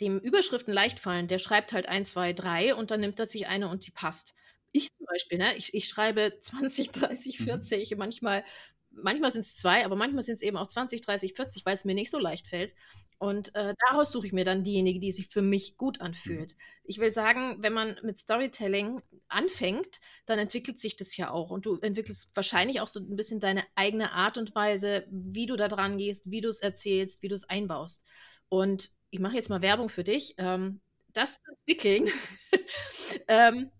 dem 0.00 0.18
Überschriften 0.18 0.72
leicht 0.72 1.00
fallen, 1.00 1.26
der 1.26 1.40
schreibt 1.40 1.72
halt 1.72 1.88
ein, 1.88 2.06
zwei, 2.06 2.32
drei 2.32 2.72
und 2.72 2.92
dann 2.92 3.00
nimmt 3.00 3.18
er 3.18 3.26
sich 3.26 3.48
eine 3.48 3.68
und 3.68 3.84
die 3.84 3.90
passt. 3.90 4.34
Ich 4.72 4.92
zum 4.96 5.06
Beispiel, 5.06 5.38
ne? 5.38 5.56
ich, 5.56 5.74
ich 5.74 5.88
schreibe 5.88 6.38
20, 6.40 6.90
30, 6.90 7.38
40, 7.38 7.90
mhm. 7.90 7.98
manchmal, 7.98 8.44
manchmal 8.90 9.32
sind 9.32 9.42
es 9.42 9.56
zwei, 9.56 9.84
aber 9.84 9.96
manchmal 9.96 10.22
sind 10.22 10.36
es 10.36 10.42
eben 10.42 10.56
auch 10.56 10.66
20, 10.66 11.00
30, 11.00 11.34
40, 11.34 11.66
weil 11.66 11.74
es 11.74 11.84
mir 11.84 11.94
nicht 11.94 12.10
so 12.10 12.18
leicht 12.18 12.48
fällt. 12.48 12.74
Und 13.20 13.52
äh, 13.56 13.74
daraus 13.88 14.12
suche 14.12 14.28
ich 14.28 14.32
mir 14.32 14.44
dann 14.44 14.62
diejenige, 14.62 15.00
die 15.00 15.10
sich 15.10 15.26
für 15.28 15.42
mich 15.42 15.76
gut 15.76 16.00
anfühlt. 16.00 16.52
Mhm. 16.52 16.58
Ich 16.84 16.98
will 16.98 17.12
sagen, 17.12 17.56
wenn 17.60 17.72
man 17.72 17.96
mit 18.02 18.16
Storytelling 18.16 19.02
anfängt, 19.26 20.00
dann 20.26 20.38
entwickelt 20.38 20.78
sich 20.78 20.96
das 20.96 21.16
ja 21.16 21.30
auch. 21.30 21.50
Und 21.50 21.66
du 21.66 21.78
entwickelst 21.80 22.30
wahrscheinlich 22.34 22.80
auch 22.80 22.86
so 22.86 23.00
ein 23.00 23.16
bisschen 23.16 23.40
deine 23.40 23.64
eigene 23.74 24.12
Art 24.12 24.38
und 24.38 24.54
Weise, 24.54 25.04
wie 25.10 25.46
du 25.46 25.56
da 25.56 25.66
dran 25.66 25.98
gehst, 25.98 26.30
wie 26.30 26.40
du 26.40 26.48
es 26.48 26.60
erzählst, 26.60 27.20
wie 27.22 27.28
du 27.28 27.34
es 27.34 27.48
einbaust. 27.48 28.04
Und 28.48 28.90
ich 29.10 29.18
mache 29.18 29.34
jetzt 29.34 29.50
mal 29.50 29.62
Werbung 29.62 29.88
für 29.88 30.04
dich. 30.04 30.34
Ähm, 30.38 30.80
das 31.12 31.34
zu 31.42 31.50
entwickeln, 31.50 32.08
ähm, 33.28 33.70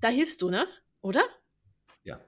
da 0.00 0.08
hilfst 0.08 0.42
du, 0.42 0.50
ne? 0.50 0.66
Oder? 1.00 1.24
Ja. 2.04 2.20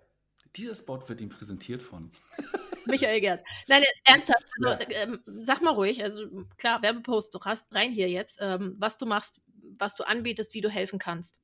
Dieser 0.56 0.74
Spot 0.74 1.08
wird 1.08 1.20
ihm 1.20 1.30
präsentiert 1.30 1.82
von 1.82 2.12
Michael 2.87 3.20
Gerz. 3.20 3.42
Nein, 3.68 3.82
ernsthaft, 4.04 4.44
also, 4.62 4.85
ja. 4.90 5.02
ähm, 5.02 5.22
sag 5.42 5.62
mal 5.62 5.70
ruhig, 5.70 6.02
also 6.02 6.26
klar, 6.58 6.82
Werbepost, 6.82 7.35
du 7.35 7.40
hast 7.40 7.72
rein 7.72 7.92
hier 7.92 8.11
jetzt, 8.11 8.38
ähm, 8.40 8.76
was 8.78 8.98
du 8.98 9.06
machst, 9.06 9.40
was 9.78 9.94
du 9.94 10.04
anbietest, 10.04 10.52
wie 10.54 10.61
du 10.61 10.68
helfen 10.68 10.98
kannst. 10.98 11.38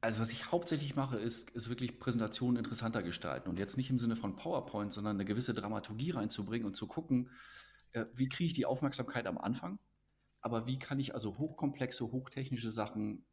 Also 0.00 0.20
was 0.20 0.30
ich 0.30 0.52
hauptsächlich 0.52 0.94
mache, 0.94 1.18
ist, 1.18 1.50
ist 1.50 1.68
wirklich 1.68 1.98
Präsentationen 1.98 2.56
interessanter 2.56 3.02
gestalten 3.02 3.48
und 3.48 3.58
jetzt 3.58 3.76
nicht 3.76 3.90
im 3.90 3.98
Sinne 3.98 4.16
von 4.16 4.36
PowerPoint, 4.36 4.92
sondern 4.92 5.16
eine 5.16 5.24
gewisse 5.24 5.52
Dramaturgie 5.52 6.12
reinzubringen 6.12 6.66
und 6.66 6.74
zu 6.74 6.86
gucken, 6.86 7.30
äh, 7.92 8.04
wie 8.14 8.28
kriege 8.28 8.46
ich 8.46 8.54
die 8.54 8.66
Aufmerksamkeit 8.66 9.26
am 9.26 9.38
Anfang, 9.38 9.78
aber 10.40 10.66
wie 10.66 10.78
kann 10.78 11.00
ich 11.00 11.14
also 11.14 11.38
hochkomplexe, 11.38 12.12
hochtechnische 12.12 12.70
Sachen 12.70 13.26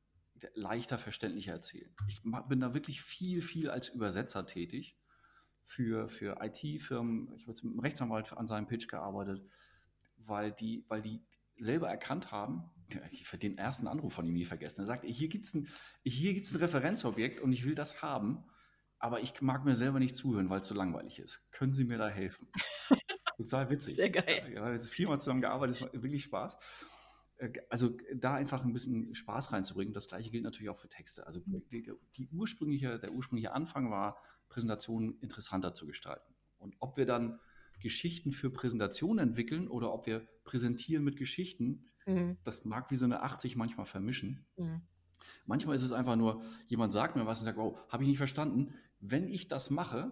leichter 0.56 0.98
verständlicher 0.98 1.54
erzählen. 1.54 1.94
Ich 2.08 2.22
bin 2.24 2.60
da 2.60 2.74
wirklich 2.74 3.02
viel, 3.02 3.42
viel 3.42 3.70
als 3.70 3.90
Übersetzer 3.90 4.46
tätig 4.46 4.98
für, 5.64 6.08
für 6.10 6.38
IT-Firmen. 6.42 7.34
Ich 7.36 7.44
habe 7.44 7.52
jetzt 7.52 7.64
mit 7.64 7.74
einem 7.74 7.80
Rechtsanwalt 7.80 8.34
an 8.34 8.48
seinem 8.48 8.68
Pitch 8.68 8.88
gearbeitet, 8.88 9.46
weil 10.18 10.52
die, 10.52 10.86
weil 10.88 11.02
die 11.02 11.26
selber 11.58 11.90
erkannt 11.90 12.32
haben, 12.32 12.70
ich 13.12 13.30
den 13.30 13.58
ersten 13.58 13.88
Anruf 13.88 14.14
von 14.14 14.26
ihm 14.26 14.34
nie 14.34 14.46
vergessen. 14.46 14.82
Er 14.82 14.88
sagt, 14.88 15.06
hier 15.06 15.30
gibt 15.30 15.46
es 15.46 15.54
ein, 15.54 15.68
ein 16.06 16.56
Referenzobjekt 16.56 17.40
und 17.40 17.52
ich 17.52 17.66
will 17.66 17.76
das 17.76 18.02
haben, 18.02 18.44
aber 19.00 19.22
ich 19.22 19.42
mag 19.42 19.66
mir 19.66 19.76
selber 19.76 20.00
nicht 20.00 20.16
zuhören, 20.16 20.50
weil 20.50 20.62
es 20.62 20.68
so 20.68 20.76
langweilig 20.76 21.20
ist. 21.20 21.46
Können 21.52 21.74
Sie 21.74 21.84
mir 21.84 21.98
da 21.98 22.08
helfen? 22.08 22.48
Total 23.38 23.70
witzig. 23.70 23.96
Sehr 23.96 24.10
geil. 24.10 24.52
Ja, 24.54 24.62
wir 24.62 24.62
haben 24.62 24.80
viermal 24.80 25.20
zusammen 25.20 25.42
gearbeitet, 25.42 25.76
es 25.76 25.82
war 25.82 25.94
wirklich 25.94 26.24
Spaß. 26.24 26.58
Äh, 27.44 27.52
also 27.70 27.98
da 28.16 28.36
einfach 28.36 28.64
ein 28.64 28.74
bisschen 28.74 29.14
Spaß 29.14 29.52
reinzubringen. 29.52 29.94
Das 29.94 30.08
gleiche 30.08 30.32
gilt 30.32 30.44
natürlich 30.44 30.70
auch 30.70 30.80
für 30.80 30.90
Texte. 30.90 31.28
Also 31.28 31.42
die, 31.46 31.92
die 32.16 32.28
ursprüngliche, 32.30 33.00
der 33.00 33.12
ursprüngliche 33.12 33.54
Anfang 33.54 33.92
war, 33.92 34.18
Präsentationen 34.50 35.20
interessanter 35.20 35.74
zu 35.74 35.86
gestalten. 35.86 36.34
Und 36.58 36.76
ob 36.80 36.98
wir 36.98 37.06
dann 37.06 37.40
Geschichten 37.80 38.32
für 38.32 38.50
Präsentationen 38.50 39.30
entwickeln 39.30 39.68
oder 39.68 39.94
ob 39.94 40.06
wir 40.06 40.26
präsentieren 40.44 41.04
mit 41.04 41.18
Geschichten, 41.18 41.90
mhm. 42.06 42.38
das 42.44 42.64
mag 42.64 42.90
wie 42.92 42.96
so 42.96 43.06
eine 43.06 43.24
80 43.24 43.56
manchmal 43.56 43.86
vermischen. 43.86 44.46
Mhm. 44.58 44.82
Manchmal 45.46 45.76
ist 45.76 45.84
es 45.84 45.92
einfach 45.92 46.16
nur, 46.16 46.44
jemand 46.68 46.94
sagt 46.94 47.16
mir 47.16 47.26
was 47.26 47.40
und 47.40 47.46
sagt, 47.46 47.58
oh, 47.58 47.78
habe 47.90 48.04
ich 48.04 48.10
nicht 48.10 48.18
verstanden. 48.18 48.74
Wenn 49.00 49.28
ich 49.28 49.48
das 49.48 49.70
mache, 49.70 50.12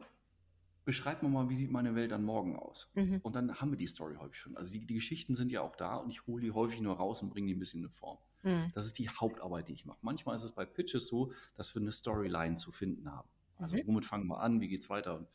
beschreib 0.86 1.22
mir 1.24 1.30
mal, 1.30 1.50
wie 1.50 1.56
sieht 1.56 1.72
meine 1.72 1.96
Welt 1.96 2.12
dann 2.12 2.24
morgen 2.24 2.56
aus? 2.56 2.90
Mhm. 2.96 3.20
Und 3.24 3.36
dann 3.36 3.62
haben 3.62 3.72
wir 3.72 3.78
die 3.78 3.88
Story 3.88 4.16
häufig 4.16 4.40
schon. 4.40 4.58
Also 4.58 4.72
die, 4.74 4.86
die 4.86 4.96
Geschichten 4.96 5.36
sind 5.36 5.52
ja 5.52 5.62
auch 5.62 5.76
da 5.76 5.96
und 5.96 6.10
ich 6.10 6.26
hole 6.28 6.42
die 6.42 6.52
häufig 6.52 6.82
nur 6.82 6.96
raus 6.96 7.22
und 7.22 7.30
bringe 7.30 7.48
die 7.48 7.56
ein 7.56 7.60
bisschen 7.60 7.82
in 7.82 7.86
eine 7.86 7.94
Form. 7.94 8.18
Mhm. 8.44 8.72
Das 8.74 8.86
ist 8.86 8.98
die 8.98 9.10
Hauptarbeit, 9.10 9.68
die 9.68 9.74
ich 9.74 9.86
mache. 9.86 10.00
Manchmal 10.02 10.36
ist 10.36 10.44
es 10.44 10.52
bei 10.52 10.66
Pitches 10.66 11.08
so, 11.08 11.32
dass 11.56 11.74
wir 11.76 11.82
eine 11.82 11.92
Storyline 11.92 12.56
zu 12.56 12.72
finden 12.72 13.12
haben. 13.12 13.30
Also 13.58 13.78
mhm. 13.78 13.84
womit 13.86 14.06
fangen 14.06 14.28
wir 14.28 14.40
an, 14.40 14.60
wie 14.60 14.68
geht 14.68 14.82
es 14.82 14.90
weiter 14.90 15.18
und 15.18 15.28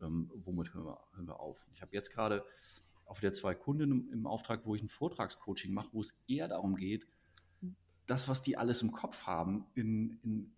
ähm, 0.00 0.30
womit 0.34 0.74
hören 0.74 0.86
wir, 0.86 0.98
hören 1.14 1.28
wir 1.28 1.38
auf? 1.38 1.64
Ich 1.72 1.80
habe 1.82 1.94
jetzt 1.94 2.10
gerade 2.10 2.44
auf 3.04 3.20
der 3.20 3.32
zwei 3.32 3.54
Kunden 3.54 4.10
im, 4.10 4.26
Auftrag, 4.26 4.62
wo 4.64 4.74
ich 4.74 4.82
ein 4.82 4.88
Vortragscoaching 4.88 5.72
mache, 5.72 5.90
wo 5.92 6.00
es 6.00 6.14
eher 6.26 6.48
darum 6.48 6.76
geht, 6.76 7.06
das, 8.06 8.28
was 8.28 8.42
die 8.42 8.56
alles 8.56 8.82
im 8.82 8.90
Kopf 8.90 9.26
haben, 9.26 9.66
in, 9.74 10.18
in 10.22 10.52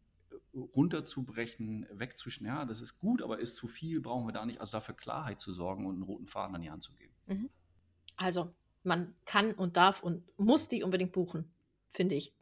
runterzubrechen, 0.54 1.86
wegzuschneiden. 1.90 2.58
Ja, 2.58 2.64
das 2.64 2.80
ist 2.80 2.98
gut, 2.98 3.22
aber 3.22 3.38
ist 3.38 3.56
zu 3.56 3.66
viel, 3.66 4.00
brauchen 4.00 4.26
wir 4.26 4.32
da 4.32 4.46
nicht. 4.46 4.60
Also 4.60 4.72
dafür 4.72 4.94
Klarheit 4.94 5.40
zu 5.40 5.52
sorgen 5.52 5.86
und 5.86 5.94
einen 5.94 6.02
roten 6.02 6.26
Faden 6.26 6.54
an 6.54 6.62
die 6.62 6.70
Hand 6.70 6.82
zu 6.82 6.92
geben. 6.92 7.14
Mhm. 7.26 7.50
Also 8.16 8.54
man 8.82 9.14
kann 9.24 9.52
und 9.52 9.76
darf 9.76 10.02
und 10.02 10.22
muss 10.38 10.68
die 10.68 10.82
unbedingt 10.82 11.12
buchen, 11.12 11.50
finde 11.92 12.14
ich. 12.14 12.32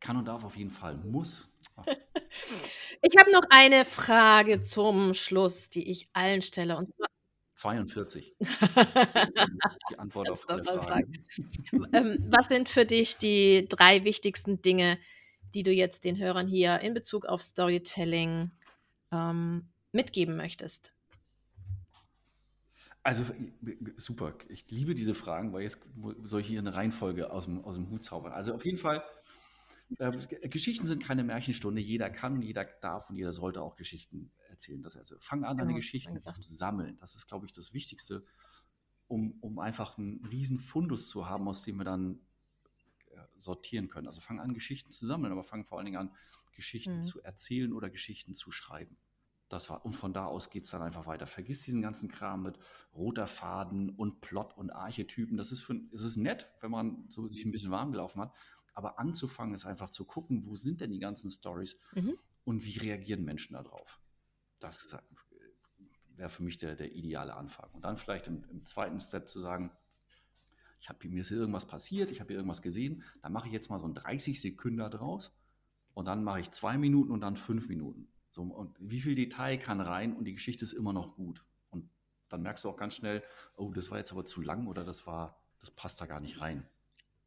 Kann 0.00 0.16
und 0.16 0.26
darf 0.26 0.44
auf 0.44 0.56
jeden 0.56 0.70
Fall, 0.70 0.96
muss. 0.96 1.50
Ich 3.06 3.18
habe 3.18 3.30
noch 3.32 3.42
eine 3.50 3.84
Frage 3.84 4.62
zum 4.62 5.12
Schluss, 5.12 5.68
die 5.68 5.90
ich 5.90 6.08
allen 6.14 6.40
stelle. 6.40 6.78
Und 6.78 6.88
zwar 6.96 7.06
42. 7.54 8.34
die 9.90 9.98
Antwort 9.98 10.30
auf 10.30 10.48
alle 10.48 10.64
Fragen. 10.64 11.26
ähm, 11.92 12.16
was 12.30 12.48
sind 12.48 12.70
für 12.70 12.86
dich 12.86 13.18
die 13.18 13.66
drei 13.68 14.04
wichtigsten 14.04 14.62
Dinge, 14.62 14.98
die 15.54 15.62
du 15.62 15.72
jetzt 15.72 16.04
den 16.04 16.18
Hörern 16.18 16.46
hier 16.46 16.80
in 16.80 16.94
Bezug 16.94 17.26
auf 17.26 17.42
Storytelling 17.42 18.50
ähm, 19.12 19.68
mitgeben 19.92 20.36
möchtest? 20.36 20.92
Also 23.02 23.24
super, 23.96 24.34
ich 24.48 24.70
liebe 24.70 24.94
diese 24.94 25.14
Fragen, 25.14 25.52
weil 25.52 25.62
jetzt 25.62 25.78
soll 26.22 26.40
ich 26.40 26.46
hier 26.46 26.58
eine 26.58 26.74
Reihenfolge 26.74 27.30
aus 27.30 27.44
dem, 27.44 27.62
aus 27.62 27.74
dem 27.74 27.90
Hut 27.90 28.02
zaubern. 28.02 28.32
Also 28.32 28.54
auf 28.54 28.64
jeden 28.64 28.78
Fall 28.78 29.04
äh, 29.98 30.48
Geschichten 30.48 30.86
sind 30.86 31.04
keine 31.04 31.22
Märchenstunde. 31.22 31.80
Jeder 31.80 32.10
kann, 32.10 32.40
jeder 32.40 32.64
darf 32.80 33.10
und 33.10 33.16
jeder 33.16 33.32
sollte 33.32 33.62
auch 33.62 33.76
Geschichten 33.76 34.30
erzählen. 34.48 34.82
Das 34.82 34.96
also, 34.96 35.16
fang 35.20 35.44
an, 35.44 35.58
deine 35.58 35.68
genau, 35.68 35.76
Geschichten 35.76 36.18
zu 36.20 36.32
sammeln. 36.42 36.96
Das 37.00 37.14
ist, 37.14 37.26
glaube 37.26 37.46
ich, 37.46 37.52
das 37.52 37.74
Wichtigste, 37.74 38.24
um, 39.06 39.32
um 39.40 39.58
einfach 39.58 39.98
einen 39.98 40.24
riesen 40.24 40.58
Fundus 40.58 41.08
zu 41.08 41.28
haben, 41.28 41.46
aus 41.46 41.62
dem 41.62 41.76
wir 41.76 41.84
dann 41.84 42.20
sortieren 43.36 43.88
können. 43.88 44.06
Also 44.06 44.20
fang 44.20 44.40
an, 44.40 44.54
Geschichten 44.54 44.90
zu 44.90 45.06
sammeln, 45.06 45.32
aber 45.32 45.44
fang 45.44 45.64
vor 45.64 45.78
allen 45.78 45.86
Dingen 45.86 45.98
an, 45.98 46.14
Geschichten 46.52 46.98
mhm. 46.98 47.02
zu 47.02 47.22
erzählen 47.22 47.72
oder 47.72 47.90
Geschichten 47.90 48.34
zu 48.34 48.52
schreiben. 48.52 48.96
Das 49.48 49.70
war, 49.70 49.84
und 49.84 49.92
von 49.92 50.12
da 50.12 50.26
aus 50.26 50.50
geht 50.50 50.64
es 50.64 50.70
dann 50.70 50.82
einfach 50.82 51.06
weiter. 51.06 51.26
Vergiss 51.26 51.62
diesen 51.62 51.82
ganzen 51.82 52.08
Kram 52.08 52.42
mit 52.42 52.58
roter 52.94 53.26
Faden 53.26 53.90
und 53.90 54.20
Plot 54.20 54.56
und 54.56 54.70
Archetypen. 54.70 55.36
Das 55.36 55.52
ist, 55.52 55.60
für, 55.60 55.80
es 55.92 56.02
ist 56.02 56.16
nett, 56.16 56.50
wenn 56.60 56.70
man 56.70 57.04
so 57.08 57.28
sich 57.28 57.44
ein 57.44 57.52
bisschen 57.52 57.70
warm 57.70 57.92
gelaufen 57.92 58.20
hat. 58.20 58.34
Aber 58.72 58.98
anzufangen 58.98 59.54
ist 59.54 59.66
einfach 59.66 59.90
zu 59.90 60.04
gucken, 60.04 60.46
wo 60.46 60.56
sind 60.56 60.80
denn 60.80 60.90
die 60.90 60.98
ganzen 60.98 61.30
Stories 61.30 61.76
mhm. 61.94 62.18
und 62.44 62.64
wie 62.64 62.78
reagieren 62.78 63.24
Menschen 63.24 63.54
darauf. 63.54 64.00
Das 64.58 64.96
wäre 66.16 66.30
für 66.30 66.42
mich 66.42 66.56
der, 66.56 66.74
der 66.74 66.92
ideale 66.92 67.34
Anfang. 67.34 67.70
Und 67.72 67.84
dann 67.84 67.96
vielleicht 67.96 68.26
im, 68.26 68.44
im 68.50 68.64
zweiten 68.66 69.00
Step 69.00 69.28
zu 69.28 69.40
sagen, 69.40 69.70
ich 70.84 70.90
habe 70.90 71.08
mir 71.08 71.22
ist 71.22 71.30
irgendwas 71.30 71.64
passiert, 71.64 72.10
ich 72.10 72.20
habe 72.20 72.28
hier 72.28 72.36
irgendwas 72.36 72.60
gesehen, 72.60 73.04
dann 73.22 73.32
mache 73.32 73.46
ich 73.46 73.54
jetzt 73.54 73.70
mal 73.70 73.78
so 73.78 73.86
ein 73.86 73.94
30 73.94 74.38
Sekunden 74.38 74.90
draus 74.90 75.34
und 75.94 76.06
dann 76.06 76.22
mache 76.22 76.40
ich 76.40 76.50
zwei 76.50 76.76
Minuten 76.76 77.10
und 77.10 77.22
dann 77.22 77.36
fünf 77.36 77.70
Minuten. 77.70 78.06
So, 78.32 78.42
und 78.42 78.76
wie 78.78 79.00
viel 79.00 79.14
Detail 79.14 79.56
kann 79.56 79.80
rein 79.80 80.14
und 80.14 80.26
die 80.26 80.34
Geschichte 80.34 80.62
ist 80.62 80.74
immer 80.74 80.92
noch 80.92 81.16
gut. 81.16 81.42
Und 81.70 81.88
dann 82.28 82.42
merkst 82.42 82.64
du 82.64 82.68
auch 82.68 82.76
ganz 82.76 82.96
schnell, 82.96 83.22
oh, 83.56 83.72
das 83.72 83.90
war 83.90 83.96
jetzt 83.96 84.12
aber 84.12 84.26
zu 84.26 84.42
lang 84.42 84.66
oder 84.66 84.84
das 84.84 85.06
war, 85.06 85.40
das 85.60 85.70
passt 85.70 86.02
da 86.02 86.06
gar 86.06 86.20
nicht 86.20 86.42
rein. 86.42 86.68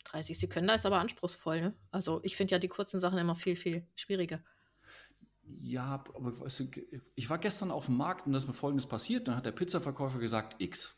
30 0.04 0.38
Sekunden 0.38 0.70
ist 0.70 0.86
aber 0.86 1.00
anspruchsvoll, 1.00 1.60
ne? 1.60 1.74
Also 1.90 2.20
ich 2.24 2.36
finde 2.36 2.52
ja 2.52 2.60
die 2.60 2.68
kurzen 2.68 3.00
Sachen 3.00 3.18
immer 3.18 3.36
viel, 3.36 3.56
viel 3.56 3.88
schwieriger. 3.96 4.40
Ja, 5.62 6.04
aber 6.14 6.40
weißt 6.42 6.60
du, 6.60 6.66
ich 7.16 7.28
war 7.28 7.40
gestern 7.40 7.72
auf 7.72 7.88
dem 7.88 7.98
Markt 7.98 8.28
und 8.28 8.34
da 8.34 8.38
ist 8.38 8.46
mir 8.46 8.54
folgendes 8.54 8.86
passiert. 8.86 9.28
Dann 9.28 9.36
hat 9.36 9.48
der 9.48 9.52
Pizzaverkäufer 9.52 10.20
gesagt, 10.20 10.62
X. 10.62 10.97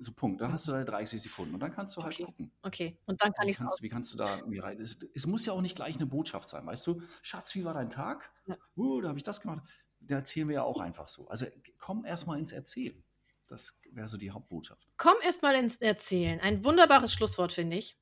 So 0.00 0.12
Punkt. 0.12 0.40
Da 0.40 0.50
hast 0.50 0.66
du 0.66 0.72
halt 0.72 0.88
30 0.88 1.22
Sekunden 1.22 1.54
und 1.54 1.60
dann 1.60 1.72
kannst 1.72 1.96
du 1.96 2.02
halt 2.02 2.14
okay. 2.14 2.24
gucken. 2.24 2.52
Okay, 2.62 2.98
und 3.06 3.22
dann 3.22 3.32
kann 3.32 3.48
ich 3.48 3.58
es 3.58 3.82
Wie 3.82 3.88
kannst 3.88 4.12
du 4.12 4.16
da 4.16 4.38
irgendwie 4.38 4.58
rein? 4.58 4.80
Es, 4.80 4.98
es, 5.14 5.26
muss 5.26 5.46
ja 5.46 5.52
auch 5.52 5.60
nicht 5.60 5.76
gleich 5.76 5.96
eine 5.96 6.06
Botschaft 6.06 6.48
sein, 6.48 6.66
weißt 6.66 6.86
du? 6.86 7.02
Schatz, 7.22 7.54
wie 7.54 7.64
war 7.64 7.74
dein 7.74 7.90
Tag? 7.90 8.32
Ja. 8.46 8.56
Uh, 8.76 9.00
da 9.00 9.08
habe 9.08 9.18
ich 9.18 9.22
das 9.22 9.40
gemacht. 9.40 9.62
Da 10.00 10.16
erzählen 10.16 10.48
wir 10.48 10.56
ja 10.56 10.62
auch 10.64 10.80
einfach 10.80 11.08
so. 11.08 11.28
Also 11.28 11.46
komm 11.78 12.04
erstmal 12.04 12.38
ins 12.38 12.52
Erzählen. 12.52 13.02
Das 13.46 13.78
wäre 13.92 14.08
so 14.08 14.16
die 14.16 14.30
Hauptbotschaft. 14.30 14.86
Komm 14.96 15.14
erstmal 15.22 15.54
ins 15.54 15.76
Erzählen. 15.76 16.40
Ein 16.40 16.64
wunderbares 16.64 17.12
Schlusswort, 17.12 17.52
finde 17.52 17.76
ich. 17.76 17.98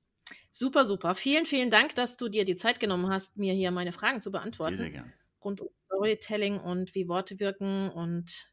Super, 0.50 0.86
super. 0.86 1.14
Vielen, 1.14 1.46
vielen 1.46 1.70
Dank, 1.70 1.94
dass 1.94 2.16
du 2.16 2.28
dir 2.28 2.44
die 2.44 2.56
Zeit 2.56 2.80
genommen 2.80 3.08
hast, 3.08 3.36
mir 3.36 3.52
hier 3.52 3.70
meine 3.70 3.92
Fragen 3.92 4.22
zu 4.22 4.30
beantworten. 4.30 4.76
Sehr, 4.76 4.86
sehr 4.86 4.92
gern. 4.92 5.12
Rund 5.44 5.60
um 5.60 5.68
Storytelling 5.86 6.60
und 6.60 6.94
wie 6.94 7.08
Worte 7.08 7.38
wirken. 7.40 7.90
Und 7.90 8.51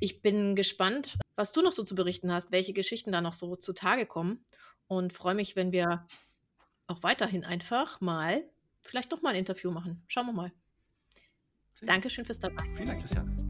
ich 0.00 0.22
bin 0.22 0.56
gespannt, 0.56 1.18
was 1.36 1.52
du 1.52 1.62
noch 1.62 1.72
so 1.72 1.84
zu 1.84 1.94
berichten 1.94 2.32
hast, 2.32 2.52
welche 2.52 2.72
Geschichten 2.72 3.12
da 3.12 3.20
noch 3.20 3.34
so 3.34 3.56
zutage 3.56 4.06
kommen. 4.06 4.44
Und 4.88 5.12
freue 5.12 5.34
mich, 5.34 5.56
wenn 5.56 5.72
wir 5.72 6.06
auch 6.86 7.02
weiterhin 7.02 7.44
einfach 7.44 8.00
mal, 8.00 8.44
vielleicht 8.82 9.10
noch 9.10 9.22
mal 9.22 9.30
ein 9.30 9.36
Interview 9.36 9.70
machen. 9.70 10.02
Schauen 10.06 10.26
wir 10.26 10.32
mal. 10.32 10.52
Dankeschön 11.82 12.24
fürs 12.24 12.38
Dabei. 12.38 12.64
Vielen 12.74 12.88
Dank, 12.88 13.00
Christian. 13.00 13.45